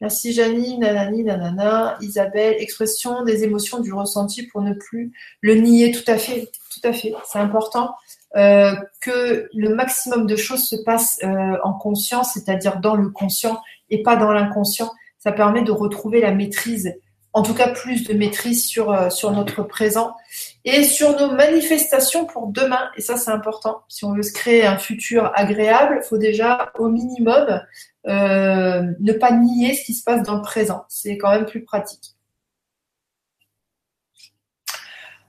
Merci 0.00 0.32
Janie, 0.32 0.78
nanani, 0.78 1.22
nanana. 1.22 1.96
Isabelle, 2.00 2.56
expression 2.58 3.24
des 3.24 3.44
émotions 3.44 3.80
du 3.80 3.92
ressenti 3.92 4.46
pour 4.46 4.62
ne 4.62 4.74
plus 4.74 5.12
le 5.40 5.54
nier. 5.54 5.90
Tout 5.92 6.04
à 6.06 6.18
fait, 6.18 6.50
tout 6.80 6.88
à 6.88 6.92
fait. 6.92 7.14
C'est 7.24 7.38
important. 7.38 7.94
que 8.34 9.48
le 9.54 9.74
maximum 9.74 10.26
de 10.26 10.36
choses 10.36 10.64
se 10.64 10.76
passe 10.84 11.18
en 11.64 11.72
conscience, 11.72 12.32
c'est-à-dire 12.34 12.80
dans 12.80 12.94
le 12.94 13.10
conscient 13.10 13.60
et 13.90 14.02
pas 14.02 14.16
dans 14.16 14.32
l'inconscient. 14.32 14.92
Ça 15.18 15.32
permet 15.32 15.62
de 15.62 15.72
retrouver 15.72 16.20
la 16.20 16.32
maîtrise 16.32 16.94
en 17.36 17.42
tout 17.42 17.52
cas 17.52 17.68
plus 17.68 18.04
de 18.04 18.14
maîtrise 18.14 18.64
sur, 18.64 18.90
euh, 18.90 19.10
sur 19.10 19.30
notre 19.30 19.62
présent 19.62 20.16
et 20.64 20.84
sur 20.84 21.20
nos 21.20 21.32
manifestations 21.32 22.24
pour 22.24 22.46
demain. 22.46 22.88
Et 22.96 23.02
ça, 23.02 23.18
c'est 23.18 23.30
important. 23.30 23.82
Si 23.88 24.06
on 24.06 24.14
veut 24.14 24.22
se 24.22 24.32
créer 24.32 24.64
un 24.64 24.78
futur 24.78 25.30
agréable, 25.34 26.00
il 26.02 26.08
faut 26.08 26.16
déjà 26.16 26.72
au 26.78 26.88
minimum 26.88 27.60
euh, 28.06 28.84
ne 28.98 29.12
pas 29.12 29.32
nier 29.32 29.74
ce 29.74 29.84
qui 29.84 29.92
se 29.92 30.02
passe 30.02 30.22
dans 30.22 30.36
le 30.36 30.40
présent. 30.40 30.86
C'est 30.88 31.18
quand 31.18 31.30
même 31.30 31.44
plus 31.44 31.62
pratique. 31.62 32.15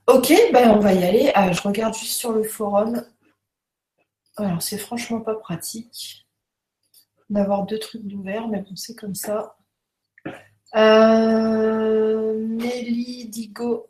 Ok, 0.08 0.34
ben 0.54 0.70
on 0.72 0.80
va 0.80 0.94
y 0.94 1.04
aller. 1.04 1.32
Ah, 1.36 1.52
je 1.52 1.62
regarde 1.62 1.94
juste 1.94 2.14
sur 2.18 2.32
le 2.32 2.44
forum. 2.44 3.04
Alors, 4.38 4.62
c'est 4.62 4.78
franchement 4.78 5.20
pas 5.20 5.36
pratique 5.36 6.26
d'avoir 7.30 7.66
deux 7.66 7.78
trucs 7.78 8.04
d'ouvert, 8.06 8.48
mais 8.48 8.62
bon, 8.62 8.76
c'est 8.76 8.96
comme 8.96 9.16
ça. 9.16 9.58
Euh, 10.76 12.34
Mélindigo. 12.48 13.90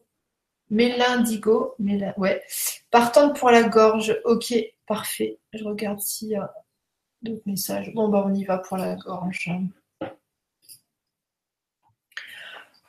Mélindigo. 0.72 1.76
ouais. 2.18 2.44
Partante 2.90 3.38
pour 3.38 3.52
la 3.52 3.64
gorge. 3.64 4.20
Ok, 4.26 4.54
parfait. 4.88 5.40
Je 5.54 5.64
regarde 5.64 6.00
s'il 6.00 6.30
y 6.30 6.36
a 6.36 6.52
d'autres 7.22 7.44
messages. 7.46 7.94
Bon, 7.94 8.10
bah, 8.10 8.24
on 8.26 8.34
y 8.34 8.44
va 8.44 8.58
pour 8.58 8.78
la 8.78 8.96
gorge. 8.96 9.52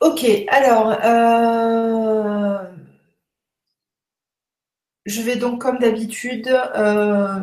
Ok, 0.01 0.25
alors, 0.49 0.93
euh, 1.05 2.63
je 5.09 5.23
vais 5.23 5.37
donc, 5.37 5.63
comme 5.63 5.79
d'habitude, 5.79 6.49
euh, 6.49 7.41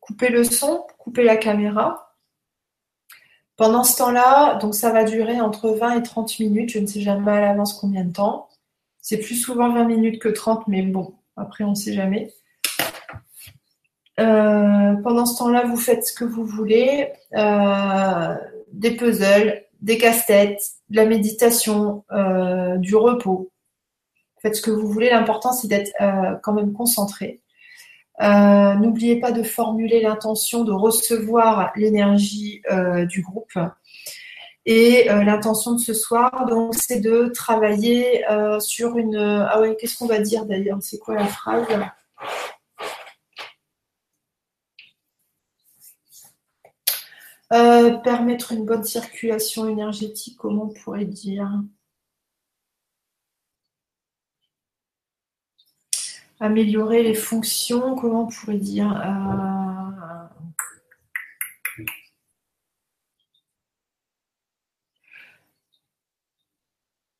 couper 0.00 0.28
le 0.28 0.42
son, 0.42 0.84
couper 0.98 1.22
la 1.22 1.36
caméra. 1.36 2.16
Pendant 3.56 3.84
ce 3.84 3.96
temps-là, 3.98 4.56
donc 4.56 4.74
ça 4.74 4.90
va 4.90 5.04
durer 5.04 5.40
entre 5.40 5.70
20 5.70 5.98
et 5.98 6.02
30 6.02 6.40
minutes. 6.40 6.70
Je 6.70 6.80
ne 6.80 6.86
sais 6.86 7.00
jamais 7.00 7.30
à 7.30 7.40
l'avance 7.40 7.74
combien 7.74 8.04
de 8.04 8.12
temps. 8.12 8.48
C'est 9.00 9.18
plus 9.18 9.36
souvent 9.36 9.72
20 9.72 9.84
minutes 9.84 10.20
que 10.20 10.28
30, 10.28 10.66
mais 10.66 10.82
bon, 10.82 11.14
après 11.36 11.62
on 11.62 11.70
ne 11.70 11.74
sait 11.76 11.92
jamais. 11.92 12.32
Euh, 14.18 14.94
pendant 15.04 15.26
ce 15.26 15.38
temps-là, 15.38 15.66
vous 15.66 15.76
faites 15.76 16.04
ce 16.04 16.12
que 16.12 16.24
vous 16.24 16.44
voulez. 16.44 17.12
Euh, 17.36 18.34
des 18.72 18.96
puzzles, 18.96 19.62
des 19.80 19.96
casse-têtes, 19.96 20.62
de 20.88 20.96
la 20.96 21.06
méditation, 21.06 22.04
du 22.78 22.96
repos. 22.96 23.50
Faites 24.42 24.56
ce 24.56 24.62
que 24.62 24.70
vous 24.70 24.88
voulez. 24.88 25.10
L'important, 25.10 25.52
c'est 25.52 25.68
d'être 25.68 25.92
quand 26.42 26.52
même 26.52 26.72
concentré. 26.72 27.40
Euh, 28.22 28.74
n'oubliez 28.74 29.18
pas 29.18 29.32
de 29.32 29.42
formuler 29.42 30.02
l'intention 30.02 30.62
de 30.62 30.72
recevoir 30.72 31.72
l'énergie 31.74 32.60
euh, 32.70 33.06
du 33.06 33.22
groupe. 33.22 33.58
Et 34.66 35.10
euh, 35.10 35.24
l'intention 35.24 35.72
de 35.72 35.78
ce 35.78 35.94
soir, 35.94 36.46
donc, 36.46 36.74
c'est 36.74 37.00
de 37.00 37.28
travailler 37.34 38.24
sur 38.60 38.98
une. 38.98 39.16
Ah 39.16 39.60
ouais, 39.60 39.76
qu'est-ce 39.76 39.98
qu'on 39.98 40.06
va 40.06 40.18
dire 40.18 40.44
d'ailleurs? 40.44 40.78
C'est 40.82 40.98
quoi 40.98 41.14
la 41.14 41.26
phrase? 41.26 41.66
Permettre 48.04 48.52
une 48.52 48.64
bonne 48.64 48.84
circulation 48.84 49.68
énergétique, 49.68 50.36
comment 50.38 50.64
on 50.64 50.80
pourrait 50.82 51.04
dire? 51.04 51.50
Améliorer 56.40 57.02
les 57.02 57.14
fonctions, 57.14 57.94
comment 57.94 58.22
on 58.22 58.26
pourrait 58.26 58.56
dire 58.56 58.90
euh, 58.90 59.90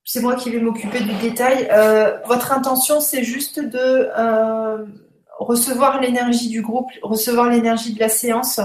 C'est 0.05 0.23
moi 0.23 0.35
qui 0.35 0.51
vais 0.51 0.59
m'occuper 0.59 1.01
du 1.01 1.15
détail. 1.19 1.69
Euh, 1.71 2.19
votre 2.27 2.51
intention, 2.51 3.01
c'est 3.01 3.23
juste 3.23 3.61
de 3.61 3.79
euh, 4.19 4.85
recevoir 5.39 6.01
l'énergie 6.01 6.49
du 6.49 6.63
groupe, 6.63 6.91
recevoir 7.03 7.49
l'énergie 7.49 7.95
de 7.95 8.01
la 8.01 8.09
séance 8.09 8.61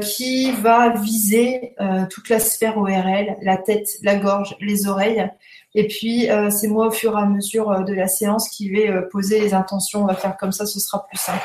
qui 0.00 0.50
va 0.52 0.90
viser 0.90 1.74
toute 2.10 2.28
la 2.28 2.40
sphère 2.40 2.78
ORL, 2.78 3.36
la 3.42 3.56
tête, 3.58 3.88
la 4.02 4.16
gorge, 4.16 4.56
les 4.60 4.86
oreilles. 4.86 5.28
Et 5.74 5.86
puis, 5.86 6.30
euh, 6.30 6.50
c'est 6.50 6.68
moi, 6.68 6.88
au 6.88 6.90
fur 6.90 7.16
et 7.16 7.20
à 7.20 7.26
mesure 7.26 7.70
euh, 7.70 7.82
de 7.82 7.92
la 7.92 8.08
séance, 8.08 8.48
qui 8.48 8.70
vais 8.70 8.90
euh, 8.90 9.02
poser 9.02 9.40
les 9.40 9.54
intentions. 9.54 10.02
On 10.02 10.06
va 10.06 10.14
faire 10.14 10.36
comme 10.36 10.52
ça, 10.52 10.66
ce 10.66 10.80
sera 10.80 11.06
plus 11.06 11.18
simple. 11.18 11.44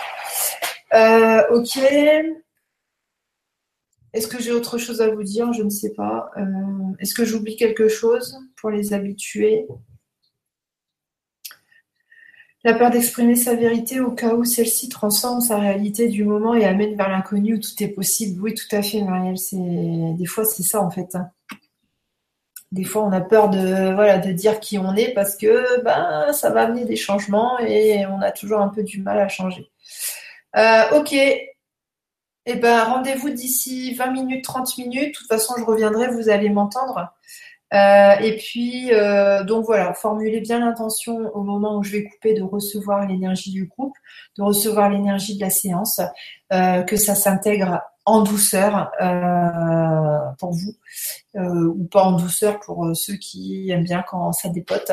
ok. 1.51 1.77
Est-ce 4.13 4.27
que 4.27 4.41
j'ai 4.41 4.51
autre 4.51 4.77
chose 4.77 5.01
à 5.01 5.09
vous 5.09 5.23
dire? 5.23 5.51
Je 5.53 5.63
ne 5.63 5.69
sais 5.69 5.93
pas. 5.93 6.29
Est-ce 6.99 7.15
que 7.15 7.25
j'oublie 7.25 7.55
quelque 7.55 7.87
chose 7.87 8.37
pour 8.55 8.69
les 8.69 8.93
habituer 8.93 9.65
La 12.65 12.73
peur 12.73 12.91
d'exprimer 12.91 13.35
sa 13.35 13.55
vérité 13.55 13.99
au 13.99 14.11
cas 14.11 14.35
où 14.35 14.45
celle-ci 14.45 14.87
transforme 14.87 15.41
sa 15.41 15.57
réalité 15.57 16.07
du 16.07 16.23
moment 16.23 16.55
et 16.55 16.63
amène 16.63 16.95
vers 16.95 17.09
l'inconnu 17.09 17.55
où 17.55 17.59
tout 17.59 17.83
est 17.83 17.89
possible. 17.89 18.41
Oui, 18.41 18.53
tout 18.53 18.73
à 18.73 18.81
fait, 18.81 19.01
Marielle. 19.01 19.35
Des 20.17 20.25
fois, 20.25 20.45
c'est 20.45 20.63
ça 20.63 20.81
en 20.81 20.89
fait. 20.89 21.15
Hein 21.15 21.29
des 22.73 22.83
fois, 22.83 23.03
on 23.03 23.11
a 23.11 23.21
peur 23.21 23.49
de, 23.49 23.93
voilà, 23.93 24.17
de 24.17 24.31
dire 24.31 24.59
qui 24.59 24.79
on 24.79 24.95
est 24.95 25.13
parce 25.13 25.37
que 25.37 25.81
ben, 25.83 26.33
ça 26.33 26.49
va 26.49 26.63
amener 26.63 26.85
des 26.85 26.95
changements 26.95 27.59
et 27.59 28.03
on 28.07 28.19
a 28.19 28.31
toujours 28.31 28.61
un 28.61 28.69
peu 28.69 28.81
du 28.81 28.99
mal 28.99 29.19
à 29.19 29.27
changer. 29.27 29.69
Euh, 30.57 30.99
ok. 30.99 31.13
Eh 32.45 32.55
ben, 32.55 32.83
rendez-vous 32.83 33.29
d'ici 33.29 33.93
20 33.93 34.11
minutes, 34.11 34.43
30 34.43 34.77
minutes. 34.79 35.13
De 35.13 35.17
toute 35.19 35.27
façon, 35.27 35.53
je 35.59 35.63
reviendrai, 35.63 36.07
vous 36.07 36.29
allez 36.29 36.49
m'entendre. 36.49 37.13
Euh, 37.73 38.15
et 38.21 38.37
puis, 38.37 38.93
euh, 38.93 39.43
donc 39.43 39.65
voilà, 39.65 39.93
formulez 39.93 40.41
bien 40.41 40.59
l'intention 40.59 41.17
au 41.33 41.43
moment 41.43 41.77
où 41.77 41.83
je 41.83 41.91
vais 41.91 42.03
couper 42.03 42.33
de 42.33 42.43
recevoir 42.43 43.07
l'énergie 43.07 43.51
du 43.51 43.65
groupe, 43.65 43.95
de 44.37 44.43
recevoir 44.43 44.89
l'énergie 44.89 45.35
de 45.35 45.41
la 45.41 45.49
séance, 45.49 46.01
que 46.51 46.97
ça 46.97 47.15
s'intègre 47.15 47.81
en 48.05 48.21
douceur 48.21 48.91
euh, 49.01 50.19
pour 50.39 50.51
vous 50.51 50.75
euh, 51.35 51.67
ou 51.67 51.85
pas 51.85 52.03
en 52.03 52.13
douceur 52.13 52.59
pour 52.59 52.85
euh, 52.85 52.93
ceux 52.93 53.15
qui 53.15 53.69
aiment 53.71 53.85
bien 53.85 54.03
quand 54.07 54.31
ça 54.33 54.49
dépote. 54.49 54.91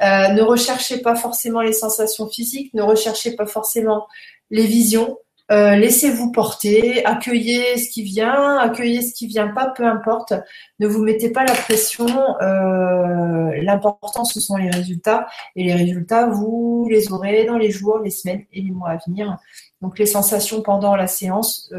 ne 0.00 0.42
recherchez 0.42 1.00
pas 1.00 1.16
forcément 1.16 1.60
les 1.60 1.72
sensations 1.72 2.28
physiques, 2.28 2.72
ne 2.74 2.82
recherchez 2.82 3.36
pas 3.36 3.46
forcément 3.46 4.06
les 4.50 4.66
visions. 4.66 5.18
Laissez-vous 5.48 6.32
porter, 6.32 7.04
accueillez 7.04 7.78
ce 7.78 7.88
qui 7.90 8.02
vient, 8.02 8.58
accueillez 8.58 9.02
ce 9.02 9.14
qui 9.14 9.26
vient 9.26 9.48
pas, 9.48 9.66
peu 9.68 9.84
importe. 9.84 10.34
Ne 10.80 10.88
vous 10.88 11.02
mettez 11.02 11.30
pas 11.30 11.44
la 11.44 11.54
pression. 11.54 12.06
L'important, 12.40 14.24
ce 14.24 14.40
sont 14.40 14.56
les 14.56 14.70
résultats. 14.70 15.26
Et 15.54 15.64
les 15.64 15.74
résultats, 15.74 16.26
vous 16.26 16.88
les 16.90 17.12
aurez 17.12 17.44
dans 17.44 17.58
les 17.58 17.70
jours, 17.70 18.00
les 18.00 18.10
semaines 18.10 18.44
et 18.52 18.60
les 18.60 18.70
mois 18.72 18.90
à 18.90 18.98
venir. 19.06 19.36
Donc 19.80 19.98
les 19.98 20.06
sensations 20.06 20.62
pendant 20.62 20.96
la 20.96 21.06
séance, 21.06 21.72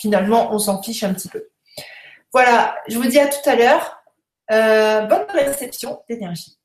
finalement, 0.00 0.52
on 0.52 0.58
s'en 0.58 0.80
fiche 0.82 1.02
un 1.02 1.12
petit 1.12 1.28
peu. 1.28 1.48
Voilà, 2.32 2.76
je 2.88 2.96
vous 2.96 3.06
dis 3.06 3.18
à 3.18 3.26
tout 3.26 3.48
à 3.48 3.56
l'heure. 3.56 4.00
Euh, 4.52 5.02
bonne 5.02 5.26
réception 5.32 6.02
d'énergie. 6.08 6.59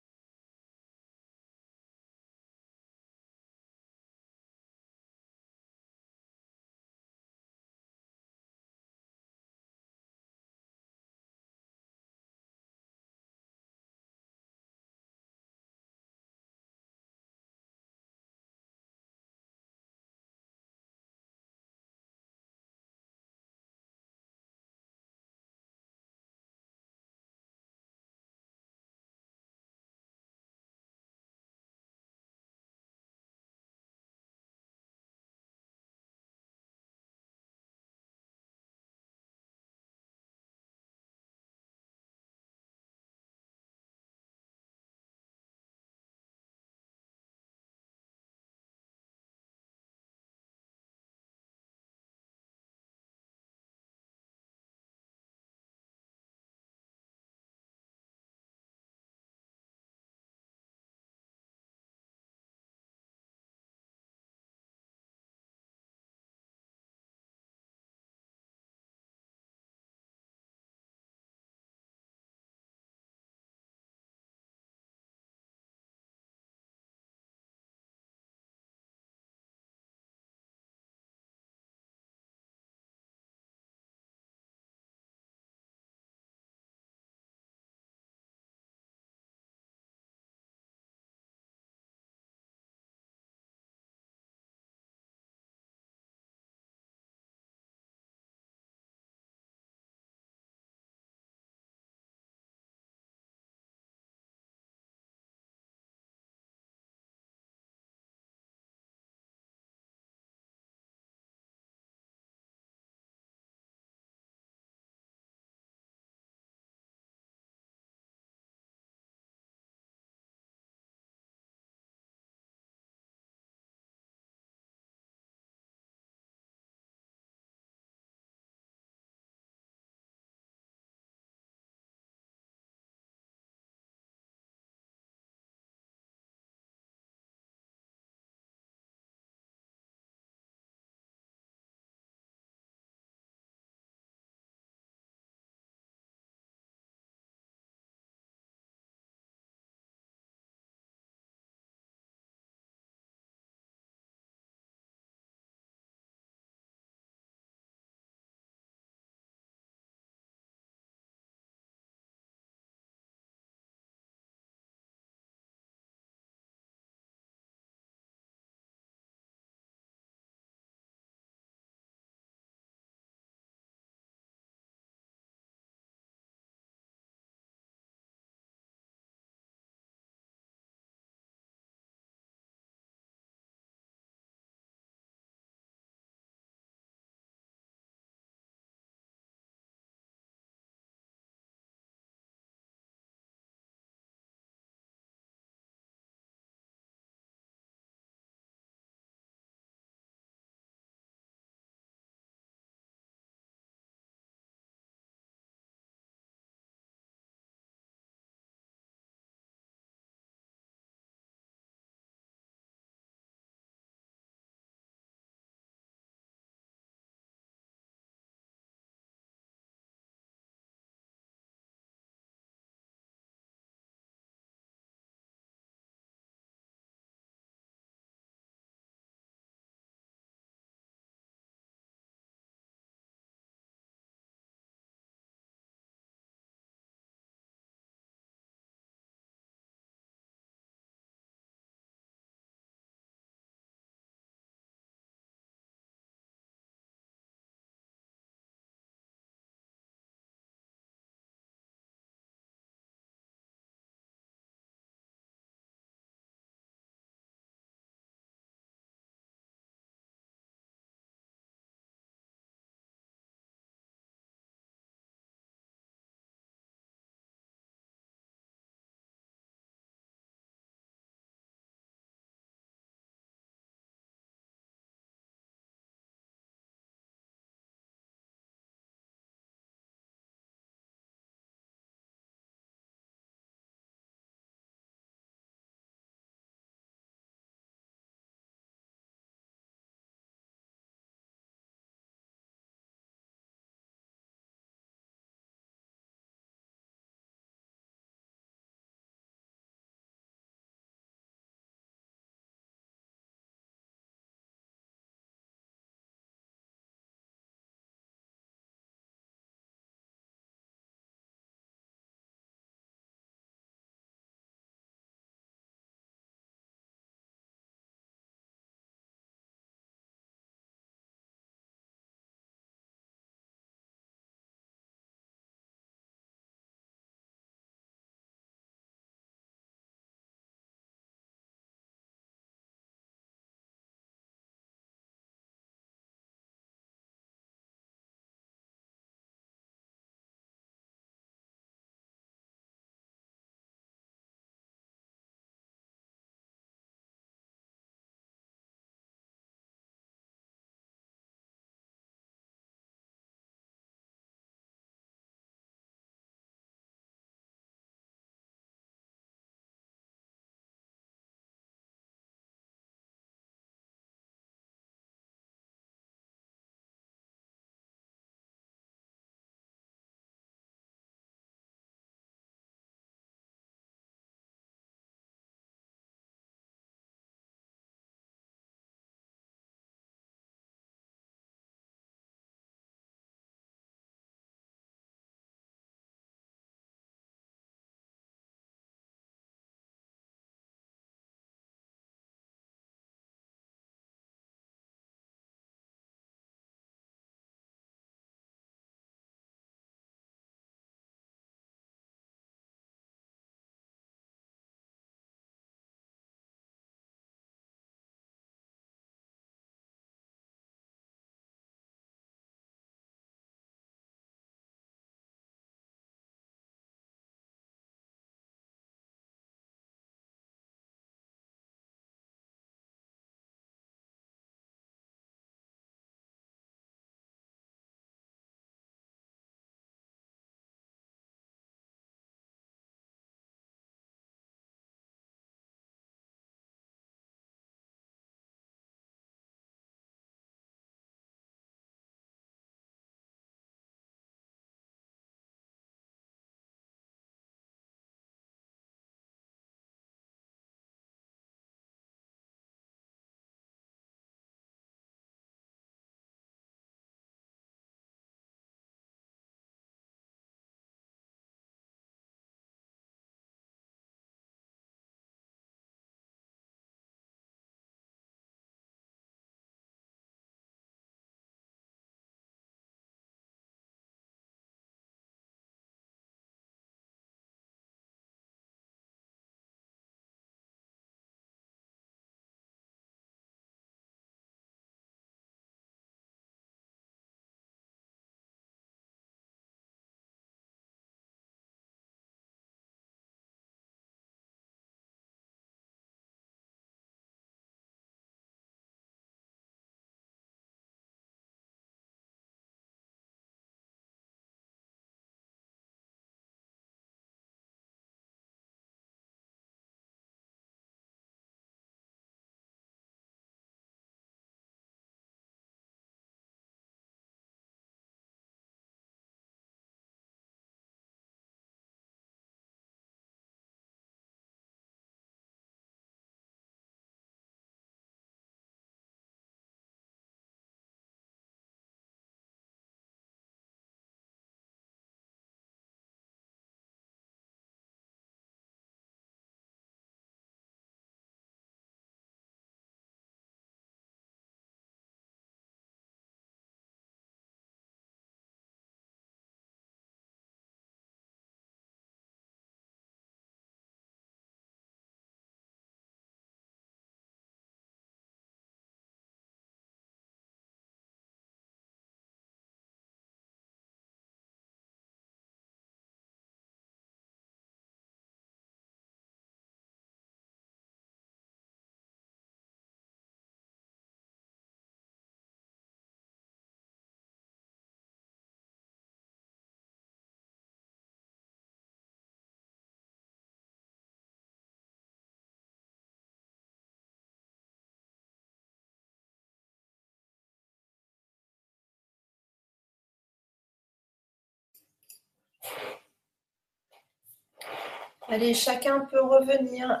Allez, 598.28 598.54
chacun 598.54 599.00
peut 599.00 599.22
revenir. 599.22 600.00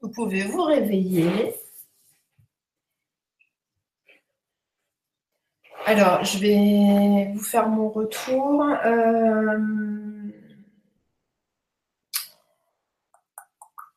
Vous 0.00 0.08
pouvez 0.08 0.42
vous 0.44 0.62
réveiller. 0.62 1.54
Alors, 5.84 6.24
je 6.24 6.38
vais 6.38 7.32
vous 7.34 7.42
faire 7.42 7.68
mon 7.68 7.90
retour. 7.90 8.62
Euh, 8.62 9.58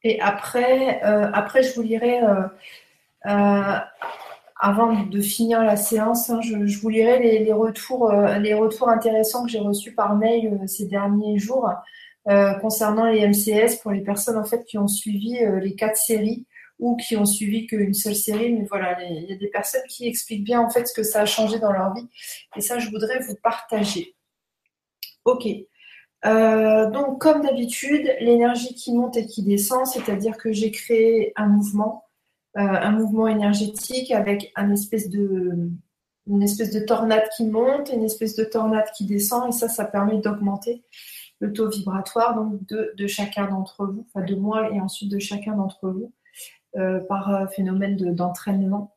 et 0.04 0.20
après, 0.20 1.02
euh, 1.06 1.32
après, 1.34 1.64
je 1.64 1.76
vous 1.76 1.82
lirai, 1.82 2.22
euh, 3.26 3.80
avant 4.66 5.04
de 5.04 5.22
finir 5.22 5.62
la 5.62 5.76
séance, 5.76 6.30
hein, 6.30 6.40
je, 6.42 6.80
vous 6.80 6.90
lirai 6.90 7.20
les, 7.20 7.52
retours, 7.52 8.12
les 8.12 8.54
retours 8.54 8.90
intéressants 8.90 9.44
que 9.44 9.52
j'ai 9.52 9.60
reçus 9.60 9.94
par 9.94 10.16
mail 10.16 10.58
ces 10.68 10.86
derniers 10.86 11.38
jours 11.38 11.70
concernant 12.62 13.08
les 13.08 13.28
MCS 13.28 13.82
pour 13.82 13.92
les 13.92 14.00
personnes 14.00 14.38
en 14.38 14.46
fait 14.46 14.64
qui 14.64 14.78
ont 14.78 14.88
suivi 14.88 15.40
les 15.62 15.76
quatre 15.76 15.98
séries 15.98 16.46
ou 16.80 16.96
qui 16.96 17.16
ont 17.18 17.26
suivi 17.26 17.68
qu'une 17.68 17.94
seule 17.94 18.16
série. 18.16 18.54
Mais 18.54 18.66
voilà, 18.70 18.98
il 19.04 19.30
y 19.30 19.34
a 19.34 19.38
des 19.38 19.48
personnes 19.48 19.84
qui 19.90 20.08
expliquent 20.08 20.44
bien 20.44 20.62
en 20.62 20.70
fait 20.70 20.88
ce 20.88 20.94
que 20.94 21.04
ça 21.04 21.22
a 21.22 21.26
changé 21.26 21.60
dans 21.60 21.72
leur 21.72 21.94
vie. 21.94 22.08
Et 22.56 22.62
ça, 22.62 22.80
je 22.80 22.90
voudrais 22.90 23.20
vous 23.20 23.36
partager. 23.36 24.16
Ok. 25.26 25.48
Euh, 26.26 26.90
donc, 26.90 27.20
comme 27.20 27.42
d'habitude, 27.42 28.10
l'énergie 28.20 28.74
qui 28.76 28.94
monte 28.94 29.18
et 29.18 29.26
qui 29.26 29.44
descend, 29.44 29.86
c'est-à-dire 29.86 30.38
que 30.38 30.52
j'ai 30.52 30.72
créé 30.72 31.34
un 31.36 31.48
mouvement, 31.48 32.03
euh, 32.03 32.03
un 32.56 32.92
mouvement 32.92 33.28
énergétique 33.28 34.12
avec 34.12 34.52
un 34.56 34.72
espèce 34.72 35.10
de, 35.10 35.70
une 36.28 36.44
espèce 36.44 36.72
de 36.72 36.80
tornade 36.80 37.24
qui 37.36 37.46
monte, 37.46 37.90
une 37.92 38.04
espèce 38.04 38.36
de 38.36 38.44
tornade 38.44 38.86
qui 38.96 39.06
descend, 39.06 39.50
et 39.50 39.52
ça, 39.52 39.68
ça 39.70 39.86
permet 39.86 40.20
d'augmenter 40.20 40.84
le 41.40 41.52
taux 41.52 41.68
vibratoire 41.68 42.36
donc 42.36 42.66
de, 42.68 42.94
de 42.96 43.08
chacun 43.08 43.48
d'entre 43.48 43.86
vous, 43.88 44.08
enfin 44.08 44.24
de 44.24 44.36
moi 44.36 44.72
et 44.72 44.80
ensuite 44.80 45.12
de 45.12 45.20
chacun 45.20 45.56
d'entre 45.56 45.90
vous. 45.90 46.14
Euh, 46.76 47.02
par 47.02 47.30
euh, 47.30 47.46
phénomène 47.46 47.98
d'entraînement. 48.16 48.96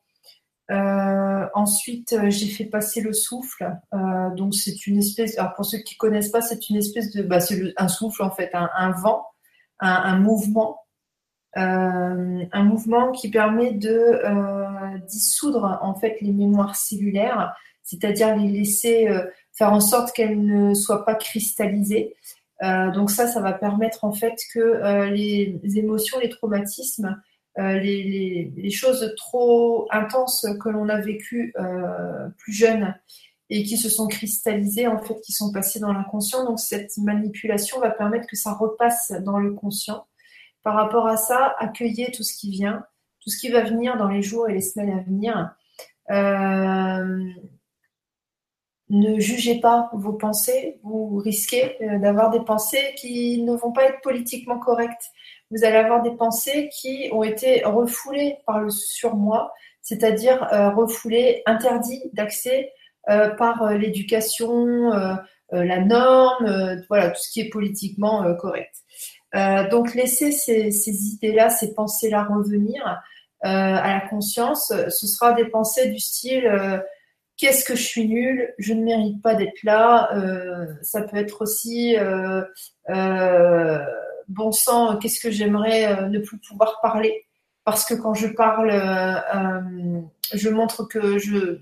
Euh, 0.71 1.45
ensuite, 1.53 2.15
j'ai 2.29 2.47
fait 2.47 2.65
passer 2.65 3.01
le 3.01 3.13
souffle. 3.13 3.71
donc, 4.35 4.55
c'est 4.55 4.87
une 4.87 4.97
espèce. 4.97 5.37
Alors, 5.37 5.53
pour 5.53 5.63
ceux 5.63 5.77
qui 5.77 5.95
connaissent 5.95 6.31
pas, 6.31 6.41
c'est 6.41 6.71
une 6.71 6.77
espèce 6.77 7.11
de. 7.11 7.21
Bah, 7.21 7.39
c'est 7.39 7.73
un 7.77 7.87
souffle 7.87 8.23
en 8.23 8.31
fait, 8.31 8.49
un, 8.53 8.91
vent, 8.93 9.27
un, 9.79 10.17
mouvement, 10.17 10.86
un 11.57 12.63
mouvement 12.63 13.11
qui 13.11 13.29
permet 13.29 13.71
de 13.71 14.21
dissoudre 15.07 15.79
en 15.81 15.95
fait 15.95 16.17
les 16.21 16.31
mémoires 16.31 16.75
cellulaires, 16.75 17.55
c'est-à-dire 17.83 18.35
les 18.35 18.47
laisser 18.47 19.09
faire 19.53 19.73
en 19.73 19.79
sorte 19.79 20.15
qu'elles 20.15 20.43
ne 20.43 20.73
soient 20.73 21.03
pas 21.03 21.15
cristallisées. 21.15 22.15
donc 22.61 23.09
ça, 23.09 23.27
ça 23.27 23.41
va 23.41 23.53
permettre 23.53 24.03
en 24.03 24.11
fait 24.11 24.35
que 24.53 25.09
les 25.09 25.59
émotions, 25.77 26.19
les 26.19 26.29
traumatismes 26.29 27.19
euh, 27.59 27.79
les, 27.79 28.69
choses 28.69 29.13
trop 29.17 29.87
intenses 29.89 30.45
que 30.61 30.69
l'on 30.69 30.89
a 30.89 30.99
vécues 30.99 31.53
euh, 31.57 32.29
plus 32.37 32.53
jeune 32.53 32.93
et 33.49 33.63
qui 33.63 33.77
se 33.77 33.89
sont 33.89 34.07
cristallisées, 34.07 34.87
en 34.87 34.99
fait, 34.99 35.19
qui 35.21 35.31
sont 35.31 35.51
passées 35.51 35.79
dans 35.79 35.91
l'inconscient. 35.91 36.45
Donc 36.45 36.59
cette 36.59 36.95
manipulation 36.97 37.79
va 37.79 37.89
permettre 37.89 38.27
que 38.27 38.35
ça 38.35 38.53
repasse 38.53 39.11
dans 39.23 39.39
le 39.39 39.53
conscient. 39.53 40.05
Par 40.67 40.75
rapport 40.75 41.07
à 41.07 41.15
ça, 41.15 41.55
accueillez 41.59 42.11
tout 42.11 42.23
ce 42.23 42.35
qui 42.35 42.51
vient, 42.51 42.83
tout 43.21 43.29
ce 43.29 43.39
qui 43.39 43.47
va 43.47 43.61
venir 43.61 43.95
dans 43.95 44.09
les 44.09 44.21
jours 44.21 44.49
et 44.49 44.53
les 44.53 44.59
semaines 44.59 44.99
à 44.99 45.01
venir. 45.01 45.55
Euh, 46.11 47.29
ne 48.89 49.19
jugez 49.19 49.61
pas 49.61 49.89
vos 49.93 50.13
pensées, 50.13 50.79
vous 50.83 51.17
risquez 51.17 51.77
d'avoir 52.01 52.31
des 52.31 52.41
pensées 52.41 52.95
qui 52.97 53.43
ne 53.43 53.53
vont 53.53 53.71
pas 53.71 53.85
être 53.85 54.01
politiquement 54.01 54.59
correctes 54.59 55.11
vous 55.51 55.63
allez 55.63 55.77
avoir 55.77 56.01
des 56.01 56.11
pensées 56.11 56.69
qui 56.69 57.09
ont 57.11 57.23
été 57.23 57.63
refoulées 57.63 58.37
par 58.45 58.59
le 58.59 58.69
surmoi, 58.69 59.53
c'est-à-dire 59.81 60.43
euh, 60.53 60.69
refoulées, 60.71 61.41
interdites 61.45 62.13
d'accès 62.13 62.73
euh, 63.09 63.29
par 63.29 63.63
euh, 63.63 63.77
l'éducation, 63.77 64.91
la 65.49 65.79
norme, 65.79 66.83
voilà, 66.89 67.11
tout 67.11 67.21
ce 67.21 67.31
qui 67.31 67.39
est 67.39 67.49
politiquement 67.49 68.35
correct. 68.35 68.75
Donc 69.33 69.93
laissez 69.93 70.31
ces, 70.31 70.89
idées-là, 70.89 71.49
ces 71.49 71.73
pensées-là 71.73 72.23
revenir 72.23 73.01
à 73.41 73.93
la 73.93 74.01
conscience. 74.09 74.71
Ce 74.89 75.07
sera 75.07 75.33
des 75.33 75.45
pensées 75.45 75.89
du 75.89 75.99
style 75.99 76.81
qu'est-ce 77.37 77.63
que 77.65 77.75
je 77.75 77.83
suis 77.83 78.07
nul, 78.07 78.53
je 78.57 78.73
ne 78.73 78.83
mérite 78.83 79.21
pas 79.21 79.35
d'être 79.35 79.61
là. 79.63 80.09
ça 80.81 81.01
peut 81.01 81.17
être 81.17 81.43
aussi 81.43 81.95
bon 84.27 84.51
sang, 84.51 84.97
qu'est-ce 84.97 85.19
que 85.19 85.31
j'aimerais 85.31 85.85
euh, 85.85 86.07
ne 86.07 86.19
plus 86.19 86.37
pouvoir 86.39 86.79
parler? 86.81 87.25
Parce 87.63 87.85
que 87.85 87.93
quand 87.93 88.13
je 88.13 88.27
parle, 88.27 88.69
euh, 88.71 89.15
euh, 89.35 90.01
je 90.33 90.49
montre 90.49 90.83
que 90.83 91.17
je 91.17 91.59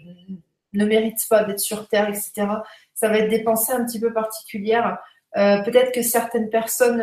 ne 0.73 0.85
mérite 0.85 1.19
pas 1.29 1.43
d'être 1.43 1.59
sur 1.59 1.87
Terre, 1.87 2.09
etc. 2.09 2.47
Ça 2.93 3.09
va 3.09 3.19
être 3.19 3.29
des 3.29 3.43
pensées 3.43 3.73
un 3.73 3.85
petit 3.85 3.99
peu 3.99 4.13
particulières. 4.13 4.97
Peut-être 5.35 5.91
que 5.91 6.01
certaines 6.01 6.49
personnes, 6.49 7.01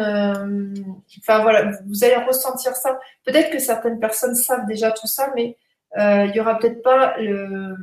enfin 1.18 1.42
voilà, 1.42 1.70
vous 1.86 2.02
allez 2.02 2.16
ressentir 2.16 2.74
ça. 2.74 2.98
Peut-être 3.24 3.50
que 3.50 3.59
certaines 3.59 4.00
personnes 4.00 4.34
savent 4.34 4.66
déjà 4.66 4.90
tout 4.90 5.06
ça, 5.06 5.30
mais 5.36 5.56
il 5.96 6.32
y 6.34 6.40
aura 6.40 6.59
peut-être 6.59 6.82
pas 6.82 7.16
le, 7.18 7.76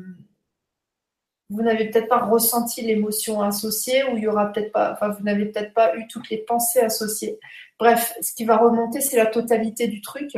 vous 1.50 1.64
n'avez 1.64 1.90
peut-être 1.90 2.08
pas 2.08 2.26
ressenti 2.26 2.82
l'émotion 2.82 3.42
associée 3.42 4.04
ou 4.04 4.18
il 4.18 4.24
y 4.24 4.28
aura 4.28 4.52
peut-être 4.52 4.72
pas, 4.72 4.94
enfin, 4.94 5.10
vous 5.10 5.24
n'avez 5.24 5.46
peut-être 5.46 5.74
pas 5.74 5.96
eu 5.96 6.08
toutes 6.08 6.30
les 6.30 6.38
pensées 6.38 6.80
associées. 6.80 7.40
Bref, 7.80 8.16
ce 8.22 8.34
qui 8.34 8.46
va 8.46 8.58
remonter, 8.58 9.02
c'est 9.02 9.18
la 9.18 9.26
totalité 9.26 9.88
du 9.88 10.02
truc. 10.02 10.32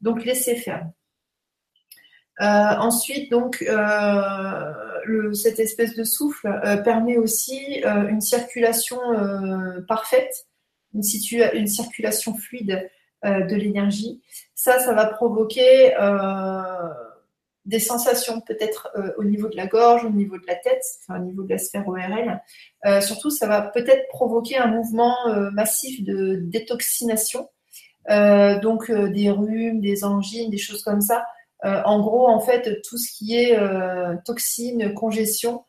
Donc, 0.00 0.24
laissez 0.24 0.56
faire. 0.56 0.86
Euh, 2.40 2.44
ensuite, 2.44 3.30
donc, 3.30 3.62
euh, 3.62 5.32
cette 5.34 5.60
espèce 5.60 5.94
de 5.94 6.04
souffle 6.04 6.48
euh, 6.64 6.76
permet 6.78 7.16
aussi 7.16 7.82
une 7.84 8.20
circulation 8.20 8.98
parfaite, 9.86 10.46
une, 10.94 11.02
circulation 11.02 12.34
fluide 12.34 12.90
de 13.22 13.54
l'énergie. 13.54 14.22
Ça, 14.54 14.78
ça 14.80 14.94
va 14.94 15.06
provoquer 15.06 15.94
des 17.64 17.80
sensations 17.80 18.42
peut-être 18.42 18.92
au 19.16 19.24
niveau 19.24 19.48
de 19.48 19.56
la 19.56 19.66
gorge, 19.66 20.04
au 20.04 20.10
niveau 20.10 20.36
de 20.36 20.46
la 20.46 20.54
tête, 20.54 20.82
enfin, 21.00 21.18
au 21.20 21.24
niveau 21.24 21.42
de 21.42 21.50
la 21.50 21.58
sphère 21.58 21.86
ORL. 21.88 22.40
Surtout, 23.00 23.30
ça 23.30 23.46
va 23.46 23.62
peut-être 23.62 24.06
provoquer 24.08 24.58
un 24.58 24.68
mouvement 24.68 25.16
massif 25.52 26.04
de 26.04 26.36
détoxination, 26.42 27.48
donc 28.08 28.90
des 28.90 29.30
rhumes, 29.30 29.80
des 29.80 30.04
angines, 30.04 30.50
des 30.50 30.58
choses 30.58 30.82
comme 30.82 31.00
ça. 31.00 31.24
En 31.64 32.00
gros, 32.00 32.28
en 32.28 32.40
fait, 32.40 32.82
tout 32.82 32.98
ce 32.98 33.10
qui 33.16 33.36
est 33.36 33.58
toxine, 34.24 34.94
congestion, 34.94 35.64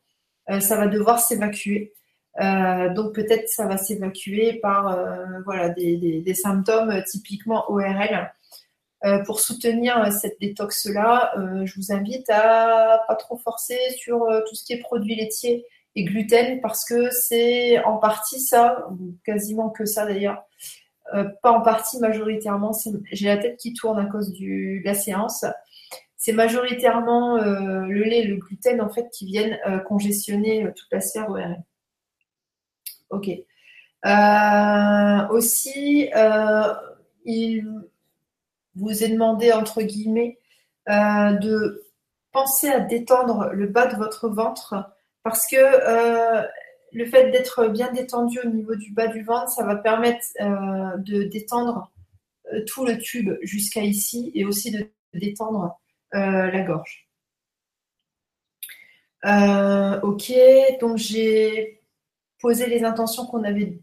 ça 0.48 0.78
va 0.78 0.88
devoir 0.88 1.20
s'évacuer. 1.20 1.94
donc 2.40 3.14
peut-être 3.14 3.48
ça 3.48 3.66
va 3.66 3.78
s'évacuer 3.78 4.60
par 4.62 4.98
voilà 5.46 5.70
des, 5.70 6.34
symptômes 6.34 7.02
typiquement 7.08 7.70
ORL 7.72 8.30
euh, 9.06 9.24
pour 9.24 9.40
soutenir 9.40 10.02
euh, 10.02 10.10
cette 10.10 10.40
détox-là, 10.40 11.34
euh, 11.38 11.66
je 11.66 11.76
vous 11.76 11.92
invite 11.92 12.28
à 12.30 13.04
pas 13.08 13.16
trop 13.16 13.38
forcer 13.38 13.78
sur 13.98 14.26
tout 14.48 14.56
ce 14.56 14.64
qui 14.64 14.74
est 14.74 14.80
produits 14.80 15.16
laitiers 15.16 15.66
et 15.96 16.06
gluten 16.06 16.60
parce 16.60 16.86
que 16.86 17.12
c'est 17.12 17.84
en 17.84 17.98
partie 17.98 18.40
ça, 18.40 18.88
ou 18.92 19.16
quasiment 19.24 19.70
que 19.70 19.86
ça 19.86 20.06
d'ailleurs, 20.06 20.44
pas 21.42 21.52
en 21.52 21.62
partie 21.62 22.00
majoritairement. 22.00 22.72
J'ai 23.12 23.28
la 23.28 23.38
tête 23.38 23.58
qui 23.58 23.74
tourne 23.74 24.00
à 24.00 24.06
cause 24.06 24.34
de 24.34 24.84
la 24.84 24.94
séance. 24.94 25.46
C'est 26.26 26.34
majoritairement 26.34 27.38
le 27.38 28.04
lait 28.04 28.22
et 28.22 28.28
le 28.28 28.38
gluten 28.38 28.82
en 28.82 28.90
fait 28.90 29.10
qui 29.12 29.28
viennent 29.28 29.60
congestionner 29.88 30.68
toute 30.76 30.92
la 30.92 31.00
sphère 31.00 31.30
ORL. 31.30 31.62
Ok. 33.12 33.30
aussi, 35.30 36.10
il 37.26 37.66
vous 38.76 39.04
est 39.04 39.10
demandé, 39.10 39.52
entre 39.52 39.82
guillemets, 39.82 40.40
euh, 40.90 41.34
de 41.34 41.84
penser 42.32 42.70
à 42.70 42.80
détendre 42.80 43.50
le 43.54 43.68
bas 43.68 43.88
de 43.88 43.96
votre 43.96 44.30
ventre 44.30 44.76
parce 45.24 45.48
que 45.48 45.56
euh, 45.56 46.44
le 46.92 47.06
fait 47.06 47.32
d'être 47.32 47.68
bien 47.68 47.92
détendu 47.92 48.40
au 48.44 48.50
niveau 48.50 48.76
du 48.76 48.92
bas 48.92 49.08
du 49.08 49.24
ventre, 49.24 49.50
ça 49.50 49.64
va 49.64 49.76
permettre 49.76 50.26
euh, 50.42 50.98
de 50.98 51.24
détendre 51.24 51.92
tout 52.68 52.86
le 52.86 53.00
tube 53.00 53.32
jusqu'à 53.42 53.82
ici 53.82 54.32
et 54.36 54.46
aussi 54.46 54.70
de 54.72 54.88
détendre 55.14 55.80
la 56.16 56.62
gorge. 56.62 57.08
ok, 60.04 60.34
donc 60.80 60.98
j'ai 60.98 61.82
posé 62.40 62.68
les 62.68 62.84
intentions 62.84 63.26
qu'on 63.26 63.44
avait 63.44 63.80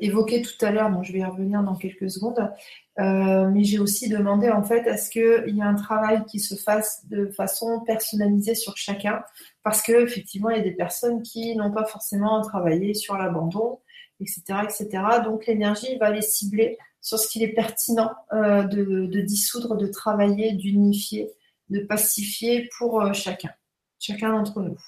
évoquées 0.00 0.42
tout 0.42 0.64
à 0.64 0.70
l'heure, 0.70 0.90
donc 0.90 1.04
je 1.04 1.12
vais 1.12 1.20
y 1.20 1.24
revenir 1.24 1.62
dans 1.62 1.76
quelques 1.76 2.10
secondes. 2.10 2.50
Euh, 2.98 3.48
mais 3.50 3.64
j'ai 3.64 3.78
aussi 3.78 4.08
demandé 4.08 4.50
en 4.50 4.62
fait 4.62 4.86
à 4.86 4.96
ce 4.98 5.08
qu'il 5.08 5.54
y 5.54 5.60
ait 5.60 5.62
un 5.62 5.74
travail 5.74 6.24
qui 6.26 6.40
se 6.40 6.54
fasse 6.54 7.06
de 7.08 7.26
façon 7.26 7.80
personnalisée 7.86 8.54
sur 8.54 8.76
chacun, 8.76 9.22
parce 9.62 9.80
que 9.82 9.92
effectivement 9.92 10.50
il 10.50 10.58
y 10.58 10.60
a 10.60 10.64
des 10.64 10.72
personnes 10.72 11.22
qui 11.22 11.56
n'ont 11.56 11.72
pas 11.72 11.84
forcément 11.84 12.42
travaillé 12.42 12.92
sur 12.92 13.16
l'abandon, 13.16 13.78
etc. 14.22 14.88
Donc 15.24 15.46
l'énergie 15.46 15.96
va 15.96 16.10
les 16.10 16.22
cibler 16.22 16.78
sur 17.02 17.18
ce 17.18 17.28
qu'il 17.28 17.42
est 17.42 17.48
pertinent 17.48 18.12
euh, 18.32 18.62
de, 18.62 19.20
dissoudre, 19.20 19.76
de 19.76 19.88
travailler, 19.88 20.52
d'unifier, 20.52 21.30
de 21.68 21.80
pacifier 21.80 22.70
pour 22.78 23.02
euh, 23.02 23.12
chacun, 23.12 23.50
chacun 23.98 24.30
d'entre 24.30 24.62
nous. 24.62 24.78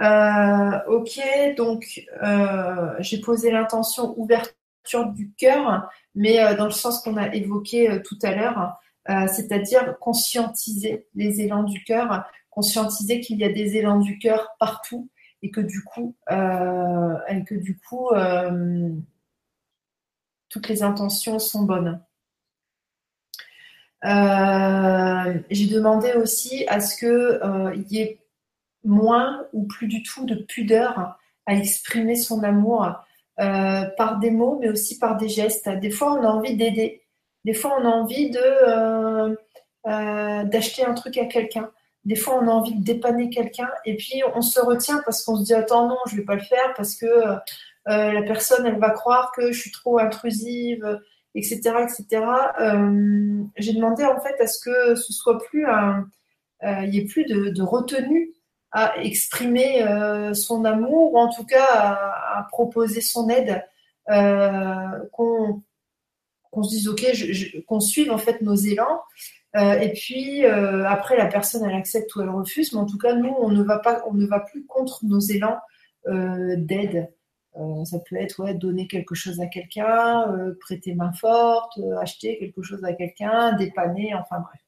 Euh, 0.00 0.78
ok, 0.86 1.20
donc 1.56 2.06
j'ai 3.00 3.20
posé 3.20 3.50
l'intention 3.50 4.14
ouverture 4.16 5.06
du 5.12 5.32
cœur, 5.36 5.90
mais 6.14 6.54
dans 6.54 6.66
le 6.66 6.70
sens 6.70 7.02
qu'on 7.02 7.16
a 7.16 7.34
évoqué 7.34 8.00
tout 8.04 8.18
à 8.22 8.32
l'heure, 8.32 8.78
c'est-à-dire 9.28 9.98
conscientiser 9.98 11.08
les 11.16 11.40
élans 11.40 11.64
du 11.64 11.82
cœur, 11.82 12.24
conscientiser 12.48 13.20
qu'il 13.20 13.38
y 13.38 13.44
a 13.44 13.48
des 13.48 13.76
élans 13.76 13.98
du 13.98 14.20
cœur 14.20 14.54
partout 14.60 15.10
et 15.42 15.50
que 15.50 15.60
du 15.60 15.82
coup, 15.84 16.14
et 16.28 17.44
que 17.44 17.54
du 17.54 17.78
coup 17.78 18.08
toutes 20.48 20.68
les 20.68 20.82
intentions 20.82 21.38
sont 21.38 21.62
bonnes. 21.62 22.00
Euh, 24.04 25.38
j'ai 25.50 25.66
demandé 25.66 26.12
aussi 26.12 26.64
à 26.68 26.80
ce 26.80 26.96
qu'il 26.96 27.08
euh, 27.08 27.74
y 27.88 28.00
ait 28.00 28.20
moins 28.84 29.44
ou 29.52 29.66
plus 29.66 29.88
du 29.88 30.02
tout 30.02 30.24
de 30.24 30.36
pudeur 30.36 31.18
à 31.46 31.54
exprimer 31.54 32.14
son 32.14 32.44
amour 32.44 32.86
euh, 33.40 33.84
par 33.96 34.18
des 34.18 34.30
mots, 34.30 34.58
mais 34.60 34.68
aussi 34.68 34.98
par 34.98 35.16
des 35.16 35.28
gestes. 35.28 35.68
Des 35.68 35.90
fois, 35.90 36.12
on 36.12 36.22
a 36.22 36.28
envie 36.28 36.56
d'aider. 36.56 37.02
Des 37.44 37.54
fois, 37.54 37.76
on 37.80 37.84
a 37.84 37.90
envie 37.90 38.30
de 38.30 39.36
d'acheter 40.44 40.84
un 40.84 40.92
truc 40.92 41.16
à 41.16 41.24
quelqu'un. 41.24 41.70
Des 42.04 42.16
fois, 42.16 42.38
on 42.42 42.48
a 42.48 42.50
envie 42.50 42.74
de 42.74 42.84
dépanner 42.84 43.28
quelqu'un 43.28 43.68
et 43.84 43.96
puis 43.96 44.22
on 44.34 44.40
se 44.40 44.60
retient 44.60 45.02
parce 45.04 45.22
qu'on 45.22 45.36
se 45.36 45.44
dit 45.44 45.54
attends 45.54 45.88
non, 45.88 45.98
je 46.08 46.16
vais 46.16 46.24
pas 46.24 46.36
le 46.36 46.42
faire 46.42 46.72
parce 46.76 46.94
que 46.94 47.06
euh, 47.88 48.12
la 48.12 48.22
personne, 48.22 48.66
elle 48.66 48.78
va 48.78 48.90
croire 48.90 49.32
que 49.32 49.50
je 49.52 49.60
suis 49.60 49.70
trop 49.70 49.98
intrusive, 49.98 51.00
etc., 51.34 51.60
etc. 51.82 52.22
Euh, 52.60 53.42
j'ai 53.56 53.72
demandé 53.72 54.04
en 54.04 54.20
fait 54.20 54.40
à 54.40 54.46
ce 54.46 54.58
que 54.62 54.94
ce 54.94 55.12
soit 55.12 55.38
plus 55.38 55.66
un, 55.66 56.06
euh, 56.64 56.86
n'y 56.86 56.98
ait 56.98 57.04
plus 57.04 57.24
de, 57.24 57.62
retenue 57.62 58.32
à 58.72 58.98
exprimer 59.02 59.82
son 60.34 60.64
amour 60.66 61.14
ou 61.14 61.18
en 61.18 61.28
tout 61.30 61.44
cas 61.44 61.64
à, 61.64 62.46
proposer 62.50 63.00
son 63.00 63.30
aide, 63.30 63.64
qu'on 64.06 65.62
se 66.62 66.68
dise 66.68 66.88
ok, 66.88 67.06
qu'on 67.66 67.80
suive 67.80 68.12
en 68.12 68.18
fait 68.18 68.42
nos 68.42 68.54
élans. 68.54 69.00
Et 69.54 69.92
puis 69.94 70.44
après 70.44 71.16
la 71.16 71.26
personne 71.26 71.64
elle 71.64 71.74
accepte 71.74 72.14
ou 72.14 72.22
elle 72.22 72.30
refuse, 72.30 72.72
mais 72.72 72.80
en 72.80 72.86
tout 72.86 72.98
cas 72.98 73.14
nous 73.14 73.34
on 73.40 73.50
ne 73.50 73.62
va 73.62 73.78
pas, 73.78 74.02
on 74.06 74.14
ne 74.14 74.26
va 74.26 74.40
plus 74.40 74.66
contre 74.66 75.04
nos 75.04 75.20
élans 75.20 75.58
d'aide. 76.06 77.08
Euh, 77.58 77.84
ça 77.84 77.98
peut 77.98 78.16
être 78.16 78.40
ouais, 78.42 78.54
donner 78.54 78.86
quelque 78.86 79.14
chose 79.14 79.40
à 79.40 79.46
quelqu'un, 79.46 80.30
euh, 80.32 80.56
prêter 80.60 80.94
main 80.94 81.12
forte, 81.12 81.78
euh, 81.78 81.98
acheter 81.98 82.38
quelque 82.38 82.62
chose 82.62 82.84
à 82.84 82.92
quelqu'un, 82.92 83.54
dépanner, 83.54 84.14
enfin 84.14 84.40
bref. 84.40 84.60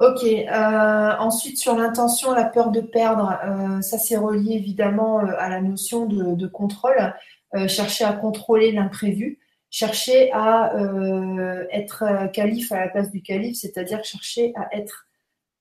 Ok, 0.00 0.22
ensuite 1.18 1.58
sur 1.58 1.74
l'intention, 1.76 2.32
la 2.32 2.44
peur 2.44 2.70
de 2.70 2.80
perdre, 2.80 3.36
ça 3.82 3.98
c'est 3.98 4.16
relié 4.16 4.52
évidemment 4.52 5.18
à 5.18 5.48
la 5.48 5.60
notion 5.60 6.06
de, 6.06 6.46
contrôle. 6.46 7.14
chercher 7.66 8.04
à 8.04 8.12
contrôler 8.12 8.70
l'imprévu, 8.70 9.40
chercher 9.70 10.30
à 10.32 10.72
être 11.70 12.30
calife 12.32 12.72
à 12.72 12.80
la 12.80 12.88
place 12.88 13.10
du 13.10 13.22
calife, 13.22 13.58
c'est-à-dire 13.58 14.02
chercher 14.04 14.52
à 14.56 14.74
être 14.76 15.08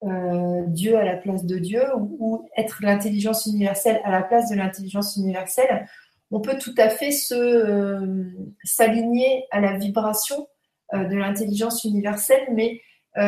euh, 0.03 0.63
Dieu 0.67 0.95
à 0.95 1.03
la 1.03 1.17
place 1.17 1.43
de 1.45 1.57
Dieu 1.57 1.81
ou, 1.95 2.47
être 2.55 2.83
l'intelligence 2.83 3.47
universelle 3.47 3.99
à 4.03 4.11
la 4.11 4.21
place 4.21 4.47
de 4.49 4.55
l'intelligence 4.55 5.17
universelle, 5.17 5.87
on 6.29 6.39
peut 6.39 6.57
tout 6.59 6.75
à 6.77 6.89
fait 6.89 7.09
euh, 7.31 8.25
s'aligner 8.63 9.45
à 9.49 9.59
la 9.59 9.75
vibration 9.77 10.47
euh, 10.93 11.05
de 11.05 11.15
l'intelligence 11.15 11.83
universelle, 11.83 12.47
mais 12.53 12.81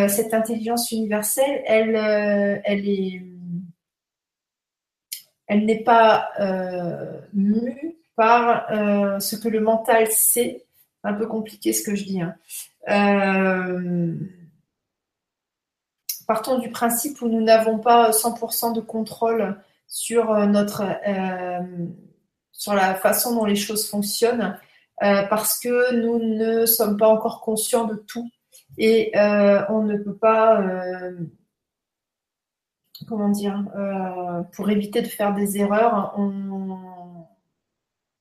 cette 0.08 0.36
intelligence 0.36 0.92
universelle, 0.92 1.64
elle, 1.66 1.96
elle 5.48 5.66
n'est 5.66 5.84
pas 5.84 6.30
mue 7.34 7.98
par 8.16 8.68
ce 9.20 9.36
que 9.36 9.48
le 9.50 9.62
mental 9.62 10.06
sait. 10.12 10.68
Un 11.04 11.14
peu 11.14 11.28
compliqué 11.28 11.74
ce 11.74 11.84
que 11.84 11.96
je 11.96 12.04
dis. 12.04 12.22
Hein 12.22 12.36
partons 16.30 16.60
du 16.60 16.70
principe 16.70 17.24
où 17.24 17.28
nous 17.28 17.42
n'avons 17.42 17.80
pas 17.80 18.12
100% 18.12 18.76
de 18.76 18.82
contrôle 18.82 19.60
sur 19.88 20.30
euh, 20.30 20.46
notre 20.46 20.84
euh, 20.84 21.88
sur 22.52 22.76
la 22.76 22.94
façon 22.94 23.34
dont 23.34 23.46
les 23.46 23.56
choses 23.56 23.90
fonctionnent 23.90 24.56
euh, 25.02 25.24
parce 25.24 25.58
que 25.58 25.96
nous 25.96 26.20
ne 26.20 26.68
sommes 26.68 26.98
pas 26.98 27.08
encore 27.08 27.42
conscients 27.42 27.86
de 27.86 27.96
tout 27.96 28.30
et 28.78 29.12
on 29.16 29.82
ne 29.82 29.98
peut 29.98 30.16
pas 30.16 30.62
comment 33.08 33.30
dire 33.30 33.66
pour 34.54 34.70
éviter 34.70 35.02
de 35.02 35.08
faire 35.08 35.34
des 35.34 35.58
erreurs 35.58 36.14
on 36.18 37.26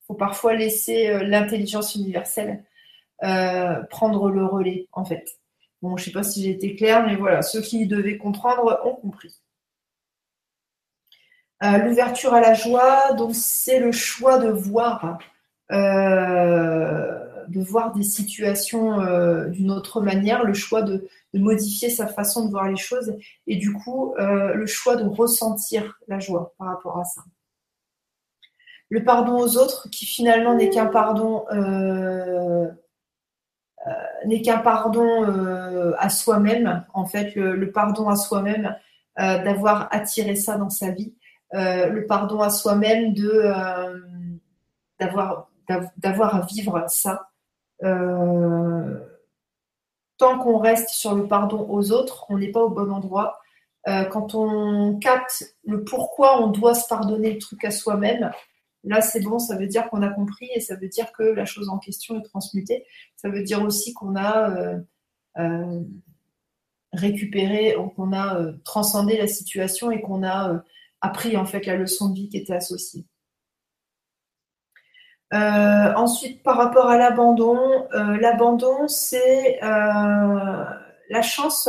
faut 0.07 0.15
parfois 0.15 0.55
laisser 0.55 1.25
l'intelligence 1.25 1.95
universelle 1.95 2.65
prendre 3.21 4.31
le 4.31 4.45
relais 4.45 4.89
en 4.93 5.05
fait 5.05 5.39
Bon, 5.81 5.97
je 5.97 6.03
ne 6.03 6.05
sais 6.07 6.13
pas 6.13 6.25
si 6.25 6.43
j'ai 6.43 6.51
été 6.51 6.75
claire, 6.75 7.07
mais 7.07 7.15
voilà, 7.15 7.43
ceux 7.43 7.61
qui 7.61 7.87
devaient 7.87 8.19
comprendre 8.19 8.81
ont 8.85 8.95
compris. 8.95 9.41
Euh, 11.63 11.79
l'ouverture 11.79 12.35
à 12.35 12.41
la 12.41 12.55
joie, 12.55 13.13
donc 13.15 13.35
c'est 13.35 13.79
le 13.79 13.93
choix 13.93 14.39
de 14.39 14.49
voir, 14.49 15.19
euh, 15.71 17.47
de 17.49 17.61
voir 17.61 17.93
des 17.93 18.03
situations 18.03 19.01
euh, 19.01 19.47
d'une 19.47 19.71
autre 19.71 20.01
manière, 20.01 20.45
le 20.45 20.55
choix 20.55 20.83
de, 20.83 21.09
modifier 21.35 21.91
sa 21.91 22.09
façon 22.09 22.47
de 22.47 22.51
voir 22.51 22.69
les 22.69 22.77
choses 22.77 23.15
et 23.47 23.57
du 23.57 23.73
coup 23.73 24.15
le 24.19 24.67
choix 24.67 24.97
de 24.97 25.05
ressentir 25.05 25.97
la 26.09 26.19
joie 26.19 26.53
par 26.59 26.69
rapport 26.69 26.99
à 26.99 27.05
ça. 27.05 27.23
Le 28.91 29.05
pardon 29.05 29.39
aux 29.39 29.57
autres, 29.57 29.89
qui 29.91 30.07
finalement 30.07 30.55
n'est 30.55 30.71
qu'un 30.71 30.87
pardon 30.87 31.45
euh, 31.53 32.69
n'est 34.25 34.43
qu'un 34.43 34.59
pardon 34.59 35.25
euh, 35.25 35.95
à 35.99 36.11
soi-même, 36.11 36.85
en 36.95 37.07
fait, 37.07 37.35
le, 37.35 37.71
pardon 37.71 38.09
à 38.09 38.17
soi-même 38.17 38.77
euh, 39.19 39.43
d'avoir 39.43 39.89
attiré 39.91 40.37
ça 40.37 40.57
dans 40.57 40.71
sa 40.71 40.91
vie, 40.91 41.15
le 41.53 42.05
pardon 42.07 42.41
à 42.41 42.51
soi-même 42.51 43.15
de 43.15 43.51
d'avoir 45.01 45.49
d'avoir 45.97 46.35
à 46.35 46.41
vivre 46.47 46.85
ça. 46.89 47.31
tant 50.19 50.39
qu'on 50.39 50.59
reste 50.59 50.91
sur 50.91 51.15
le 51.15 51.27
pardon 51.27 51.67
aux 51.71 51.93
autres, 51.93 52.27
on 52.29 52.39
n'est 52.39 52.51
pas 52.51 52.61
au 52.61 52.71
bon 52.71 52.91
endroit. 52.91 53.41
quand 53.87 54.35
on 54.35 54.99
capte 54.99 55.55
le 55.65 55.85
pourquoi 55.85 56.43
on 56.43 56.49
doit 56.49 56.75
se 56.75 56.87
pardonner 56.89 57.33
le 57.33 57.39
truc 57.39 57.65
à 57.65 57.71
soi-même, 57.71 58.31
Là, 58.85 59.01
c'est 59.01 59.21
bon, 59.21 59.39
ça 59.39 59.57
veut 59.57 59.67
dire 59.67 59.89
qu'on 59.91 60.03
a 60.03 60.09
compris 60.09 60.49
et 60.55 60.61
ça 60.61 60.77
veut 60.77 60.89
dire 60.89 61.13
que 61.13 61.23
la 61.23 61.45
chose 61.45 61.69
en 61.69 61.79
question 61.79 62.19
est 62.19 62.23
transmutée. 62.23 62.87
Ça 63.17 63.29
veut 63.29 63.43
dire 63.43 63.63
aussi 63.63 63.93
qu'on 63.93 64.15
a 64.15 64.51
euh, 64.51 64.79
euh, 65.39 65.83
récupéré, 66.93 67.77
qu'on 67.97 68.13
a 68.13 68.39
euh, 68.39 68.53
transcendé 68.65 69.19
la 69.19 69.27
situation 69.27 69.91
et 69.91 70.01
qu'on 70.01 70.23
a 70.23 70.63
appris 71.01 71.37
en 71.37 71.45
fait 71.45 71.67
la 71.67 71.77
leçon 71.77 72.11
de 72.11 72.15
vie 72.15 72.29
qui 72.29 72.39
était 72.39 72.55
associée. 72.55 73.05
ensuite, 75.33 76.43
par 76.43 76.57
rapport 76.57 76.87
à 76.89 76.97
l'abandon, 76.97 77.59
l'abandon, 77.93 78.89
c'est 78.89 79.59
la 79.61 81.23
chance 81.23 81.69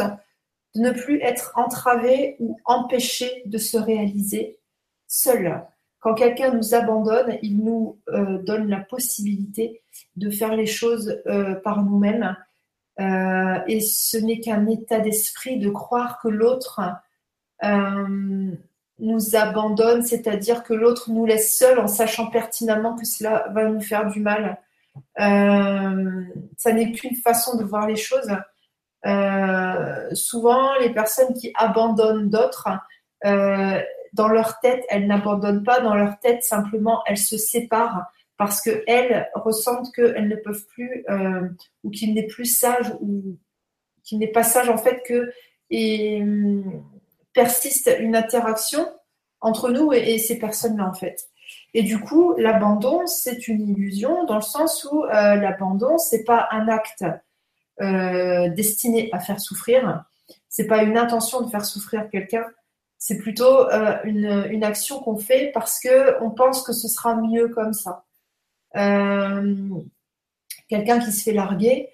de 0.75 0.81
ne 0.81 0.91
plus 0.91 1.19
être 1.21 1.53
entravé 1.55 2.35
ou 2.39 2.57
empêché 2.65 3.43
de 3.45 3.57
se 3.57 3.77
réaliser 3.77 4.59
seul. 5.07 5.63
Quand 5.99 6.13
quelqu'un 6.13 6.51
nous 6.51 6.73
abandonne, 6.73 7.37
il 7.41 7.57
nous 7.57 7.99
euh, 8.09 8.37
donne 8.39 8.69
la 8.69 8.79
possibilité 8.79 9.81
de 10.15 10.29
faire 10.29 10.55
les 10.55 10.65
choses 10.65 11.21
euh, 11.27 11.55
par 11.55 11.83
nous-mêmes. 11.83 12.37
Euh, 13.01 13.59
et 13.67 13.81
ce 13.81 14.17
n'est 14.17 14.39
qu'un 14.39 14.67
état 14.67 14.99
d'esprit 14.99 15.59
de 15.59 15.69
croire 15.69 16.19
que 16.21 16.27
l'autre 16.27 16.81
nous 18.99 19.35
abandonne, 19.35 20.01
c'est-à-dire 20.01 20.63
que 20.63 20.73
l'autre 20.73 21.11
nous 21.11 21.25
laisse 21.25 21.57
seuls 21.57 21.79
en 21.79 21.87
sachant 21.87 22.27
pertinemment 22.27 22.95
que 22.95 23.05
cela 23.05 23.49
va 23.53 23.65
nous 23.65 23.81
faire 23.81 24.09
du 24.09 24.21
mal. 24.21 24.57
ça 25.17 26.73
n'est 26.73 26.93
qu'une 26.93 27.15
façon 27.17 27.57
de 27.57 27.65
voir 27.65 27.85
les 27.85 27.97
choses. 27.97 28.31
souvent, 30.13 30.73
les 30.79 30.93
personnes 30.93 31.33
qui 31.33 31.51
abandonnent 31.55 32.29
d'autres, 32.29 32.69
dans 34.13 34.27
leur 34.27 34.59
tête, 34.59 34.83
elles 34.89 35.07
n'abandonnent 35.07 35.63
pas, 35.63 35.79
dans 35.79 35.95
leur 35.95 36.19
tête, 36.19 36.43
simplement, 36.43 37.01
elles 37.05 37.17
se 37.17 37.37
séparent 37.37 38.05
parce 38.37 38.61
qu'elles 38.61 39.29
ressentent 39.35 39.93
qu'elles 39.93 40.29
ne 40.29 40.35
peuvent 40.37 40.65
plus, 40.67 41.03
euh, 41.09 41.47
ou 41.83 41.89
qu'il 41.89 42.13
n'est 42.13 42.27
plus 42.27 42.45
sage, 42.45 42.93
ou 43.01 43.37
qu'il 44.03 44.17
n'est 44.17 44.31
pas 44.31 44.43
sage 44.43 44.69
en 44.69 44.77
fait 44.77 45.03
que 45.05 45.29
et, 45.69 46.21
hum, 46.21 46.83
persiste 47.33 47.93
une 47.99 48.15
interaction 48.15 48.87
entre 49.41 49.69
nous 49.69 49.93
et, 49.93 50.17
ces 50.17 50.39
personnes-là 50.39 50.87
en 50.87 50.93
fait. 50.93 51.29
Et 51.73 51.83
du 51.83 51.99
coup, 51.99 52.33
l'abandon, 52.37 53.05
c'est 53.07 53.47
une 53.47 53.69
illusion 53.69 54.23
dans 54.25 54.35
le 54.35 54.41
sens 54.41 54.87
où 54.91 55.03
euh, 55.03 55.35
l'abandon, 55.35 55.97
c'est 55.97 56.23
pas 56.23 56.47
un 56.51 56.67
acte 56.67 57.05
euh, 57.81 58.49
destiné 58.49 59.09
à 59.11 59.19
faire 59.19 59.39
souffrir, 59.39 60.05
c'est 60.47 60.67
pas 60.67 60.83
une 60.83 60.97
intention 60.97 61.41
de 61.41 61.49
faire 61.49 61.65
souffrir 61.65 62.09
quelqu'un, 62.09 62.45
c'est 62.99 63.17
plutôt 63.17 63.67
euh, 63.69 63.97
une, 64.03 64.63
action 64.63 64.99
qu'on 64.99 65.17
fait 65.17 65.51
parce 65.53 65.79
que 65.79 66.21
on 66.23 66.29
pense 66.29 66.61
que 66.61 66.73
ce 66.73 66.87
sera 66.87 67.15
mieux 67.15 67.47
comme 67.47 67.73
ça. 67.73 68.05
quelqu'un 70.69 70.99
qui 70.99 71.11
se 71.11 71.23
fait 71.23 71.33
larguer, 71.33 71.89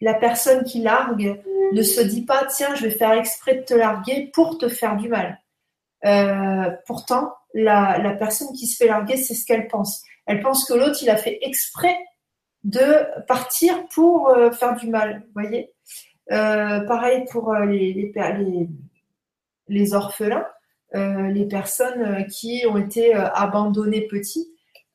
la 0.00 0.14
personne 0.14 0.64
qui 0.64 0.80
largue 0.80 1.40
ne 1.72 1.82
se 1.82 2.00
dit 2.00 2.24
pas 2.24 2.46
tiens, 2.46 2.74
je 2.74 2.86
vais 2.86 2.90
faire 2.90 3.12
exprès 3.12 3.56
de 3.56 3.62
te 3.62 3.74
larguer 3.74 4.30
pour 4.32 4.58
te 4.58 4.68
faire 4.68 4.96
du 4.96 5.08
mal. 5.08 5.40
Euh, 6.04 6.70
pourtant, 6.86 7.34
la, 7.54 8.14
personne 8.18 8.52
qui 8.52 8.66
se 8.66 8.76
fait 8.76 8.88
larguer, 8.88 9.16
c'est 9.16 9.34
ce 9.34 9.44
qu'elle 9.44 9.68
pense. 9.68 10.02
Elle 10.26 10.40
pense 10.40 10.64
que 10.64 10.74
l'autre, 10.74 10.98
il 11.02 11.10
a 11.10 11.16
fait 11.16 11.38
exprès 11.42 11.96
de 12.64 13.06
partir 13.26 13.86
pour 13.88 14.28
euh, 14.30 14.50
faire 14.50 14.76
du 14.76 14.88
mal. 14.88 15.26
Voyez? 15.34 15.72
Euh, 16.30 16.80
Pareil 16.80 17.24
pour 17.30 17.54
les, 17.54 17.92
les, 17.92 18.68
les, 19.68 19.94
orphelins, 19.94 20.46
les 20.94 21.46
personnes 21.46 22.26
qui 22.26 22.64
ont 22.68 22.76
été 22.76 23.14
abandonnées 23.14 24.06
petits. 24.06 24.48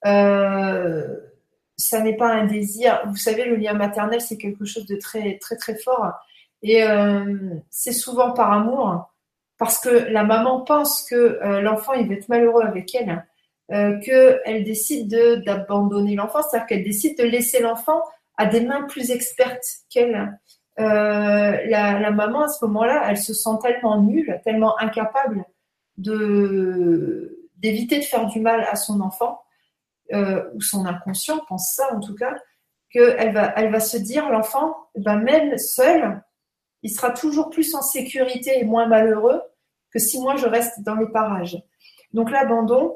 ça 0.04 2.00
n'est 2.02 2.18
pas 2.18 2.32
un 2.32 2.46
désir. 2.46 3.02
Vous 3.08 3.16
savez, 3.16 3.46
le 3.46 3.56
lien 3.56 3.74
maternel, 3.74 4.22
c'est 4.22 4.38
quelque 4.38 4.66
chose 4.66 4.86
de 4.86 4.96
très, 4.96 5.38
très, 5.40 5.56
très 5.56 5.76
fort. 5.76 6.14
Et 6.62 6.84
c'est 7.70 7.94
souvent 7.94 8.32
par 8.32 8.52
amour 8.52 9.10
parce 9.58 9.80
que 9.80 9.90
la 9.90 10.24
maman 10.24 10.62
pense 10.62 11.04
que 11.04 11.16
euh, 11.16 11.62
l'enfant 11.62 11.94
il 11.94 12.08
va 12.08 12.16
être 12.16 12.30
malheureux 12.30 12.64
avec 12.64 12.94
elle, 12.96 13.26
euh, 13.72 14.00
qu'elle 14.00 14.64
décide 14.64 15.10
d'abandonner 15.46 16.16
l'enfant, 16.16 16.42
c'est-à-dire 16.42 16.68
qu'elle 16.68 16.84
décide 16.84 17.18
de 17.18 17.24
laisser 17.24 17.62
l'enfant 17.62 18.02
à 18.38 18.46
des 18.46 18.62
mains 18.62 18.84
plus 18.84 19.12
expertes 19.12 19.66
qu'elle. 19.90 20.38
Euh, 20.80 21.66
la, 21.68 22.12
maman 22.12 22.44
à 22.44 22.48
ce 22.48 22.66
moment-là, 22.66 23.06
elle 23.10 23.18
se 23.18 23.34
sent 23.34 23.58
tellement 23.62 24.02
nulle, 24.02 24.42
tellement 24.44 24.78
incapable 24.80 25.46
de 25.98 27.48
d'éviter 27.58 28.00
de 28.00 28.04
faire 28.04 28.28
du 28.28 28.42
mal 28.42 28.68
à 28.70 28.76
son 28.76 29.00
enfant 29.00 29.42
ou 30.12 30.62
son 30.62 30.86
inconscient 30.86 31.40
pense 31.48 31.74
ça 31.74 31.96
en 31.96 32.00
tout 32.00 32.14
cas, 32.14 32.36
qu'elle 32.90 33.34
va 33.34 33.54
elle 33.56 33.72
va 33.72 33.80
se 33.80 33.98
dire 33.98 34.30
l'enfant, 34.30 34.76
ben 34.98 35.18
même 35.18 35.58
seul, 35.58 36.22
il 36.84 36.92
sera 36.92 37.12
toujours 37.12 37.50
plus 37.50 37.74
en 37.74 37.82
sécurité 37.82 38.60
et 38.60 38.66
moins 38.66 38.88
malheureux 38.88 39.42
que 39.92 40.00
si 40.00 40.20
moi 40.20 40.36
je 40.36 40.46
reste 40.46 40.82
dans 40.82 40.96
les 40.96 41.08
parages. 41.08 41.58
Donc 42.14 42.30
l'abandon, 42.30 42.96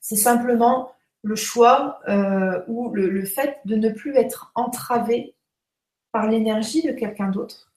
c'est 0.00 0.16
simplement 0.16 0.92
le 1.22 1.34
choix 1.34 2.00
euh, 2.08 2.62
ou 2.68 2.90
le, 2.94 3.24
fait 3.24 3.58
de 3.64 3.76
ne 3.76 3.88
plus 3.88 4.14
être 4.16 4.52
entravé 4.54 5.33
par 6.14 6.26
l'énergie 6.26 6.80
de 6.80 6.92
quelqu'un 6.92 7.28
d'autre 7.28 7.70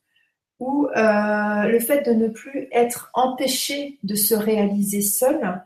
ou 0.59 0.88
euh, 0.88 1.64
le 1.68 1.80
fait 1.80 2.03
de 2.07 2.14
ne 2.14 2.30
plus 2.30 2.69
être 2.72 3.11
empêché 3.14 3.99
de 4.03 4.15
se 4.15 4.34
réaliser 4.34 5.01
seul. 5.01 5.61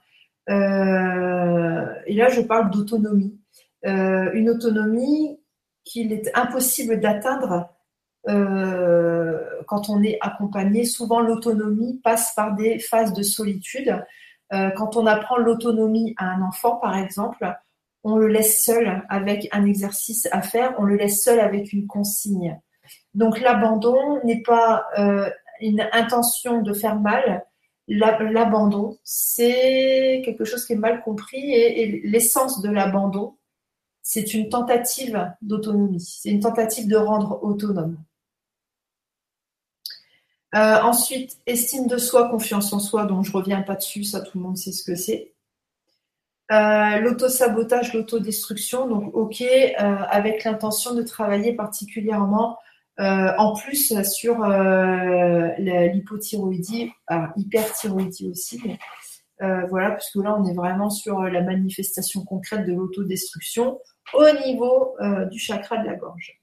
Euh, 0.50 1.86
et 2.08 2.16
là, 2.16 2.30
je 2.30 2.42
parle 2.42 2.72
d'autonomie. 2.72 3.40
une 3.84 4.50
autonomie 4.50 5.40
qu'il 5.86 6.12
est 6.12 6.30
impossible 6.36 7.00
d'atteindre 7.00 7.70
euh, 8.30 9.40
quand 9.68 9.90
on 9.90 10.04
est 10.04 10.18
accompagné, 10.22 10.86
souvent 10.86 11.22
l'autonomie 11.22 12.00
passe 12.04 12.34
par 12.36 12.56
des 12.56 12.80
phases 12.80 13.14
de 13.14 13.24
solitude. 13.24 14.04
Euh, 14.54 14.70
quand 14.72 14.96
on 14.98 15.06
apprend 15.06 15.38
l'autonomie 15.38 16.14
à 16.18 16.26
un 16.26 16.42
enfant, 16.42 16.76
par 16.76 16.98
exemple, 16.98 17.56
on 18.04 18.16
le 18.16 18.28
laisse 18.28 18.64
seul 18.64 19.04
avec 19.10 19.48
un 19.52 19.66
exercice 19.66 20.28
à 20.32 20.42
faire, 20.42 20.76
on 20.80 20.84
le 20.84 20.96
laisse 20.96 21.24
seul 21.24 21.40
avec 21.40 21.72
une 21.74 21.88
consigne. 21.88 22.60
Donc 23.14 23.40
l'abandon 23.40 24.20
n'est 24.24 24.42
pas 24.42 24.86
euh, 24.98 25.30
une 25.60 25.88
intention 25.92 26.62
de 26.62 26.74
faire 26.74 27.00
mal. 27.00 27.46
L'abandon, 27.88 28.98
c'est 29.04 30.22
quelque 30.24 30.46
chose 30.46 30.66
qui 30.66 30.74
est 30.74 30.78
mal 30.78 31.02
compris 31.02 31.52
et 31.54 32.02
l'essence 32.06 32.62
de 32.62 32.70
l'abandon, 32.70 33.36
c'est 34.02 34.34
une 34.34 34.50
tentative 34.50 35.34
d'autonomie, 35.42 36.00
c'est 36.00 36.30
une 36.30 36.40
tentative 36.40 36.88
de 36.88 36.96
rendre 36.96 37.44
autonome. 37.44 37.98
Euh, 40.54 40.82
ensuite, 40.82 41.38
estime 41.46 41.88
de 41.88 41.98
soi, 41.98 42.30
confiance 42.30 42.74
en 42.74 42.80
soi, 42.80 43.06
donc 43.06 43.24
je 43.26 43.32
reviens 43.32 43.62
pas 43.62 43.76
dessus, 43.76 44.04
ça 44.04 44.22
tout 44.22 44.38
le 44.38 44.44
monde 44.44 44.58
sait 44.58 44.74
ce 44.74 44.84
que 44.84 44.96
c'est. 44.96 45.34
Euh, 46.52 47.00
l'auto-sabotage, 47.00 47.94
l'autodestruction, 47.94 48.88
donc 48.88 49.16
ok, 49.16 49.42
euh, 49.42 49.74
avec 49.78 50.44
l'intention 50.44 50.94
de 50.94 51.02
travailler 51.02 51.54
particulièrement 51.54 52.58
en 52.98 53.56
plus 53.56 54.00
sur 54.04 54.46
l'hypothyroïdie, 55.58 56.92
hyperthyroïdie 57.36 58.30
aussi. 58.30 58.62
voilà, 59.40 59.92
puisque 59.92 60.18
là 60.18 60.38
on 60.38 60.46
est 60.46 60.54
vraiment 60.54 60.92
sur 60.92 61.20
la 61.22 61.42
manifestation 61.42 62.24
concrète 62.24 62.68
de 62.68 62.74
l'autodestruction 62.74 63.80
au 64.14 64.26
niveau 64.46 64.96
du 65.32 65.40
chakra 65.40 65.78
de 65.78 65.88
la 65.88 65.96
gorge. 65.96 66.42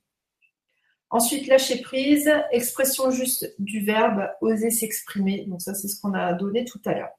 Ensuite, 1.10 1.47
lâcher 1.47 1.80
prise, 1.80 2.30
expression 2.51 3.10
juste 3.10 3.55
du 3.59 3.80
verbe, 3.80 4.28
oser 4.40 4.70
s'exprimer. 4.70 5.47
Donc 5.47 5.62
ça, 5.62 5.74
c'est 5.74 5.89
ce 5.89 6.01
qu'on 6.01 6.12
a 6.12 6.35
donné 6.35 6.64
tout 6.66 6.80
à 6.85 6.93
l'heure. 6.93 7.18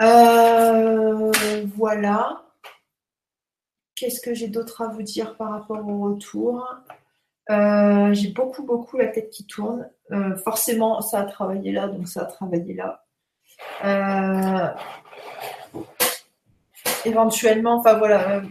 Euh, 0.00 1.32
voilà. 1.76 2.42
Qu'est-ce 3.94 4.20
que 4.20 4.34
j'ai 4.34 4.48
d'autre 4.48 4.82
à 4.82 4.88
vous 4.88 5.02
dire 5.02 5.36
par 5.36 5.50
rapport 5.50 5.86
au 5.86 6.00
retour? 6.12 6.66
Euh, 7.50 8.12
J'ai 8.14 8.28
beaucoup, 8.30 8.64
beaucoup 8.64 8.96
la 8.96 9.08
tête 9.08 9.30
qui 9.30 9.46
tourne. 9.46 9.90
Euh, 10.12 10.36
forcément, 10.36 11.00
ça 11.00 11.20
a 11.20 11.24
travaillé 11.24 11.72
là, 11.72 11.88
donc 11.88 12.08
ça 12.08 12.22
a 12.22 12.24
travaillé 12.24 12.74
là. 12.74 13.04
éventuellement, 17.04 17.78
enfin 17.80 17.94
voilà, 17.94 18.42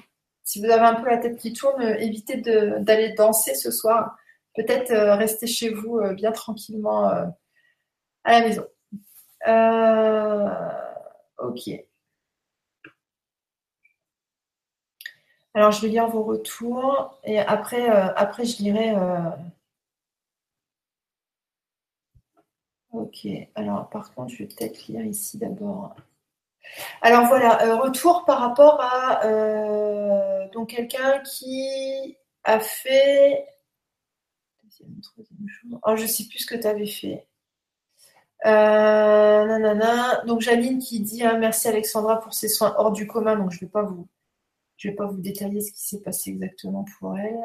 si 0.43 0.59
vous 0.59 0.69
avez 0.69 0.85
un 0.85 0.95
peu 0.95 1.09
la 1.09 1.17
tête 1.17 1.37
qui 1.37 1.53
tourne, 1.53 1.81
évitez 1.81 2.37
d'aller 2.37 3.13
danser 3.13 3.55
ce 3.55 3.71
soir. 3.71 4.17
Peut-être 4.55 4.93
rester 5.17 5.47
chez 5.47 5.69
vous 5.73 6.01
bien 6.13 6.31
tranquillement 6.31 7.05
à 7.05 7.33
la 8.25 8.41
maison. 8.41 8.65
Ok. 11.39 11.69
Alors, 15.53 15.71
je 15.71 15.81
vais 15.81 15.89
lire 15.89 16.07
vos 16.07 16.23
retours 16.23 17.19
et 17.23 17.39
après, 17.39 17.87
après 17.87 18.45
je 18.45 18.63
lirai. 18.63 18.95
Ok. 22.91 23.27
Alors, 23.55 23.89
par 23.89 24.13
contre, 24.13 24.31
je 24.33 24.39
vais 24.39 24.47
peut-être 24.47 24.87
lire 24.87 25.05
ici 25.05 25.37
d'abord. 25.37 25.95
Alors 27.01 27.27
voilà, 27.27 27.65
euh, 27.65 27.75
retour 27.77 28.25
par 28.25 28.39
rapport 28.39 28.79
à 28.81 29.25
euh, 29.25 30.47
donc 30.49 30.69
quelqu'un 30.69 31.19
qui 31.21 32.17
a 32.43 32.59
fait. 32.59 33.47
Oh, 35.83 35.95
je 35.95 36.03
ne 36.03 36.07
sais 36.07 36.25
plus 36.27 36.39
ce 36.39 36.45
que 36.45 36.55
tu 36.55 36.67
avais 36.67 36.87
fait. 36.87 37.27
Euh, 38.45 40.25
donc 40.25 40.41
Janine 40.41 40.79
qui 40.79 41.01
dit 41.01 41.23
hein, 41.23 41.37
merci 41.37 41.67
Alexandra 41.67 42.21
pour 42.21 42.33
ses 42.33 42.47
soins 42.47 42.73
hors 42.77 42.91
du 42.91 43.07
commun. 43.07 43.35
Donc 43.35 43.51
je 43.51 43.57
ne 43.57 43.61
vais 43.61 43.71
pas 43.71 43.83
vous 43.83 44.07
vais 44.87 44.93
pas 44.93 45.07
vous 45.07 45.19
détailler 45.19 45.61
ce 45.61 45.71
qui 45.71 45.81
s'est 45.81 46.01
passé 46.01 46.31
exactement 46.31 46.85
pour 46.97 47.17
elle. 47.17 47.39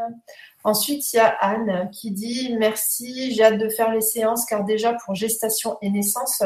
Ensuite, 0.62 1.12
il 1.12 1.16
y 1.16 1.20
a 1.20 1.28
Anne 1.28 1.90
qui 1.90 2.12
dit 2.12 2.54
Merci, 2.58 3.34
j'ai 3.34 3.42
hâte 3.42 3.58
de 3.58 3.68
faire 3.68 3.92
les 3.92 4.00
séances 4.00 4.44
car 4.46 4.64
déjà 4.64 4.94
pour 4.94 5.14
gestation 5.14 5.76
et 5.82 5.90
naissance 5.90 6.42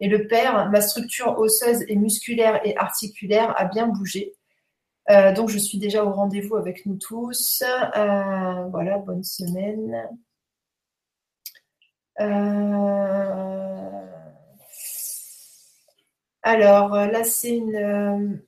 et 0.00 0.08
le 0.08 0.26
père, 0.26 0.70
ma 0.70 0.80
structure 0.80 1.38
osseuse 1.38 1.84
et 1.88 1.96
musculaire 1.96 2.60
et 2.64 2.76
articulaire 2.76 3.54
a 3.58 3.66
bien 3.66 3.86
bougé. 3.86 4.34
Euh, 5.10 5.32
donc, 5.32 5.48
je 5.48 5.58
suis 5.58 5.78
déjà 5.78 6.04
au 6.04 6.12
rendez-vous 6.12 6.56
avec 6.56 6.86
nous 6.86 6.96
tous. 6.96 7.62
Euh, 7.96 8.64
voilà, 8.70 8.98
bonne 8.98 9.24
semaine. 9.24 10.08
Euh, 12.20 13.79
alors, 16.42 16.94
là, 16.94 17.24
c'est 17.24 17.56
une 17.56 18.40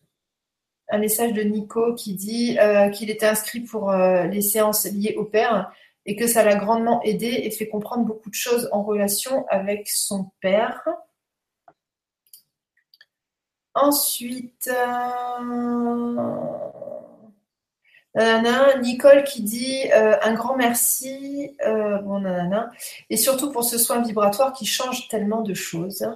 un 0.93 0.99
message 0.99 1.33
de 1.33 1.43
Nico 1.43 1.95
qui 1.95 2.15
dit 2.15 2.59
euh, 2.61 2.91
qu'il 2.91 3.11
était 3.11 3.27
inscrit 3.27 3.61
pour 3.61 3.91
euh, 3.91 4.25
les 4.27 4.43
séances 4.43 4.85
liées 4.85 5.15
au 5.17 5.25
père 5.25 5.73
et 6.05 6.17
que 6.17 6.27
ça 6.27 6.45
l'a 6.45 6.55
grandement 6.57 7.03
aidé 7.03 7.27
et 7.27 7.51
fait 7.51 7.69
comprendre 7.69 8.05
beaucoup 8.05 8.29
de 8.29 8.35
choses 8.35 8.69
en 8.73 8.83
relation 8.83 9.47
avec 9.49 9.89
son 9.89 10.31
père. 10.41 10.87
Ensuite, 13.75 14.71
euh, 18.19 18.79
Nicole 18.83 19.25
qui 19.25 19.43
dit 19.43 19.91
un 19.95 20.35
grand 20.35 20.57
merci, 20.57 21.57
bon, 21.65 22.21
nanana, 22.21 22.71
et 23.09 23.17
surtout 23.17 23.51
pour 23.51 23.65
ce 23.65 23.79
soin 23.79 24.03
vibratoire 24.03 24.53
qui 24.53 24.67
change 24.67 25.09
tellement 25.09 25.41
de 25.41 25.55
choses. 25.55 26.07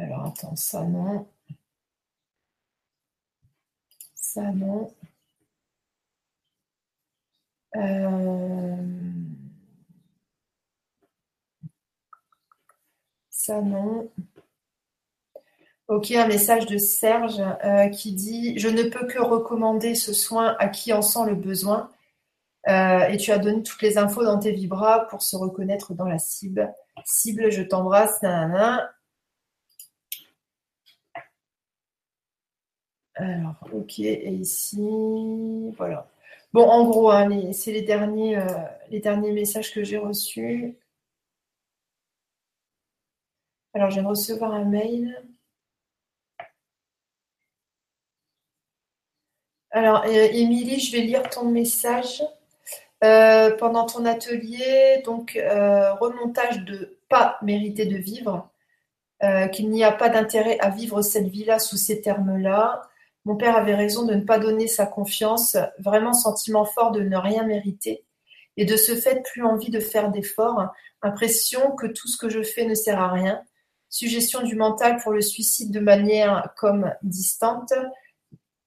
Alors 0.00 0.24
attends, 0.24 0.56
ça 0.56 0.82
non. 0.84 1.26
Ça 4.14 4.50
non. 4.52 4.94
Euh, 7.76 8.76
ça 13.28 13.60
non. 13.60 14.10
Ok, 15.88 16.12
un 16.12 16.26
message 16.28 16.66
de 16.66 16.78
Serge 16.78 17.42
euh, 17.64 17.88
qui 17.88 18.12
dit 18.12 18.58
Je 18.58 18.68
ne 18.68 18.84
peux 18.84 19.06
que 19.06 19.20
recommander 19.20 19.94
ce 19.94 20.12
soin 20.14 20.56
à 20.58 20.68
qui 20.68 20.92
en 20.94 21.02
sent 21.02 21.26
le 21.26 21.34
besoin. 21.34 21.90
Euh, 22.68 23.08
et 23.08 23.16
tu 23.18 23.32
as 23.32 23.38
donné 23.38 23.62
toutes 23.62 23.82
les 23.82 23.98
infos 23.98 24.24
dans 24.24 24.38
tes 24.38 24.52
vibras 24.52 25.06
pour 25.10 25.22
se 25.22 25.36
reconnaître 25.36 25.94
dans 25.94 26.06
la 26.06 26.18
cible. 26.18 26.72
Cible, 27.04 27.50
je 27.50 27.62
t'embrasse. 27.62 28.20
Alors, 33.20 33.54
ok, 33.72 33.98
et 33.98 34.30
ici, 34.32 34.78
voilà. 35.76 36.10
Bon, 36.54 36.62
en 36.68 36.88
gros, 36.88 37.10
hein, 37.10 37.52
c'est 37.52 37.72
les 37.72 37.82
derniers, 37.82 38.38
euh, 38.38 38.46
les 38.88 39.00
derniers 39.00 39.32
messages 39.32 39.72
que 39.74 39.84
j'ai 39.84 39.98
reçus. 39.98 40.74
Alors, 43.74 43.90
je 43.90 43.96
viens 43.96 44.04
de 44.04 44.08
recevoir 44.08 44.52
un 44.54 44.64
mail. 44.64 45.22
Alors, 49.70 50.04
euh, 50.06 50.28
Émilie, 50.32 50.80
je 50.80 50.92
vais 50.92 51.02
lire 51.02 51.28
ton 51.28 51.44
message. 51.50 52.22
Euh, 53.04 53.56
pendant 53.56 53.86
ton 53.86 54.04
atelier, 54.04 55.02
donc 55.04 55.32
remontage 56.00 56.64
de 56.64 56.98
pas 57.08 57.38
mériter 57.42 57.86
de 57.86 57.96
vivre, 57.96 58.50
qu'il 59.52 59.70
n'y 59.70 59.84
a 59.84 59.92
pas 59.92 60.08
d'intérêt 60.10 60.58
à 60.60 60.70
vivre 60.70 61.02
cette 61.02 61.28
vie-là 61.28 61.58
sous 61.58 61.76
ces 61.76 62.00
termes-là, 62.02 62.89
mon 63.24 63.36
père 63.36 63.56
avait 63.56 63.74
raison 63.74 64.06
de 64.06 64.14
ne 64.14 64.24
pas 64.24 64.38
donner 64.38 64.66
sa 64.66 64.86
confiance, 64.86 65.56
vraiment 65.78 66.12
sentiment 66.12 66.64
fort 66.64 66.90
de 66.90 67.00
ne 67.00 67.16
rien 67.16 67.44
mériter, 67.44 68.04
et 68.56 68.64
de 68.64 68.76
ce 68.76 68.94
fait 68.94 69.22
plus 69.22 69.44
envie 69.44 69.70
de 69.70 69.80
faire 69.80 70.10
d'efforts, 70.10 70.68
impression 71.02 71.72
que 71.72 71.86
tout 71.86 72.08
ce 72.08 72.16
que 72.16 72.28
je 72.28 72.42
fais 72.42 72.66
ne 72.66 72.74
sert 72.74 73.00
à 73.00 73.10
rien, 73.10 73.42
suggestion 73.88 74.42
du 74.42 74.54
mental 74.54 74.98
pour 75.02 75.12
le 75.12 75.20
suicide 75.20 75.72
de 75.72 75.80
manière 75.80 76.52
comme 76.56 76.92
distante, 77.02 77.72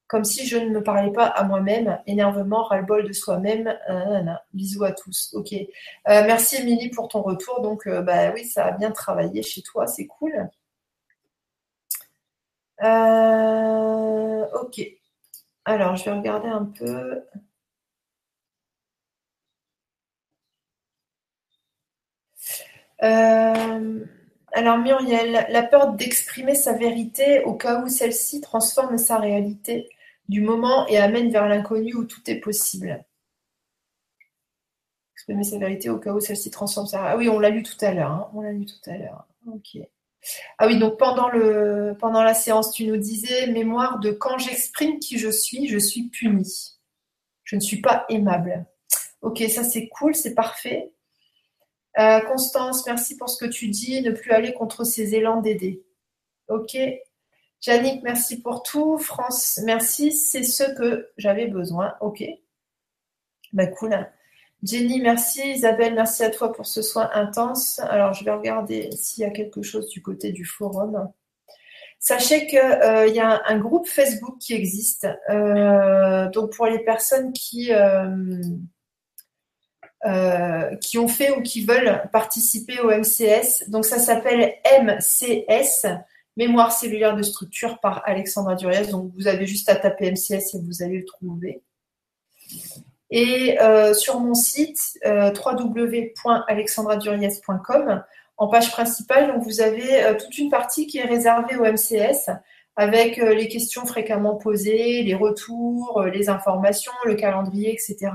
comme 0.07 0.25
si 0.25 0.45
je 0.45 0.57
ne 0.57 0.69
me 0.69 0.83
parlais 0.83 1.11
pas 1.11 1.25
à 1.25 1.43
moi-même, 1.43 1.99
énervement, 2.05 2.63
ras-le-bol 2.63 3.07
de 3.07 3.13
soi-même. 3.13 3.75
Bisous 4.53 4.83
à 4.83 4.91
tous. 4.91 5.33
Ok. 5.33 5.53
Euh, 5.53 5.65
merci 6.05 6.57
Émilie 6.57 6.89
pour 6.89 7.07
ton 7.07 7.23
retour. 7.23 7.61
Donc, 7.61 7.87
euh, 7.87 8.01
bah 8.03 8.31
oui, 8.31 8.45
ça 8.45 8.65
a 8.65 8.71
bien 8.71 8.91
travaillé 8.91 9.41
chez 9.41 9.63
toi, 9.63 9.87
c'est 9.87 10.05
cool. 10.05 10.49
Euh, 12.81 14.45
ok. 14.61 14.81
Alors, 15.65 15.95
je 15.95 16.05
vais 16.05 16.11
regarder 16.11 16.47
un 16.49 16.65
peu. 16.65 17.23
Euh, 23.03 24.05
alors 24.53 24.77
Muriel, 24.77 25.45
la 25.49 25.63
peur 25.63 25.93
d'exprimer 25.93 26.55
sa 26.55 26.73
vérité 26.73 27.41
au 27.43 27.53
cas 27.55 27.81
où 27.81 27.87
celle-ci 27.89 28.41
transforme 28.41 28.97
sa 28.97 29.17
réalité 29.19 29.89
du 30.29 30.41
moment 30.41 30.87
et 30.87 30.97
amène 30.97 31.29
vers 31.31 31.47
l'inconnu 31.47 31.93
où 31.95 32.05
tout 32.05 32.21
est 32.29 32.39
possible. 32.39 33.03
Exprimer 35.15 35.43
sa 35.43 35.57
vérité 35.57 35.89
au 35.89 35.97
cas 35.97 36.13
où 36.13 36.19
celle-ci 36.19 36.51
transforme 36.51 36.85
sa... 36.85 37.03
Ah 37.11 37.17
oui, 37.17 37.29
on 37.29 37.39
l'a 37.39 37.49
lu 37.49 37.63
tout 37.63 37.77
à 37.81 37.93
l'heure. 37.93 38.11
Hein. 38.11 38.29
On 38.33 38.41
l'a 38.41 38.51
lu 38.51 38.65
tout 38.65 38.89
à 38.89 38.97
l'heure. 38.97 39.25
Ok. 39.47 39.77
Ah 40.57 40.67
oui, 40.67 40.77
donc 40.77 40.97
pendant, 40.97 41.29
la 42.23 42.33
séance, 42.33 42.71
tu 42.71 42.85
nous 42.85 42.97
disais 42.97 43.47
mémoire 43.47 43.99
de 43.99 44.11
quand 44.11 44.37
j'exprime 44.37 44.99
qui 44.99 45.17
je 45.17 45.29
suis, 45.29 45.67
je 45.67 45.77
suis 45.77 46.09
punie. 46.09 46.77
Je 47.43 47.55
ne 47.55 47.61
suis 47.61 47.81
pas 47.81 48.05
aimable. 48.09 48.65
Ok, 49.21 49.43
ça 49.49 49.63
c'est 49.63 49.87
cool, 49.89 50.15
c'est 50.15 50.33
parfait. 50.33 50.91
Euh, 51.99 52.21
Constance, 52.21 52.85
merci 52.85 53.17
pour 53.17 53.29
ce 53.29 53.37
que 53.37 53.49
tu 53.49 53.67
dis, 53.67 54.01
ne 54.01 54.11
plus 54.11 54.31
aller 54.31 54.53
contre 54.53 54.83
ces 54.83 55.15
élans 55.15 55.41
d'aider. 55.41 55.83
Ok. 56.47 56.77
Jannick, 57.61 58.03
merci 58.03 58.41
pour 58.41 58.63
tout. 58.63 58.97
France, 58.97 59.59
merci, 59.63 60.11
c'est 60.11 60.43
ce 60.43 60.63
que 60.75 61.09
j'avais 61.17 61.47
besoin. 61.47 61.95
Ok. 62.01 62.23
Bah 63.53 63.67
cool. 63.67 64.09
Jenny, 64.63 65.01
merci. 65.01 65.41
Isabelle, 65.41 65.93
merci 65.93 66.23
à 66.23 66.29
toi 66.29 66.53
pour 66.53 66.65
ce 66.65 66.81
soin 66.81 67.09
intense. 67.13 67.79
Alors, 67.79 68.13
je 68.13 68.23
vais 68.23 68.31
regarder 68.31 68.89
s'il 68.93 69.23
y 69.23 69.25
a 69.25 69.29
quelque 69.29 69.61
chose 69.61 69.89
du 69.89 70.01
côté 70.01 70.31
du 70.31 70.45
forum. 70.45 71.11
Sachez 71.99 72.47
qu'il 72.47 72.59
euh, 72.59 73.07
y 73.07 73.19
a 73.19 73.41
un, 73.45 73.59
groupe 73.59 73.87
Facebook 73.87 74.37
qui 74.39 74.53
existe. 74.53 75.07
Euh, 75.29 76.29
donc, 76.29 76.53
pour 76.53 76.65
les 76.67 76.79
personnes 76.79 77.33
qui, 77.33 77.73
euh, 80.05 80.75
qui 80.77 80.97
ont 80.97 81.07
fait 81.09 81.31
ou 81.31 81.41
qui 81.41 81.65
veulent 81.65 82.09
participer 82.13 82.79
au 82.79 82.89
MCS. 82.89 83.69
Donc, 83.69 83.85
ça 83.85 83.99
s'appelle 83.99 84.55
MCS, 84.81 85.87
Mémoire 86.35 86.71
cellulaire 86.71 87.15
de 87.15 87.21
structure 87.21 87.79
par 87.79 88.01
Alexandra 88.05 88.55
Duriez. 88.55 88.87
Donc, 88.87 89.11
vous 89.15 89.27
avez 89.27 89.45
juste 89.45 89.69
à 89.69 89.75
taper 89.75 90.11
MCS 90.11 90.55
et 90.55 90.59
vous 90.61 90.83
allez 90.83 90.99
le 90.99 91.05
trouver. 91.05 91.61
Et 93.15 93.61
euh, 93.61 93.93
sur 93.93 94.19
mon 94.19 94.33
site 94.33 94.97
euh, 95.05 95.31
www.alexandraduriez.com, 95.31 98.03
en 98.37 98.47
page 98.47 98.71
principale, 98.71 99.31
donc 99.31 99.43
vous 99.43 99.61
avez 99.61 100.03
euh, 100.03 100.15
toute 100.15 100.35
une 100.39 100.49
partie 100.49 100.87
qui 100.87 100.97
est 100.97 101.05
réservée 101.05 101.55
au 101.55 101.63
MCS 101.63 102.31
avec 102.75 103.17
les 103.17 103.47
questions 103.49 103.85
fréquemment 103.85 104.35
posées, 104.35 105.03
les 105.03 105.13
retours, 105.13 106.01
les 106.11 106.27
informations, 106.27 106.91
le 107.05 107.13
calendrier, 107.13 107.71
etc. 107.71 108.09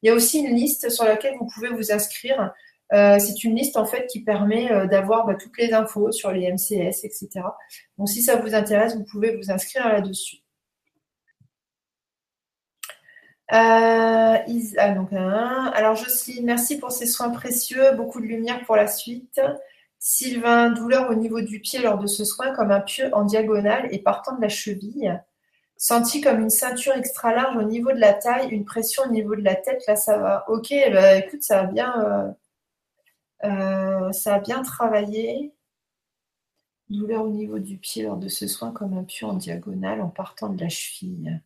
Il 0.00 0.06
y 0.06 0.10
a 0.10 0.14
aussi 0.14 0.38
une 0.38 0.54
liste 0.54 0.90
sur 0.90 1.04
laquelle 1.04 1.34
vous 1.40 1.48
pouvez 1.52 1.70
vous 1.70 1.90
inscrire. 1.90 2.52
c'est 2.92 3.42
une 3.42 3.56
liste 3.56 3.76
en 3.76 3.86
fait 3.86 4.06
qui 4.06 4.22
permet 4.22 4.86
d'avoir 4.86 5.26
bah, 5.26 5.34
toutes 5.34 5.58
les 5.58 5.72
infos 5.72 6.12
sur 6.12 6.30
les 6.30 6.52
MCS, 6.52 7.02
etc. 7.02 7.30
Donc 7.98 8.08
si 8.08 8.22
ça 8.22 8.36
vous 8.36 8.54
intéresse, 8.54 8.94
vous 8.94 9.06
pouvez 9.10 9.34
vous 9.34 9.50
inscrire 9.50 9.88
là-dessus. 9.88 10.36
Euh, 13.52 14.36
ah, 14.78 14.90
donc, 14.92 15.12
alors 15.12 15.96
Jocelyne, 15.96 16.46
merci 16.46 16.78
pour 16.78 16.92
ces 16.92 17.06
soins 17.06 17.30
précieux, 17.30 17.92
beaucoup 17.96 18.20
de 18.20 18.26
lumière 18.26 18.64
pour 18.64 18.76
la 18.76 18.86
suite. 18.86 19.40
Sylvain, 19.98 20.70
douleur 20.70 21.10
au 21.10 21.14
niveau 21.14 21.40
du 21.42 21.60
pied 21.60 21.80
lors 21.80 21.98
de 21.98 22.06
ce 22.06 22.24
soin 22.24 22.52
comme 22.54 22.70
un 22.70 22.80
pieu 22.80 23.10
en 23.14 23.24
diagonale 23.24 23.88
et 23.92 23.98
partant 23.98 24.36
de 24.36 24.40
la 24.40 24.48
cheville. 24.48 25.20
Senti 25.76 26.20
comme 26.20 26.40
une 26.40 26.50
ceinture 26.50 26.94
extra 26.94 27.34
large 27.34 27.56
au 27.56 27.62
niveau 27.62 27.92
de 27.92 27.98
la 27.98 28.14
taille, 28.14 28.50
une 28.50 28.64
pression 28.64 29.02
au 29.04 29.10
niveau 29.10 29.34
de 29.34 29.42
la 29.42 29.56
tête, 29.56 29.82
là 29.88 29.96
ça 29.96 30.18
va. 30.18 30.44
Ok, 30.48 30.72
bah, 30.92 31.16
écoute, 31.16 31.42
ça 31.42 31.64
bien, 31.64 32.34
euh, 33.44 33.48
euh, 33.48 34.12
ça 34.12 34.34
a 34.36 34.40
bien 34.40 34.62
travaillé. 34.62 35.54
Douleur 36.88 37.24
au 37.24 37.30
niveau 37.30 37.58
du 37.58 37.78
pied 37.78 38.02
lors 38.04 38.16
de 38.16 38.28
ce 38.28 38.46
soin 38.46 38.72
comme 38.72 38.96
un 38.96 39.04
pieu 39.04 39.26
en 39.26 39.34
diagonale 39.34 40.00
en 40.02 40.08
partant 40.08 40.50
de 40.50 40.60
la 40.60 40.68
cheville. 40.68 41.40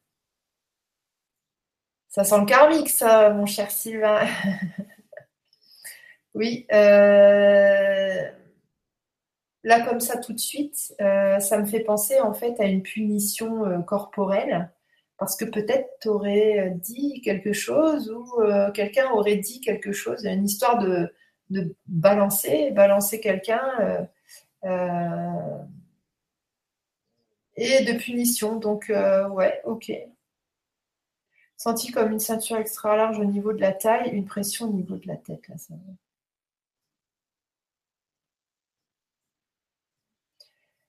Ça 2.15 2.23
sent 2.23 2.39
le 2.39 2.47
karmique, 2.47 2.91
ça, 2.91 3.31
mon 3.31 3.45
cher 3.45 3.73
Sylvain. 3.73 4.25
oui. 6.35 6.65
Euh, 6.73 8.31
là, 9.65 9.81
comme 9.81 9.99
ça, 9.99 10.19
tout 10.19 10.33
de 10.33 10.39
suite, 10.39 10.95
euh, 11.01 11.41
ça 11.41 11.59
me 11.59 11.67
fait 11.67 11.81
penser 11.81 12.21
en 12.21 12.33
fait 12.33 12.55
à 12.61 12.67
une 12.67 12.83
punition 12.83 13.67
euh, 13.67 13.81
corporelle. 13.81 14.71
Parce 15.19 15.35
que 15.35 15.45
peut-être 15.45 15.89
tu 16.01 16.09
aurais 16.09 16.71
dit 16.77 17.21
quelque 17.21 17.53
chose 17.53 18.09
ou 18.09 18.25
quelqu'un 18.75 19.11
aurait 19.11 19.39
dit 19.39 19.61
quelque 19.61 19.91
chose. 19.91 20.25
Une 20.25 20.45
histoire 20.45 20.79
de, 20.79 21.13
de 21.51 21.75
balancer, 21.87 22.71
balancer 22.71 23.19
quelqu'un. 23.21 24.09
et 27.57 27.85
de 27.85 27.99
punition. 27.99 28.57
Donc, 28.57 28.87
ouais, 28.89 29.61
ok. 29.65 29.91
Senti 31.65 31.93
comme 31.93 32.13
une 32.13 32.21
ceinture 32.21 32.59
extra 32.59 32.95
large 32.95 33.19
au 33.19 33.25
niveau 33.25 33.55
de 33.55 33.61
la 33.63 33.73
taille, 33.73 34.11
une 34.11 34.27
pression 34.27 34.67
au 34.69 34.73
niveau 34.75 34.97
de 34.97 35.07
la 35.09 35.17
tête. 35.17 35.47
Ça 35.57 35.73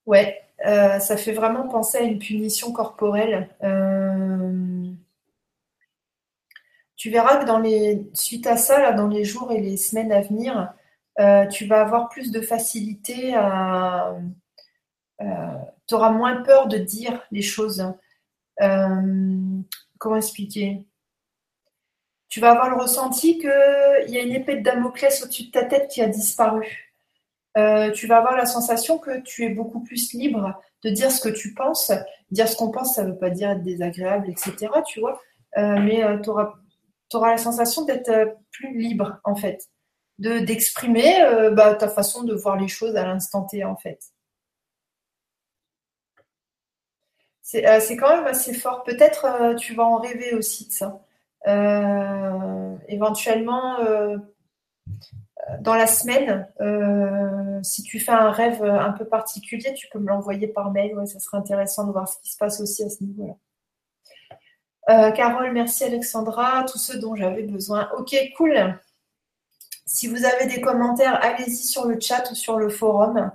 Ouais, 0.06 0.44
euh, 0.66 1.00
ça 1.00 1.16
fait 1.16 1.32
vraiment 1.32 1.70
penser 1.70 1.98
à 2.00 2.02
une 2.02 2.20
punition 2.20 2.74
corporelle. 2.74 3.48
Euh, 3.64 4.92
tu 6.98 7.10
verras 7.10 7.38
que 7.38 7.46
dans 7.46 7.60
les, 7.60 8.10
suite 8.14 8.46
à 8.46 8.58
ça, 8.58 8.82
là, 8.82 8.92
dans 8.92 9.08
les 9.08 9.24
jours 9.24 9.54
et 9.54 9.62
les 9.62 9.78
semaines 9.78 10.12
à 10.12 10.20
venir, 10.20 10.74
euh, 11.22 11.48
tu 11.48 11.68
vas 11.68 11.80
avoir 11.80 12.10
plus 12.10 12.32
de 12.34 12.42
facilité 12.42 13.34
à. 13.34 14.18
tu 15.88 15.96
auras 15.96 16.12
moins 16.12 16.42
peur 16.44 16.68
de 16.68 16.78
dire 16.78 17.22
les 17.32 17.42
choses 17.42 17.94
comment 19.98 20.18
expliquer? 20.18 20.86
Tu 22.30 22.40
vas 22.40 22.52
avoir 22.52 22.70
le 22.70 22.82
ressenti 22.82 23.38
qu'il 23.38 24.10
y 24.10 24.18
a 24.18 24.22
une 24.22 24.34
épée 24.34 24.58
de 24.58 24.62
Damoclès 24.62 25.24
au-dessus 25.24 25.46
de 25.46 25.52
ta 25.52 25.64
tête 25.66 25.90
qui 25.90 26.02
a 26.02 26.08
disparu. 26.08 26.92
tu 27.56 28.08
vas 28.08 28.18
avoir 28.18 28.36
la 28.36 28.46
sensation 28.46 28.98
que 28.98 29.22
tu 29.22 29.46
es 29.46 29.50
beaucoup 29.50 29.82
plus 29.82 30.14
libre 30.14 30.62
de 30.84 30.90
dire 30.90 31.12
ce 31.12 31.22
que 31.22 31.34
tu 31.34 31.54
penses. 31.54 31.92
Dire 32.32 32.50
ce 32.50 32.58
qu'on 32.58 32.72
pense, 32.72 32.96
ça 32.96 33.04
ne 33.04 33.12
veut 33.12 33.18
pas 33.18 33.30
dire 33.30 33.52
être 33.52 33.64
désagréable, 33.64 34.30
etc. 34.30 34.68
Tu 34.86 35.00
vois, 35.00 35.22
mais 35.56 36.02
tu 36.22 36.30
auras, 36.30 36.56
la 37.32 37.38
sensation 37.38 37.86
d'être 37.86 38.36
plus 38.52 38.78
libre 38.78 39.20
en 39.24 39.36
fait, 39.36 39.70
de 40.20 40.40
d'exprimer 40.40 41.16
bah, 41.54 41.76
ta 41.76 41.88
façon 41.88 42.24
de 42.24 42.34
voir 42.34 42.58
les 42.58 42.68
choses 42.68 42.96
à 42.96 43.06
l'instant 43.06 43.44
T 43.44 43.64
en 43.64 43.78
fait. 43.78 44.00
Euh, 47.56 47.80
c'est 47.80 47.98
quand 47.98 48.16
même 48.16 48.28
assez 48.28 48.54
fort. 48.54 48.84
Peut-être 48.84 49.26
euh, 49.26 49.56
tu 49.56 49.74
vas 49.74 49.86
en 49.86 49.98
rêver 49.98 50.34
aussi 50.34 50.68
de 50.68 50.72
ça. 50.72 51.00
Euh, 51.48 52.76
éventuellement, 52.88 53.78
dans 55.62 55.76
la 55.76 55.88
semaine, 55.88 56.48
si 57.64 57.84
tu 57.84 58.00
fais 58.00 58.12
un 58.12 58.32
rêve 58.32 58.64
un 58.64 58.92
peu 58.92 59.06
particulier, 59.06 59.74
tu 59.74 59.88
peux 59.90 60.00
me 60.00 60.08
l'envoyer 60.08 60.48
par 60.48 60.72
mail. 60.72 60.96
Ça 61.06 61.20
serait 61.20 61.38
intéressant 61.38 61.86
de 61.86 61.92
voir 61.92 62.08
ce 62.08 62.18
qui 62.20 62.32
se 62.32 62.38
passe 62.38 62.60
aussi 62.62 62.84
à 62.84 62.90
ce 62.90 63.04
niveau-là. 63.04 63.36
Carole, 65.12 65.52
merci 65.52 65.84
Alexandra, 65.84 66.64
tout 66.64 66.80
ce 66.80 66.98
dont 66.98 67.16
j'avais 67.16 67.44
besoin. 67.44 67.90
Ok, 67.98 68.16
cool. 68.38 68.80
Si 69.86 70.08
vous 70.08 70.26
avez 70.26 70.48
des 70.48 70.62
commentaires, 70.62 71.24
allez-y 71.24 71.58
sur 71.58 71.86
le 71.86 72.00
chat 72.00 72.32
ou 72.32 72.36
sur 72.36 72.58
le 72.58 72.70
forum. 72.70 73.32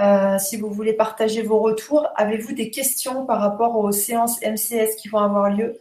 Euh, 0.00 0.38
si 0.38 0.56
vous 0.56 0.70
voulez 0.70 0.92
partager 0.92 1.42
vos 1.42 1.58
retours, 1.58 2.06
avez-vous 2.16 2.52
des 2.52 2.70
questions 2.70 3.24
par 3.24 3.40
rapport 3.40 3.76
aux 3.76 3.92
séances 3.92 4.40
MCS 4.42 4.96
qui 4.96 5.08
vont 5.08 5.18
avoir 5.18 5.50
lieu? 5.50 5.80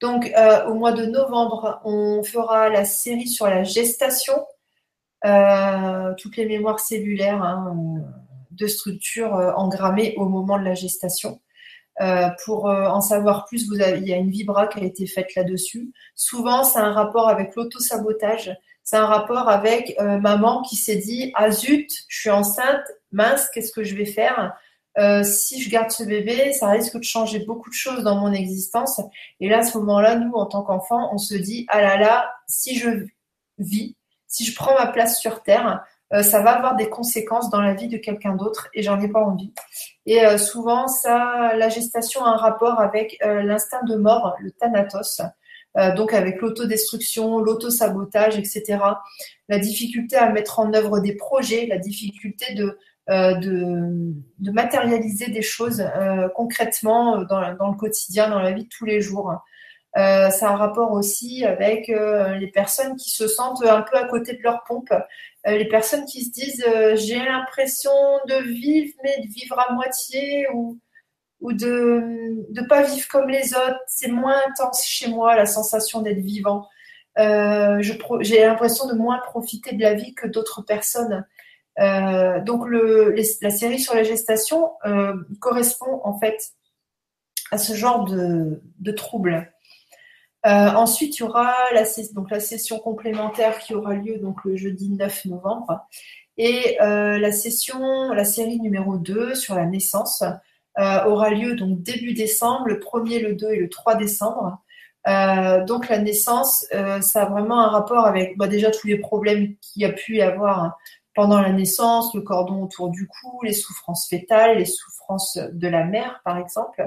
Donc, 0.00 0.32
euh, 0.36 0.66
au 0.66 0.74
mois 0.74 0.92
de 0.92 1.04
novembre, 1.04 1.80
on 1.84 2.22
fera 2.22 2.70
la 2.70 2.86
série 2.86 3.28
sur 3.28 3.46
la 3.46 3.64
gestation, 3.64 4.34
euh, 5.26 6.14
toutes 6.16 6.38
les 6.38 6.46
mémoires 6.46 6.80
cellulaires 6.80 7.42
hein, 7.42 7.74
de 8.50 8.66
structure 8.66 9.34
engrammées 9.56 10.14
au 10.16 10.26
moment 10.26 10.58
de 10.58 10.64
la 10.64 10.74
gestation. 10.74 11.40
pour 12.44 12.64
en 12.66 13.00
savoir 13.02 13.44
plus, 13.44 13.68
il 13.70 14.08
y 14.08 14.14
a 14.14 14.16
une 14.16 14.30
vibra 14.30 14.68
qui 14.68 14.80
a 14.80 14.84
été 14.84 15.06
faite 15.06 15.34
là-dessus. 15.34 15.92
Souvent, 16.14 16.64
c'est 16.64 16.78
un 16.78 16.92
rapport 16.92 17.28
avec 17.28 17.54
l'auto-sabotage. 17.56 18.56
C'est 18.82 18.96
un 18.96 19.06
rapport 19.06 19.48
avec 19.48 19.96
maman 20.00 20.62
qui 20.62 20.76
s'est 20.76 20.96
dit 20.96 21.30
Ah 21.36 21.50
zut, 21.50 21.90
je 22.08 22.20
suis 22.20 22.30
enceinte, 22.30 22.82
mince, 23.12 23.48
qu'est-ce 23.50 23.72
que 23.72 23.84
je 23.84 23.94
vais 23.94 24.06
faire? 24.06 24.54
Euh, 24.98 25.22
si 25.22 25.62
je 25.62 25.70
garde 25.70 25.90
ce 25.90 26.02
bébé, 26.02 26.52
ça 26.52 26.68
risque 26.68 26.96
de 26.96 27.04
changer 27.04 27.40
beaucoup 27.40 27.70
de 27.70 27.74
choses 27.74 28.02
dans 28.02 28.16
mon 28.16 28.32
existence. 28.32 29.00
Et 29.38 29.48
là, 29.48 29.58
à 29.58 29.62
ce 29.62 29.78
moment-là, 29.78 30.16
nous, 30.16 30.32
en 30.32 30.46
tant 30.46 30.62
qu'enfants, 30.62 31.10
on 31.12 31.18
se 31.18 31.34
dit, 31.34 31.64
ah 31.68 31.80
là 31.80 31.96
là, 31.96 32.32
si 32.46 32.76
je 32.76 33.06
vis, 33.58 33.96
si 34.26 34.44
je 34.44 34.54
prends 34.54 34.74
ma 34.74 34.86
place 34.86 35.20
sur 35.20 35.42
Terre, 35.42 35.84
euh, 36.12 36.22
ça 36.22 36.42
va 36.42 36.56
avoir 36.56 36.74
des 36.74 36.88
conséquences 36.88 37.50
dans 37.50 37.60
la 37.60 37.74
vie 37.74 37.86
de 37.86 37.96
quelqu'un 37.96 38.34
d'autre 38.34 38.68
et 38.74 38.82
j'en 38.82 39.00
ai 39.00 39.08
pas 39.08 39.20
envie. 39.20 39.52
Et 40.06 40.24
euh, 40.24 40.38
souvent, 40.38 40.88
ça, 40.88 41.52
la 41.56 41.68
gestation 41.68 42.24
a 42.24 42.30
un 42.30 42.36
rapport 42.36 42.80
avec 42.80 43.16
l'instinct 43.22 43.84
de 43.84 43.94
mort, 43.94 44.34
le 44.40 44.50
thanatos. 44.50 45.22
Donc 45.96 46.14
avec 46.14 46.40
l'autodestruction, 46.40 47.38
l'autosabotage, 47.38 48.38
etc. 48.38 48.78
La 49.48 49.58
difficulté 49.58 50.16
à 50.16 50.30
mettre 50.30 50.58
en 50.58 50.74
œuvre 50.74 50.98
des 51.00 51.14
projets, 51.14 51.66
la 51.66 51.78
difficulté 51.78 52.54
de 52.54 52.76
euh, 53.10 53.34
de, 53.34 54.52
matérialiser 54.52 55.30
des 55.30 55.42
choses 55.42 55.80
euh, 55.80 56.28
concrètement 56.28 57.20
euh, 57.20 57.24
dans, 57.24 57.40
le 57.40 57.76
quotidien, 57.76 58.28
dans 58.28 58.38
la 58.40 58.52
vie 58.52 58.64
de 58.64 58.68
tous 58.68 58.84
les 58.84 59.00
jours. 59.00 59.34
Euh, 59.96 60.30
ça 60.30 60.48
a 60.48 60.52
un 60.52 60.56
rapport 60.56 60.92
aussi 60.92 61.44
avec 61.44 61.88
les 61.88 62.46
personnes 62.48 62.94
qui 62.94 63.10
se 63.10 63.26
sentent 63.26 63.64
un 63.64 63.82
peu 63.82 63.96
à 63.96 64.04
côté 64.04 64.34
de 64.34 64.42
leur 64.42 64.62
pompe, 64.62 64.92
les 65.44 65.66
personnes 65.66 66.04
qui 66.04 66.24
se 66.24 66.30
disent 66.30 66.64
j'ai 66.94 67.18
l'impression 67.18 67.90
de 68.28 68.44
vivre 68.44 68.94
mais 69.02 69.18
de 69.18 69.26
vivre 69.26 69.58
à 69.58 69.72
moitié 69.72 70.46
ou, 70.54 70.78
ou 71.40 71.52
de 71.52 72.44
ne 72.50 72.62
pas 72.68 72.82
vivre 72.82 73.08
comme 73.08 73.28
les 73.28 73.54
autres. 73.54 73.80
C'est 73.86 74.08
moins 74.10 74.36
intense 74.48 74.84
chez 74.86 75.08
moi 75.08 75.36
la 75.36 75.46
sensation 75.46 76.02
d'être 76.02 76.20
vivant. 76.20 76.68
j'ai 77.16 78.40
l'impression 78.40 78.86
de 78.86 78.94
moins 78.94 79.18
profiter 79.18 79.74
de 79.74 79.82
la 79.82 79.94
vie 79.94 80.14
que 80.14 80.26
d'autres 80.26 80.62
personnes. 80.62 81.24
Euh, 81.78 82.40
donc 82.42 82.66
la 82.68 83.50
série 83.50 83.78
sur 83.78 83.94
la 83.94 84.02
gestation 84.02 84.72
euh, 84.84 85.14
correspond 85.40 86.00
en 86.04 86.18
fait 86.18 86.52
à 87.50 87.58
ce 87.58 87.74
genre 87.74 88.04
de, 88.04 88.62
de 88.78 88.92
troubles. 88.92 89.52
Euh, 90.46 90.70
ensuite, 90.70 91.18
il 91.18 91.20
y 91.20 91.26
aura 91.26 91.54
la, 91.72 91.84
session 91.84 92.78
complémentaire 92.78 93.58
qui 93.58 93.74
aura 93.74 93.94
lieu 93.94 94.20
le 94.44 94.56
jeudi 94.56 94.90
9 94.90 95.26
novembre 95.26 95.86
et 96.38 96.78
la 96.80 97.32
session, 97.32 98.12
la 98.12 98.24
série 98.24 98.58
numéro 98.60 98.96
2 98.96 99.34
sur 99.34 99.54
la 99.54 99.66
naissance 99.66 100.22
aura 100.76 101.30
lieu 101.30 101.56
donc 101.56 101.82
début 101.82 102.14
décembre, 102.14 102.66
le 102.66 102.78
1er, 102.78 103.20
le 103.20 103.34
2 103.34 103.50
et 103.50 103.56
le 103.56 103.68
3 103.68 103.96
décembre. 103.96 104.62
donc 105.66 105.88
la 105.88 105.98
naissance, 105.98 106.66
ça 107.00 107.22
a 107.22 107.28
vraiment 107.28 107.60
un 107.60 107.68
rapport 107.68 108.06
avec 108.06 108.36
bah, 108.38 108.46
déjà 108.46 108.70
tous 108.70 108.86
les 108.86 108.98
problèmes 108.98 109.54
qu'il 109.60 109.82
y 109.82 109.84
a 109.84 109.92
pu 109.92 110.16
y 110.16 110.22
avoir 110.22 110.78
pendant 111.14 111.40
la 111.40 111.52
naissance, 111.52 112.14
le 112.14 112.22
cordon 112.22 112.62
autour 112.62 112.88
du 112.88 113.06
cou, 113.06 113.42
les 113.42 113.52
souffrances 113.52 114.08
fétales, 114.08 114.58
les 114.58 114.64
souffrances 114.64 115.38
de 115.52 115.68
la 115.68 115.84
mère, 115.84 116.20
par 116.24 116.38
exemple. 116.38 116.82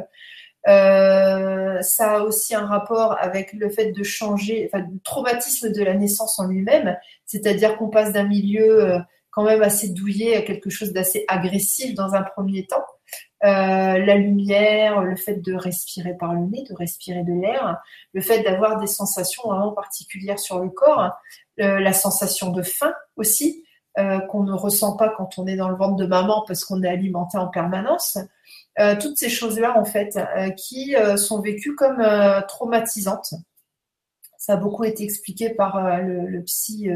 Euh, 0.67 1.81
ça 1.81 2.13
a 2.13 2.19
aussi 2.21 2.55
un 2.55 2.65
rapport 2.65 3.17
avec 3.19 3.51
le 3.53 3.69
fait 3.69 3.91
de 3.91 4.03
changer, 4.03 4.69
le 4.73 4.99
traumatisme 5.03 5.71
de 5.73 5.83
la 5.83 5.93
naissance 5.93 6.39
en 6.39 6.47
lui-même, 6.47 6.97
c'est-à-dire 7.25 7.77
qu'on 7.77 7.89
passe 7.89 8.13
d'un 8.13 8.23
milieu 8.23 8.93
euh, 8.93 8.99
quand 9.29 9.43
même 9.43 9.61
assez 9.61 9.89
douillé 9.89 10.37
à 10.37 10.41
quelque 10.41 10.69
chose 10.69 10.93
d'assez 10.93 11.25
agressif 11.27 11.95
dans 11.95 12.13
un 12.13 12.21
premier 12.21 12.65
temps. 12.65 12.85
Euh, 13.43 13.97
la 13.97 14.15
lumière, 14.15 15.01
le 15.01 15.15
fait 15.15 15.35
de 15.35 15.53
respirer 15.53 16.15
par 16.15 16.33
le 16.33 16.41
nez, 16.47 16.63
de 16.69 16.73
respirer 16.75 17.23
de 17.23 17.33
l'air, 17.33 17.81
le 18.13 18.21
fait 18.21 18.41
d'avoir 18.41 18.79
des 18.79 18.87
sensations 18.87 19.43
vraiment 19.49 19.73
particulières 19.73 20.39
sur 20.39 20.59
le 20.59 20.69
corps, 20.69 21.11
la 21.57 21.93
sensation 21.93 22.51
de 22.51 22.63
faim 22.63 22.93
aussi, 23.15 23.63
euh, 23.99 24.17
qu'on 24.21 24.41
ne 24.41 24.53
ressent 24.53 24.97
pas 24.97 25.09
quand 25.09 25.37
on 25.37 25.45
est 25.45 25.55
dans 25.55 25.69
le 25.69 25.75
ventre 25.75 25.97
de 25.97 26.07
maman 26.07 26.43
parce 26.47 26.65
qu'on 26.65 26.81
est 26.81 26.87
alimenté 26.87 27.37
en 27.37 27.47
permanence. 27.47 28.17
Euh, 28.79 28.95
toutes 28.99 29.17
ces 29.17 29.29
choses-là, 29.29 29.77
en 29.77 29.85
fait, 29.85 30.17
euh, 30.17 30.49
qui 30.49 30.95
sont 31.15 31.41
vécues 31.41 31.75
comme 31.75 32.03
traumatisantes. 32.47 33.35
Ça 34.37 34.53
a 34.53 34.57
beaucoup 34.57 34.83
été 34.83 35.03
expliqué 35.03 35.51
par 35.51 36.01
le, 36.01 36.41
psy 36.41 36.89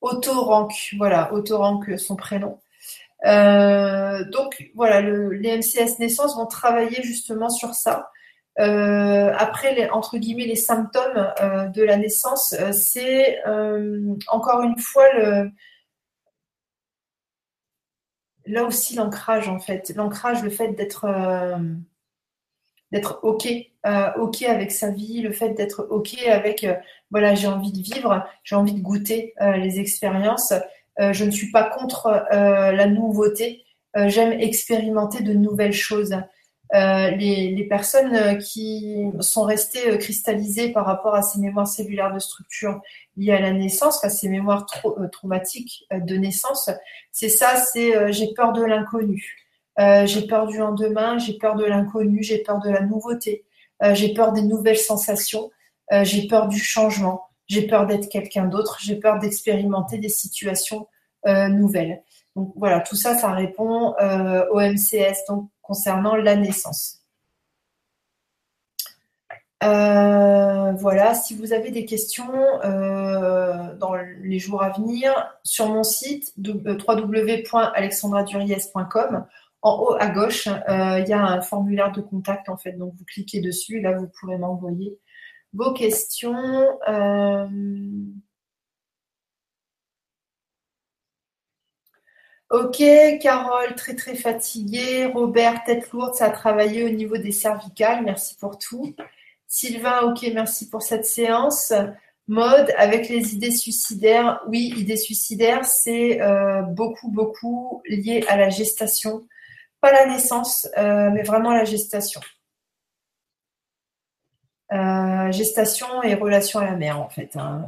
Otto 0.00 0.32
Rank, 0.32 0.72
voilà, 0.98 1.32
Otto 1.32 1.58
Rank, 1.58 1.96
son 1.96 2.16
prénom. 2.16 2.58
Donc 3.24 4.70
voilà, 4.74 5.00
les 5.00 5.56
MCS 5.56 5.98
naissance 5.98 6.36
vont 6.36 6.46
travailler 6.46 7.02
justement 7.02 7.50
sur 7.50 7.74
ça. 7.74 8.10
Euh, 8.60 9.32
après, 9.38 9.88
entre 9.90 10.18
guillemets, 10.18 10.44
les 10.44 10.56
symptômes 10.56 11.32
euh, 11.40 11.68
de 11.68 11.82
la 11.82 11.96
naissance, 11.96 12.54
euh, 12.54 12.72
c'est 12.72 13.38
encore 14.28 14.62
une 14.62 14.78
fois 14.78 15.06
là 18.46 18.64
aussi 18.64 18.94
l'ancrage 18.96 19.48
en 19.48 19.58
fait. 19.58 19.92
L'ancrage, 19.96 20.42
le 20.42 20.50
fait 20.50 20.72
d'être 20.72 21.06
d'être 22.90 23.20
ok, 23.22 23.48
ok 24.18 24.42
avec 24.42 24.70
sa 24.72 24.90
vie, 24.90 25.22
le 25.22 25.32
fait 25.32 25.50
d'être 25.50 25.86
ok 25.90 26.18
avec 26.26 26.66
voilà, 27.10 27.34
j'ai 27.34 27.46
envie 27.46 27.72
de 27.72 27.80
vivre, 27.80 28.26
j'ai 28.44 28.56
envie 28.56 28.74
de 28.74 28.80
goûter 28.80 29.34
les 29.40 29.80
expériences. 29.80 30.52
Je 30.98 31.24
ne 31.24 31.30
suis 31.30 31.50
pas 31.50 31.64
contre 31.64 32.26
la 32.30 32.86
nouveauté. 32.86 33.64
J'aime 33.94 34.32
expérimenter 34.32 35.22
de 35.22 35.32
nouvelles 35.32 35.72
choses. 35.72 36.16
Euh, 36.74 37.10
les, 37.10 37.66
personnes 37.68 38.14
euh, 38.14 38.34
qui 38.36 39.04
sont 39.20 39.42
restées 39.42 39.90
euh, 39.90 39.98
cristallisées 39.98 40.72
par 40.72 40.86
rapport 40.86 41.14
à 41.14 41.20
ces 41.20 41.38
mémoires 41.38 41.66
cellulaires 41.66 42.14
de 42.14 42.18
structure 42.18 42.80
liées 43.18 43.32
à 43.32 43.40
la 43.40 43.52
naissance, 43.52 43.98
enfin 43.98 44.08
ces 44.08 44.30
mémoires 44.30 44.64
traumatiques 45.12 45.84
de 45.90 46.16
naissance, 46.16 46.70
c'est 47.10 47.28
ça, 47.28 47.56
c'est 47.56 48.10
j'ai 48.10 48.32
peur 48.32 48.54
de 48.54 48.62
l'inconnu, 48.62 49.36
j'ai 49.78 50.26
peur 50.26 50.46
du 50.46 50.56
lendemain, 50.56 51.18
j'ai 51.18 51.34
peur 51.34 51.56
de 51.56 51.64
l'inconnu, 51.64 52.22
j'ai 52.22 52.38
peur 52.38 52.58
de 52.58 52.70
la 52.70 52.80
nouveauté, 52.80 53.44
j'ai 53.92 54.14
peur 54.14 54.32
des 54.32 54.40
nouvelles 54.40 54.78
sensations, 54.78 55.50
j'ai 56.04 56.26
peur 56.26 56.48
du 56.48 56.58
changement, 56.58 57.26
j'ai 57.46 57.66
peur 57.66 57.86
d'être 57.86 58.08
quelqu'un 58.08 58.46
d'autre, 58.46 58.78
j'ai 58.80 58.96
peur 58.96 59.18
d'expérimenter 59.18 59.98
des 59.98 60.08
situations 60.08 60.88
nouvelles. 61.24 62.02
Donc 62.34 62.52
voilà, 62.56 62.80
tout 62.80 62.96
ça, 62.96 63.16
ça 63.16 63.30
répond 63.30 63.94
au 64.50 64.60
MCS. 64.60 65.24
Donc 65.28 65.52
concernant 65.62 66.16
la 66.16 66.36
naissance. 66.36 66.98
Euh, 69.62 70.72
voilà, 70.72 71.14
si 71.14 71.36
vous 71.36 71.52
avez 71.52 71.70
des 71.70 71.84
questions 71.84 72.32
euh, 72.64 73.76
dans 73.76 73.94
les 73.94 74.40
jours 74.40 74.62
à 74.62 74.70
venir, 74.70 75.14
sur 75.44 75.68
mon 75.68 75.84
site 75.84 76.34
euh, 76.46 76.76
www.alexandraduriez.com, 76.86 79.24
en 79.64 79.78
haut 79.78 79.94
à 80.00 80.08
gauche, 80.08 80.46
il 80.46 81.04
y 81.06 81.12
a 81.12 81.24
un 81.24 81.40
formulaire 81.40 81.92
de 81.92 82.00
contact 82.00 82.48
en 82.48 82.56
fait. 82.56 82.72
Donc 82.72 82.94
vous 82.96 83.04
cliquez 83.04 83.40
dessus, 83.40 83.80
là 83.80 83.96
vous 83.96 84.08
pourrez 84.20 84.36
m'envoyer 84.36 84.98
vos 85.52 85.72
questions. 85.72 86.78
Euh, 86.88 87.46
ok, 92.50 92.82
Carole, 93.20 93.74
très 93.76 93.94
très 93.94 94.14
fatiguée. 94.14 95.06
Robert, 95.06 95.64
tête 95.64 95.90
lourde, 95.92 96.14
ça 96.14 96.26
a 96.26 96.30
travaillé 96.30 96.84
au 96.84 96.90
niveau 96.90 97.16
des 97.16 97.32
cervicales. 97.32 98.04
Merci 98.04 98.36
pour 98.36 98.58
tout. 98.58 98.94
Sylvain, 99.46 100.00
ok, 100.02 100.22
merci 100.34 100.70
pour 100.70 100.82
cette 100.82 101.04
séance. 101.06 101.72
Mode, 102.28 102.72
avec 102.78 103.08
les 103.08 103.34
idées 103.34 103.50
suicidaires, 103.50 104.40
oui, 104.48 104.72
idées 104.76 104.96
suicidaires, 104.96 105.64
c'est 105.64 106.22
euh, 106.22 106.62
beaucoup, 106.62 107.10
beaucoup 107.10 107.82
lié 107.86 108.24
à 108.28 108.36
la 108.36 108.48
gestation. 108.48 109.26
Pas 109.80 109.92
la 109.92 110.06
naissance, 110.06 110.68
euh, 110.78 111.10
mais 111.10 111.22
vraiment 111.24 111.52
la 111.52 111.64
gestation. 111.64 112.20
Euh, 114.72 115.30
gestation 115.32 116.02
et 116.02 116.14
relation 116.14 116.60
à 116.60 116.64
la 116.64 116.76
mère, 116.76 116.98
en 116.98 117.08
fait. 117.10 117.36
Hein, 117.36 117.66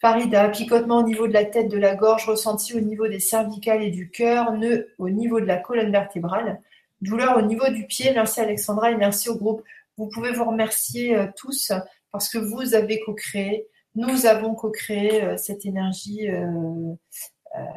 Farida, 0.00 0.48
picotement 0.48 0.98
au 0.98 1.02
niveau 1.02 1.28
de 1.28 1.32
la 1.34 1.44
tête, 1.44 1.68
de 1.68 1.76
la 1.76 1.94
gorge, 1.94 2.26
ressenti 2.26 2.74
au 2.74 2.80
niveau 2.80 3.06
des 3.06 3.20
cervicales 3.20 3.82
et 3.82 3.90
du 3.90 4.10
cœur, 4.10 4.52
nœud 4.52 4.88
au 4.98 5.10
niveau 5.10 5.40
de 5.40 5.44
la 5.44 5.58
colonne 5.58 5.92
vertébrale, 5.92 6.60
douleur 7.02 7.36
au 7.36 7.42
niveau 7.42 7.68
du 7.68 7.86
pied. 7.86 8.12
Merci 8.14 8.40
Alexandra 8.40 8.92
et 8.92 8.96
merci 8.96 9.28
au 9.28 9.36
groupe. 9.36 9.62
Vous 9.98 10.08
pouvez 10.08 10.32
vous 10.32 10.44
remercier 10.44 11.14
euh, 11.14 11.26
tous 11.36 11.70
parce 12.12 12.30
que 12.30 12.38
vous 12.38 12.74
avez 12.74 13.00
co-créé, 13.00 13.66
nous 13.94 14.24
avons 14.24 14.54
co-créé 14.54 15.22
euh, 15.22 15.36
cette 15.36 15.66
énergie, 15.66 16.28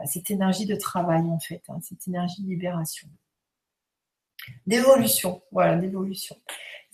cette 0.06 0.32
énergie 0.32 0.66
de 0.66 0.76
travail 0.76 1.24
en 1.24 1.40
fait, 1.40 1.62
hein, 1.68 1.80
cette 1.82 2.08
énergie 2.08 2.42
de 2.42 2.48
libération, 2.48 3.10
d'évolution, 4.66 5.42
voilà, 5.52 5.76
d'évolution. 5.76 6.38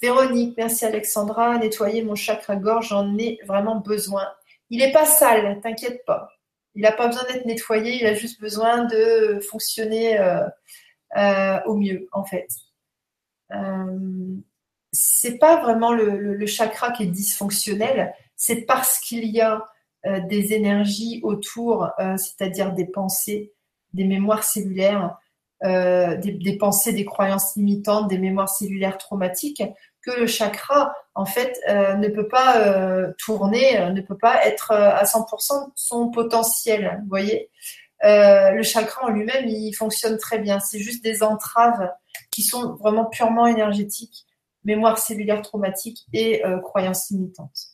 Véronique, 0.02 0.56
merci 0.58 0.86
Alexandra. 0.86 1.60
Nettoyer 1.60 2.04
mon 2.04 2.16
chakra 2.16 2.56
gorge, 2.56 2.90
j'en 2.90 3.18
ai 3.18 3.40
vraiment 3.46 3.76
besoin. 3.76 4.28
Il 4.72 4.80
n'est 4.80 4.92
pas 4.92 5.06
sale, 5.06 5.60
t'inquiète 5.62 6.04
pas. 6.06 6.30
Il 6.74 6.82
n'a 6.82 6.92
pas 6.92 7.08
besoin 7.08 7.24
d'être 7.26 7.46
nettoyé, 7.46 8.00
il 8.02 8.08
a 8.08 8.14
juste 8.14 8.40
besoin 8.40 8.86
de 8.86 9.40
fonctionner 9.42 10.18
euh, 10.20 10.48
euh, 11.18 11.60
au 11.66 11.76
mieux, 11.76 12.08
en 12.14 12.24
fait. 12.24 12.48
Euh, 13.54 14.36
c'est 14.92 15.38
pas 15.38 15.62
vraiment 15.62 15.94
le, 15.94 16.46
chakra 16.46 16.92
qui 16.92 17.04
est 17.04 17.08
dysfonctionnel, 17.08 18.14
c'est 18.36 18.62
parce 18.62 19.00
qu'il 19.00 19.26
y 19.26 19.40
a 19.40 19.66
des 20.04 20.54
énergies 20.54 21.22
autour, 21.24 21.90
c'est-à-dire 22.18 22.74
des 22.74 22.88
pensées, 22.88 23.54
des 23.94 24.04
mémoires 24.04 24.44
cellulaires, 24.44 25.18
des, 25.64 26.58
pensées, 26.60 26.92
des 26.92 27.06
croyances 27.06 27.56
limitantes, 27.56 28.10
des 28.10 28.18
mémoires 28.18 28.50
cellulaires 28.50 28.98
traumatiques, 28.98 29.64
que 30.02 30.12
le 30.12 30.28
chakra, 30.28 30.94
en 31.16 31.26
fait, 31.26 31.60
euh, 31.70 31.96
ne 31.96 32.08
peut 32.08 32.28
pas 32.28 32.58
euh, 32.60 33.14
tourner, 33.18 33.80
euh, 33.80 33.90
ne 33.90 34.02
peut 34.02 34.18
pas 34.18 34.46
être 34.46 34.72
à 34.72 35.04
100% 35.06 35.68
de 35.68 35.72
son 35.76 36.10
potentiel. 36.10 37.00
Vous 37.04 37.10
voyez 37.10 37.50
Le 38.04 38.64
chakra 38.64 39.06
en 39.06 39.10
lui-même, 39.10 39.48
il 39.48 39.74
fonctionne 39.74 40.18
très 40.18 40.40
bien. 40.40 40.60
C'est 40.60 40.80
juste 40.80 41.04
des 41.04 41.24
entraves 41.24 41.92
qui 42.32 42.44
sont 42.44 42.76
vraiment 42.76 43.06
purement 43.06 43.48
énergétiques, 43.48 44.26
mémoire 44.64 44.98
cellulaire 44.98 45.42
traumatique 45.42 46.06
et 46.14 46.42
croyances 46.64 47.10
limitantes. 47.12 47.68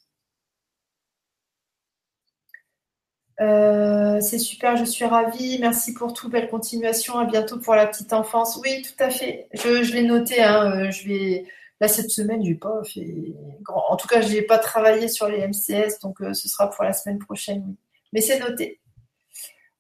c'est 4.20 4.40
super, 4.40 4.76
je 4.78 4.84
suis 4.84 5.06
ravie. 5.06 5.60
Merci 5.60 5.94
pour 5.94 6.14
tout. 6.14 6.28
Belle 6.30 6.49
continuation. 6.49 7.20
À 7.20 7.26
bientôt 7.26 7.60
pour 7.60 7.76
la 7.76 7.86
petite 7.88 8.12
enfance. 8.14 8.60
Oui, 8.64 8.82
tout 8.82 9.04
à 9.04 9.10
fait. 9.10 9.48
Je, 9.54 9.84
je 9.84 9.94
l'ai 9.94 10.04
noté. 10.04 10.41
Hein, 10.41 10.90
je 10.90 11.08
vais 11.08 11.45
Là, 11.80 11.88
cette 11.88 12.10
semaine, 12.10 12.44
j'ai 12.44 12.56
pas 12.56 12.84
fait. 12.84 13.36
En 13.68 13.95
tout 13.98 14.08
cas, 14.08 14.22
je 14.22 14.30
n'ai 14.30 14.41
pas 14.41 14.58
travaillé 14.58 15.08
sur 15.08 15.28
les 15.28 15.48
MCS, 15.48 15.99
donc 16.02 16.22
euh, 16.22 16.34
ce 16.34 16.49
sera 16.49 16.70
pour 16.70 16.84
la 16.84 16.94
semaine 16.94 17.20
prochaine. 17.20 17.76
Mais 18.14 18.22
c'est 18.22 18.40
noté. 18.40 18.80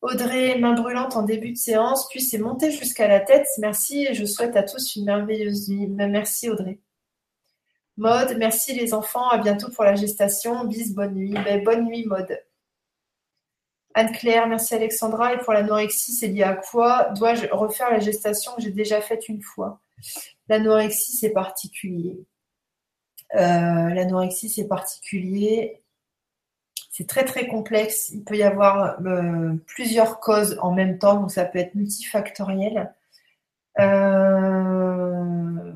Audrey, 0.01 0.59
main 0.59 0.73
brûlante 0.73 1.15
en 1.15 1.23
début 1.23 1.51
de 1.51 1.57
séance, 1.57 2.07
puis 2.09 2.21
c'est 2.21 2.37
monté 2.37 2.71
jusqu'à 2.71 3.07
la 3.07 3.19
tête. 3.19 3.47
Merci 3.57 4.05
et 4.05 4.13
je 4.13 4.25
souhaite 4.25 4.55
à 4.55 4.63
tous 4.63 4.95
une 4.95 5.05
merveilleuse 5.05 5.69
nuit. 5.69 5.87
Merci 5.87 6.49
Audrey. 6.49 6.79
Mode, 7.97 8.35
merci 8.37 8.75
les 8.75 8.93
enfants, 8.93 9.27
à 9.29 9.39
bientôt 9.39 9.71
pour 9.71 9.83
la 9.83 9.95
gestation. 9.95 10.65
Bis, 10.65 10.93
bonne 10.93 11.15
nuit. 11.15 11.33
Ben, 11.43 11.63
bonne 11.63 11.85
nuit, 11.85 12.05
Mode. 12.05 12.39
Anne-Claire, 13.95 14.47
merci 14.47 14.75
Alexandra. 14.75 15.33
Et 15.33 15.39
pour 15.39 15.53
l'anorexie, 15.53 16.13
c'est 16.13 16.27
lié 16.27 16.43
à 16.43 16.53
quoi? 16.53 17.09
Dois-je 17.15 17.47
refaire 17.47 17.89
la 17.89 17.99
gestation 17.99 18.53
que 18.55 18.61
j'ai 18.61 18.69
déjà 18.69 19.01
faite 19.01 19.27
une 19.27 19.41
fois? 19.41 19.81
L'anorexie, 20.49 21.17
c'est 21.17 21.31
particulier. 21.31 22.25
Euh, 23.35 23.89
l'anorexie, 23.89 24.49
c'est 24.49 24.67
particulier. 24.67 25.81
C'est 26.91 27.07
très 27.07 27.25
très 27.25 27.47
complexe. 27.47 28.09
Il 28.09 28.23
peut 28.23 28.37
y 28.37 28.43
avoir 28.43 28.99
euh, 29.05 29.53
plusieurs 29.67 30.19
causes 30.19 30.57
en 30.61 30.71
même 30.71 30.97
temps, 30.97 31.19
donc 31.19 31.31
ça 31.31 31.45
peut 31.45 31.59
être 31.59 31.75
multifactoriel. 31.75 32.93
Euh, 33.79 35.73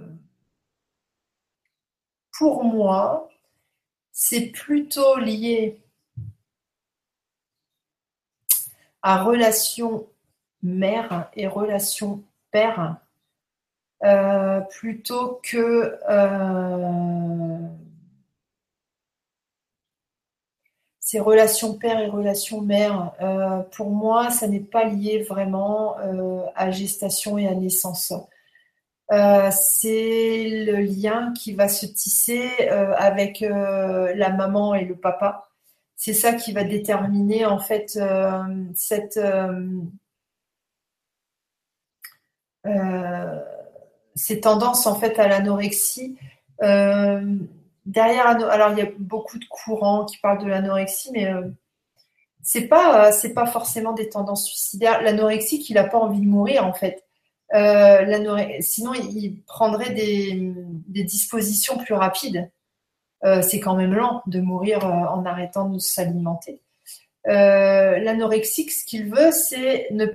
pour 2.31 2.63
moi, 2.63 3.29
c'est 4.11 4.47
plutôt 4.47 5.17
lié 5.19 5.81
à 9.01 9.23
relation 9.23 10.07
mère 10.63 11.29
et 11.35 11.47
relation 11.47 12.23
père 12.51 12.97
euh, 14.03 14.61
plutôt 14.61 15.39
que 15.43 15.95
euh, 16.09 17.57
ces 20.99 21.19
relations 21.19 21.77
père 21.77 21.99
et 21.99 22.07
relations 22.07 22.61
mère. 22.61 23.13
Euh, 23.21 23.59
pour 23.75 23.91
moi, 23.91 24.31
ça 24.31 24.47
n'est 24.47 24.59
pas 24.59 24.85
lié 24.85 25.21
vraiment 25.23 25.97
à 26.55 26.71
gestation 26.71 27.37
et 27.37 27.47
à 27.47 27.53
naissance. 27.53 28.13
c'est 29.51 30.49
le 30.65 30.77
lien 30.81 31.33
qui 31.33 31.53
va 31.53 31.67
se 31.67 31.85
tisser 31.85 32.49
avec 32.97 33.41
la 33.41 34.29
maman 34.29 34.73
et 34.75 34.85
le 34.85 34.95
papa. 34.95 35.49
C'est 35.95 36.13
ça 36.13 36.33
qui 36.33 36.53
va 36.53 36.63
déterminer 36.63 37.45
en 37.45 37.59
fait 37.59 37.99
cette 38.75 39.19
ces 44.15 44.41
tendances 44.41 44.87
en 44.87 44.95
fait 44.95 45.19
à 45.19 45.27
l'anorexie. 45.27 46.17
Euh, 46.61 47.35
derrière, 47.85 48.27
alors 48.27 48.71
il 48.71 48.77
y 48.77 48.81
a 48.81 48.91
beaucoup 48.99 49.39
de 49.39 49.45
courants 49.45 50.05
qui 50.05 50.17
parlent 50.17 50.43
de 50.43 50.47
l'anorexie, 50.47 51.11
mais 51.11 51.27
euh, 51.27 51.47
c'est 52.43 52.67
pas 52.67 53.07
euh, 53.07 53.11
c'est 53.11 53.33
pas 53.33 53.45
forcément 53.45 53.93
des 53.93 54.09
tendances 54.09 54.45
suicidaires. 54.45 55.01
L'anorexie 55.01 55.59
qu'il 55.59 55.75
n'a 55.75 55.85
pas 55.85 55.99
envie 55.99 56.21
de 56.21 56.27
mourir 56.27 56.65
en 56.65 56.73
fait. 56.73 57.03
sinon, 58.61 58.93
il 58.93 59.41
prendrait 59.45 59.91
des, 59.91 60.53
dispositions 61.03 61.77
plus 61.77 61.93
rapides. 61.93 62.49
c'est 63.41 63.59
quand 63.59 63.75
même 63.75 63.93
lent 63.93 64.21
de 64.27 64.39
mourir 64.39 64.85
en 64.85 65.25
arrêtant 65.25 65.69
de 65.69 65.79
s'alimenter. 65.79 66.61
L'anorexique, 67.25 68.71
ce 68.71 68.85
qu'il 68.85 69.09
veut, 69.13 69.31
c'est 69.31 69.87
ne, 69.91 70.05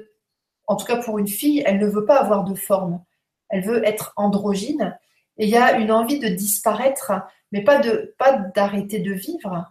en 0.67 0.77
tout 0.77 0.87
cas 0.87 0.97
pour 0.97 1.19
une 1.19 1.29
fille, 1.29 1.63
elle 1.67 1.79
ne 1.79 1.87
veut 1.87 2.07
pas 2.07 2.21
avoir 2.21 2.45
de 2.45 2.55
forme 2.55 3.01
elle 3.49 3.65
veut 3.65 3.87
être 3.87 4.13
androgyne, 4.17 4.99
et 5.39 5.45
il 5.45 5.51
y 5.51 5.57
a 5.57 5.79
une 5.79 5.93
envie 5.93 6.19
de 6.19 6.29
disparaître, 6.29 7.13
mais 7.53 7.63
pas 7.63 7.81
d'arrêter 8.55 9.01
de 9.01 9.13
vivre, 9.13 9.71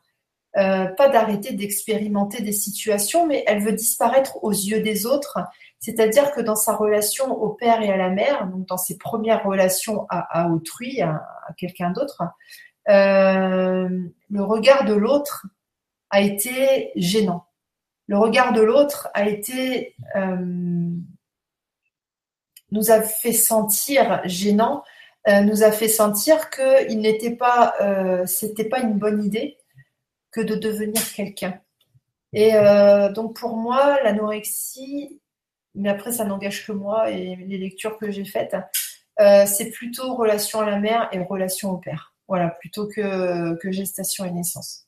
euh, 0.57 0.85
pas 0.85 1.09
d'arrêter 1.09 1.53
d'expérimenter 1.53 2.41
des 2.41 2.53
situations, 2.53 3.27
mais 3.27 3.43
elle 3.45 3.61
veut 3.61 3.73
disparaître 3.73 4.41
aux 4.41 4.53
yeux 4.53 4.79
des 4.79 5.05
autres. 5.05 5.39
C'est-à-dire 5.79 6.31
que 6.31 6.39
dans 6.39 6.55
sa 6.55 6.73
relation 6.73 7.29
au 7.29 7.49
père 7.49 7.81
et 7.81 7.91
à 7.91 7.97
la 7.97 8.09
mère, 8.09 8.47
donc 8.47 8.65
dans 8.67 8.77
ses 8.77 8.97
premières 8.97 9.43
relations 9.43 10.07
à, 10.09 10.49
autrui, 10.49 11.01
à, 11.01 11.21
quelqu'un 11.57 11.91
d'autre, 11.91 12.23
euh, 12.87 13.89
le 14.29 14.43
regard 14.43 14.85
de 14.85 14.93
l'autre 14.93 15.45
a 16.09 16.21
été 16.21 16.93
gênant. 16.95 17.47
Le 18.07 18.17
regard 18.17 18.53
de 18.53 18.61
l'autre 18.61 19.09
a 19.13 19.27
été 19.27 19.93
euh, 20.15 20.95
nous 22.75 22.91
a 22.91 23.01
fait 23.01 23.31
sentir 23.31 24.21
gênant, 24.25 24.83
euh, 25.27 25.41
nous 25.41 25.63
a 25.63 25.71
fait 25.71 25.87
sentir 25.87 26.49
qu'il 26.49 26.99
n'était 26.99 27.35
pas, 27.35 27.73
euh, 27.81 28.25
c'était 28.27 28.65
pas 28.69 28.81
une 28.81 28.99
bonne 28.99 29.23
idée 29.23 29.57
que 30.31 30.41
de 30.41 30.55
devenir 30.55 31.01
quelqu'un. 31.13 31.59
Et 32.33 32.53
euh, 32.55 33.11
donc 33.11 33.39
pour 33.39 33.55
moi, 33.55 33.97
l'anorexie, 34.03 35.21
mais 35.73 35.89
après 35.89 36.11
ça 36.11 36.25
n'engage 36.25 36.67
que 36.67 36.73
moi 36.73 37.09
et 37.09 37.35
les 37.35 37.57
lectures 37.57 37.97
que 37.97 38.11
j'ai 38.11 38.25
faites, 38.25 38.55
c'est 39.17 39.71
plutôt 39.71 40.15
relation 40.15 40.59
à 40.59 40.69
la 40.69 40.77
mère 40.77 41.09
et 41.13 41.19
relation 41.19 41.71
au 41.71 41.77
père. 41.77 42.13
Voilà, 42.27 42.49
plutôt 42.49 42.87
que, 42.87 43.55
que 43.55 43.71
gestation 43.71 44.25
et 44.25 44.31
naissance. 44.31 44.84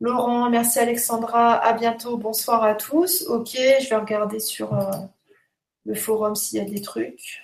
Laurent, 0.00 0.48
merci 0.48 0.78
Alexandra, 0.78 1.56
à 1.56 1.74
bientôt, 1.74 2.16
bonsoir 2.16 2.64
à 2.64 2.74
tous. 2.74 3.22
Ok, 3.28 3.50
je 3.52 3.88
vais 3.90 3.96
regarder 3.96 4.40
sur 4.40 4.72
euh, 4.74 4.90
le 5.84 5.94
forum 5.94 6.34
s'il 6.34 6.58
y 6.58 6.62
a 6.62 6.64
des 6.64 6.80
trucs. 6.80 7.42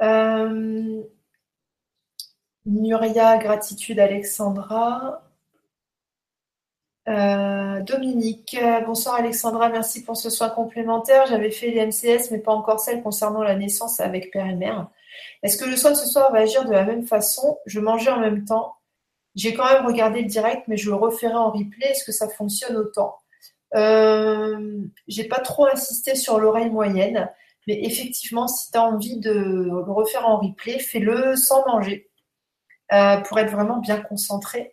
Euh, 0.00 1.02
Nuria, 2.66 3.36
gratitude 3.38 3.98
Alexandra. 3.98 5.24
Euh, 7.08 7.80
Dominique, 7.80 8.56
bonsoir 8.86 9.16
Alexandra, 9.16 9.70
merci 9.70 10.04
pour 10.04 10.16
ce 10.16 10.30
soin 10.30 10.50
complémentaire. 10.50 11.26
J'avais 11.26 11.50
fait 11.50 11.70
les 11.72 11.84
MCS, 11.84 12.30
mais 12.30 12.38
pas 12.38 12.52
encore 12.52 12.78
celle 12.78 13.02
concernant 13.02 13.42
la 13.42 13.56
naissance 13.56 13.98
avec 13.98 14.30
père 14.30 14.46
et 14.46 14.54
mère. 14.54 14.88
Est-ce 15.42 15.58
que 15.58 15.68
le 15.68 15.76
soin 15.76 15.90
de 15.90 15.96
ce 15.96 16.06
soir 16.06 16.30
va 16.30 16.40
agir 16.40 16.64
de 16.64 16.70
la 16.70 16.84
même 16.84 17.06
façon? 17.06 17.58
Je 17.66 17.80
mangeais 17.80 18.10
en 18.10 18.20
même 18.20 18.44
temps. 18.44 18.77
J'ai 19.34 19.54
quand 19.54 19.66
même 19.72 19.86
regardé 19.86 20.22
le 20.22 20.28
direct, 20.28 20.64
mais 20.68 20.76
je 20.76 20.90
le 20.90 20.96
referai 20.96 21.34
en 21.34 21.50
replay. 21.50 21.86
Est-ce 21.90 22.04
que 22.04 22.12
ça 22.12 22.28
fonctionne 22.28 22.76
autant? 22.76 23.16
Euh, 23.74 24.80
J'ai 25.06 25.24
pas 25.24 25.40
trop 25.40 25.66
insisté 25.66 26.14
sur 26.14 26.38
l'oreille 26.38 26.70
moyenne, 26.70 27.30
mais 27.66 27.80
effectivement, 27.84 28.48
si 28.48 28.70
tu 28.70 28.78
as 28.78 28.82
envie 28.82 29.18
de 29.18 29.32
le 29.32 29.92
refaire 29.92 30.26
en 30.26 30.38
replay, 30.38 30.78
fais-le 30.78 31.36
sans 31.36 31.64
manger 31.66 32.10
euh, 32.92 33.18
pour 33.18 33.38
être 33.38 33.50
vraiment 33.52 33.78
bien 33.78 34.00
concentré. 34.00 34.72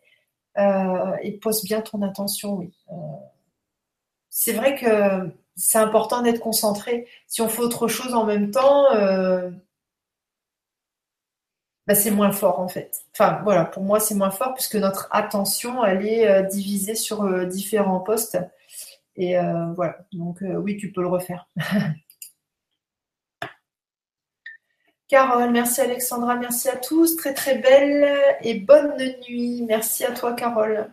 Euh, 0.57 1.17
et 1.21 1.33
pose 1.33 1.63
bien 1.65 1.81
ton 1.81 2.01
attention, 2.01 2.53
oui. 2.53 2.73
Euh, 2.89 2.95
c'est 4.29 4.53
vrai 4.53 4.75
que 4.75 5.29
c'est 5.55 5.77
important 5.77 6.21
d'être 6.21 6.39
concentré. 6.39 7.07
Si 7.27 7.41
on 7.41 7.49
fait 7.49 7.61
autre 7.61 7.87
chose 7.87 8.13
en 8.13 8.25
même 8.25 8.51
temps, 8.51 8.85
bah, 11.87 11.95
c'est 11.95 12.11
moins 12.11 12.31
fort 12.31 12.59
en 12.59 12.67
fait. 12.67 13.05
Enfin 13.13 13.41
voilà, 13.43 13.65
pour 13.65 13.83
moi 13.83 13.99
c'est 13.99 14.15
moins 14.15 14.31
fort 14.31 14.53
puisque 14.53 14.75
notre 14.75 15.07
attention 15.11 15.83
elle 15.85 16.05
est 16.05 16.43
divisée 16.43 16.95
sur 16.95 17.45
différents 17.47 17.99
postes. 17.99 18.37
Et 19.15 19.35
voilà, 19.75 19.97
donc 20.11 20.39
oui, 20.41 20.77
tu 20.77 20.91
peux 20.91 21.01
le 21.01 21.07
refaire. 21.07 21.47
Carole, 25.07 25.51
merci 25.51 25.81
Alexandra, 25.81 26.35
merci 26.35 26.67
à 26.67 26.77
tous. 26.77 27.15
Très 27.15 27.33
très 27.33 27.59
belle 27.59 28.37
et 28.41 28.55
bonne 28.55 28.97
nuit. 29.29 29.63
Merci 29.67 30.03
à 30.03 30.11
toi 30.11 30.33
Carole. 30.33 30.91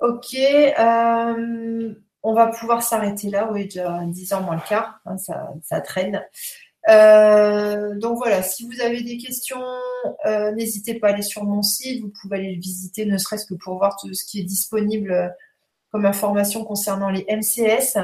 Ok, 0.00 0.34
euh, 0.34 1.94
on 2.22 2.34
va 2.34 2.48
pouvoir 2.48 2.82
s'arrêter 2.82 3.30
là. 3.30 3.48
Oui, 3.50 3.64
déjà 3.64 4.00
10h 4.02 4.44
moins 4.44 4.56
le 4.56 4.68
quart, 4.68 5.00
hein, 5.06 5.16
ça, 5.16 5.80
traîne. 5.80 6.22
Euh, 6.88 7.94
donc 7.96 8.18
voilà, 8.18 8.42
si 8.42 8.64
vous 8.64 8.80
avez 8.80 9.02
des 9.02 9.18
questions, 9.18 9.62
euh, 10.24 10.52
n'hésitez 10.52 10.94
pas 10.94 11.08
à 11.08 11.10
aller 11.12 11.22
sur 11.22 11.44
mon 11.44 11.62
site. 11.62 12.02
Vous 12.02 12.12
pouvez 12.20 12.38
aller 12.38 12.54
le 12.54 12.60
visiter, 12.60 13.06
ne 13.06 13.18
serait-ce 13.18 13.46
que 13.46 13.54
pour 13.54 13.76
voir 13.76 13.96
tout 14.00 14.12
ce 14.14 14.24
qui 14.24 14.40
est 14.40 14.44
disponible 14.44 15.34
comme 15.90 16.06
information 16.06 16.64
concernant 16.64 17.10
les 17.10 17.26
MCS. 17.28 17.98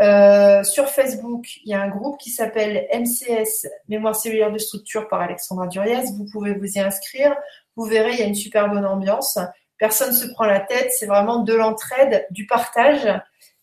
Euh, 0.00 0.62
sur 0.62 0.88
Facebook, 0.88 1.46
il 1.64 1.70
y 1.70 1.74
a 1.74 1.82
un 1.82 1.88
groupe 1.88 2.18
qui 2.18 2.30
s'appelle 2.30 2.86
MCS, 2.94 3.66
Mémoire 3.88 4.16
cellulaire 4.16 4.52
de 4.52 4.58
structure 4.58 5.08
par 5.08 5.20
Alexandra 5.20 5.66
Duriez. 5.66 6.02
Vous 6.16 6.26
pouvez 6.30 6.54
vous 6.54 6.66
y 6.66 6.80
inscrire. 6.80 7.36
Vous 7.76 7.84
verrez, 7.84 8.12
il 8.12 8.18
y 8.20 8.22
a 8.22 8.26
une 8.26 8.34
super 8.34 8.70
bonne 8.70 8.86
ambiance. 8.86 9.38
Personne 9.78 10.12
se 10.12 10.26
prend 10.32 10.44
la 10.44 10.60
tête. 10.60 10.92
C'est 10.92 11.06
vraiment 11.06 11.42
de 11.42 11.54
l'entraide, 11.54 12.26
du 12.30 12.46
partage. 12.46 13.08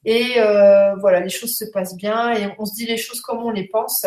Et 0.06 0.36
voilà, 1.00 1.20
les 1.22 1.30
choses 1.30 1.56
se 1.56 1.66
passent 1.66 1.96
bien 1.96 2.34
et 2.34 2.54
on 2.60 2.66
se 2.66 2.76
dit 2.76 2.86
les 2.86 2.98
choses 2.98 3.22
comme 3.22 3.44
on 3.44 3.50
les 3.50 3.68
pense. 3.68 4.06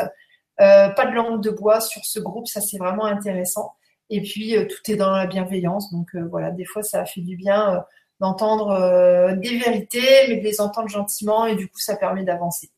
Euh, 0.61 0.89
pas 0.91 1.07
de 1.07 1.13
langue 1.13 1.43
de 1.43 1.51
bois 1.51 1.81
sur 1.81 2.05
ce 2.05 2.21
groupe, 2.21 2.47
ça 2.47 2.61
c'est 2.61 2.79
vraiment 2.79 3.07
intéressant. 3.07 3.73
Et 4.11 4.21
puis 4.23 4.57
tout 4.69 4.91
est 4.91 4.97
dans 4.97 5.11
la 5.11 5.27
bienveillance. 5.27 5.93
Donc 5.93 6.15
voilà, 6.31 6.51
des 6.51 6.65
fois 6.65 6.83
ça 6.83 7.05
fait 7.05 7.21
du 7.21 7.37
bien 7.37 7.85
d'entendre 8.21 8.71
euh, 8.71 9.35
des 9.35 9.59
vérités, 9.59 10.29
mais 10.29 10.37
de 10.37 10.45
les 10.45 10.61
entendre 10.61 10.89
gentiment, 10.89 11.47
et 11.47 11.57
du 11.57 11.69
coup, 11.69 11.79
ça 11.79 11.97
permet 11.97 12.23
d'avancer. 12.23 12.71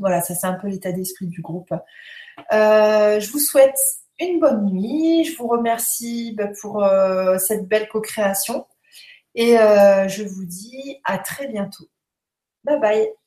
Voilà, 0.00 0.20
ça 0.22 0.34
c'est 0.34 0.46
un 0.46 0.54
peu 0.54 0.68
l'état 0.68 0.90
d'esprit 0.90 1.26
du 1.26 1.40
groupe. 1.40 1.72
Euh, 2.52 3.20
je 3.20 3.30
vous 3.30 3.38
souhaite 3.38 3.78
une 4.18 4.40
bonne 4.40 4.64
nuit. 4.64 5.24
Je 5.24 5.36
vous 5.36 5.46
remercie 5.46 6.34
bah, 6.36 6.48
pour 6.60 6.82
euh, 6.82 7.38
cette 7.38 7.68
belle 7.68 7.86
co-création. 7.88 8.66
Et 9.36 9.56
je 9.56 10.22
vous 10.22 10.44
dis 10.44 11.00
à 11.04 11.18
très 11.18 11.48
bientôt. 11.48 11.88
Bye 12.64 12.80
bye. 12.80 13.23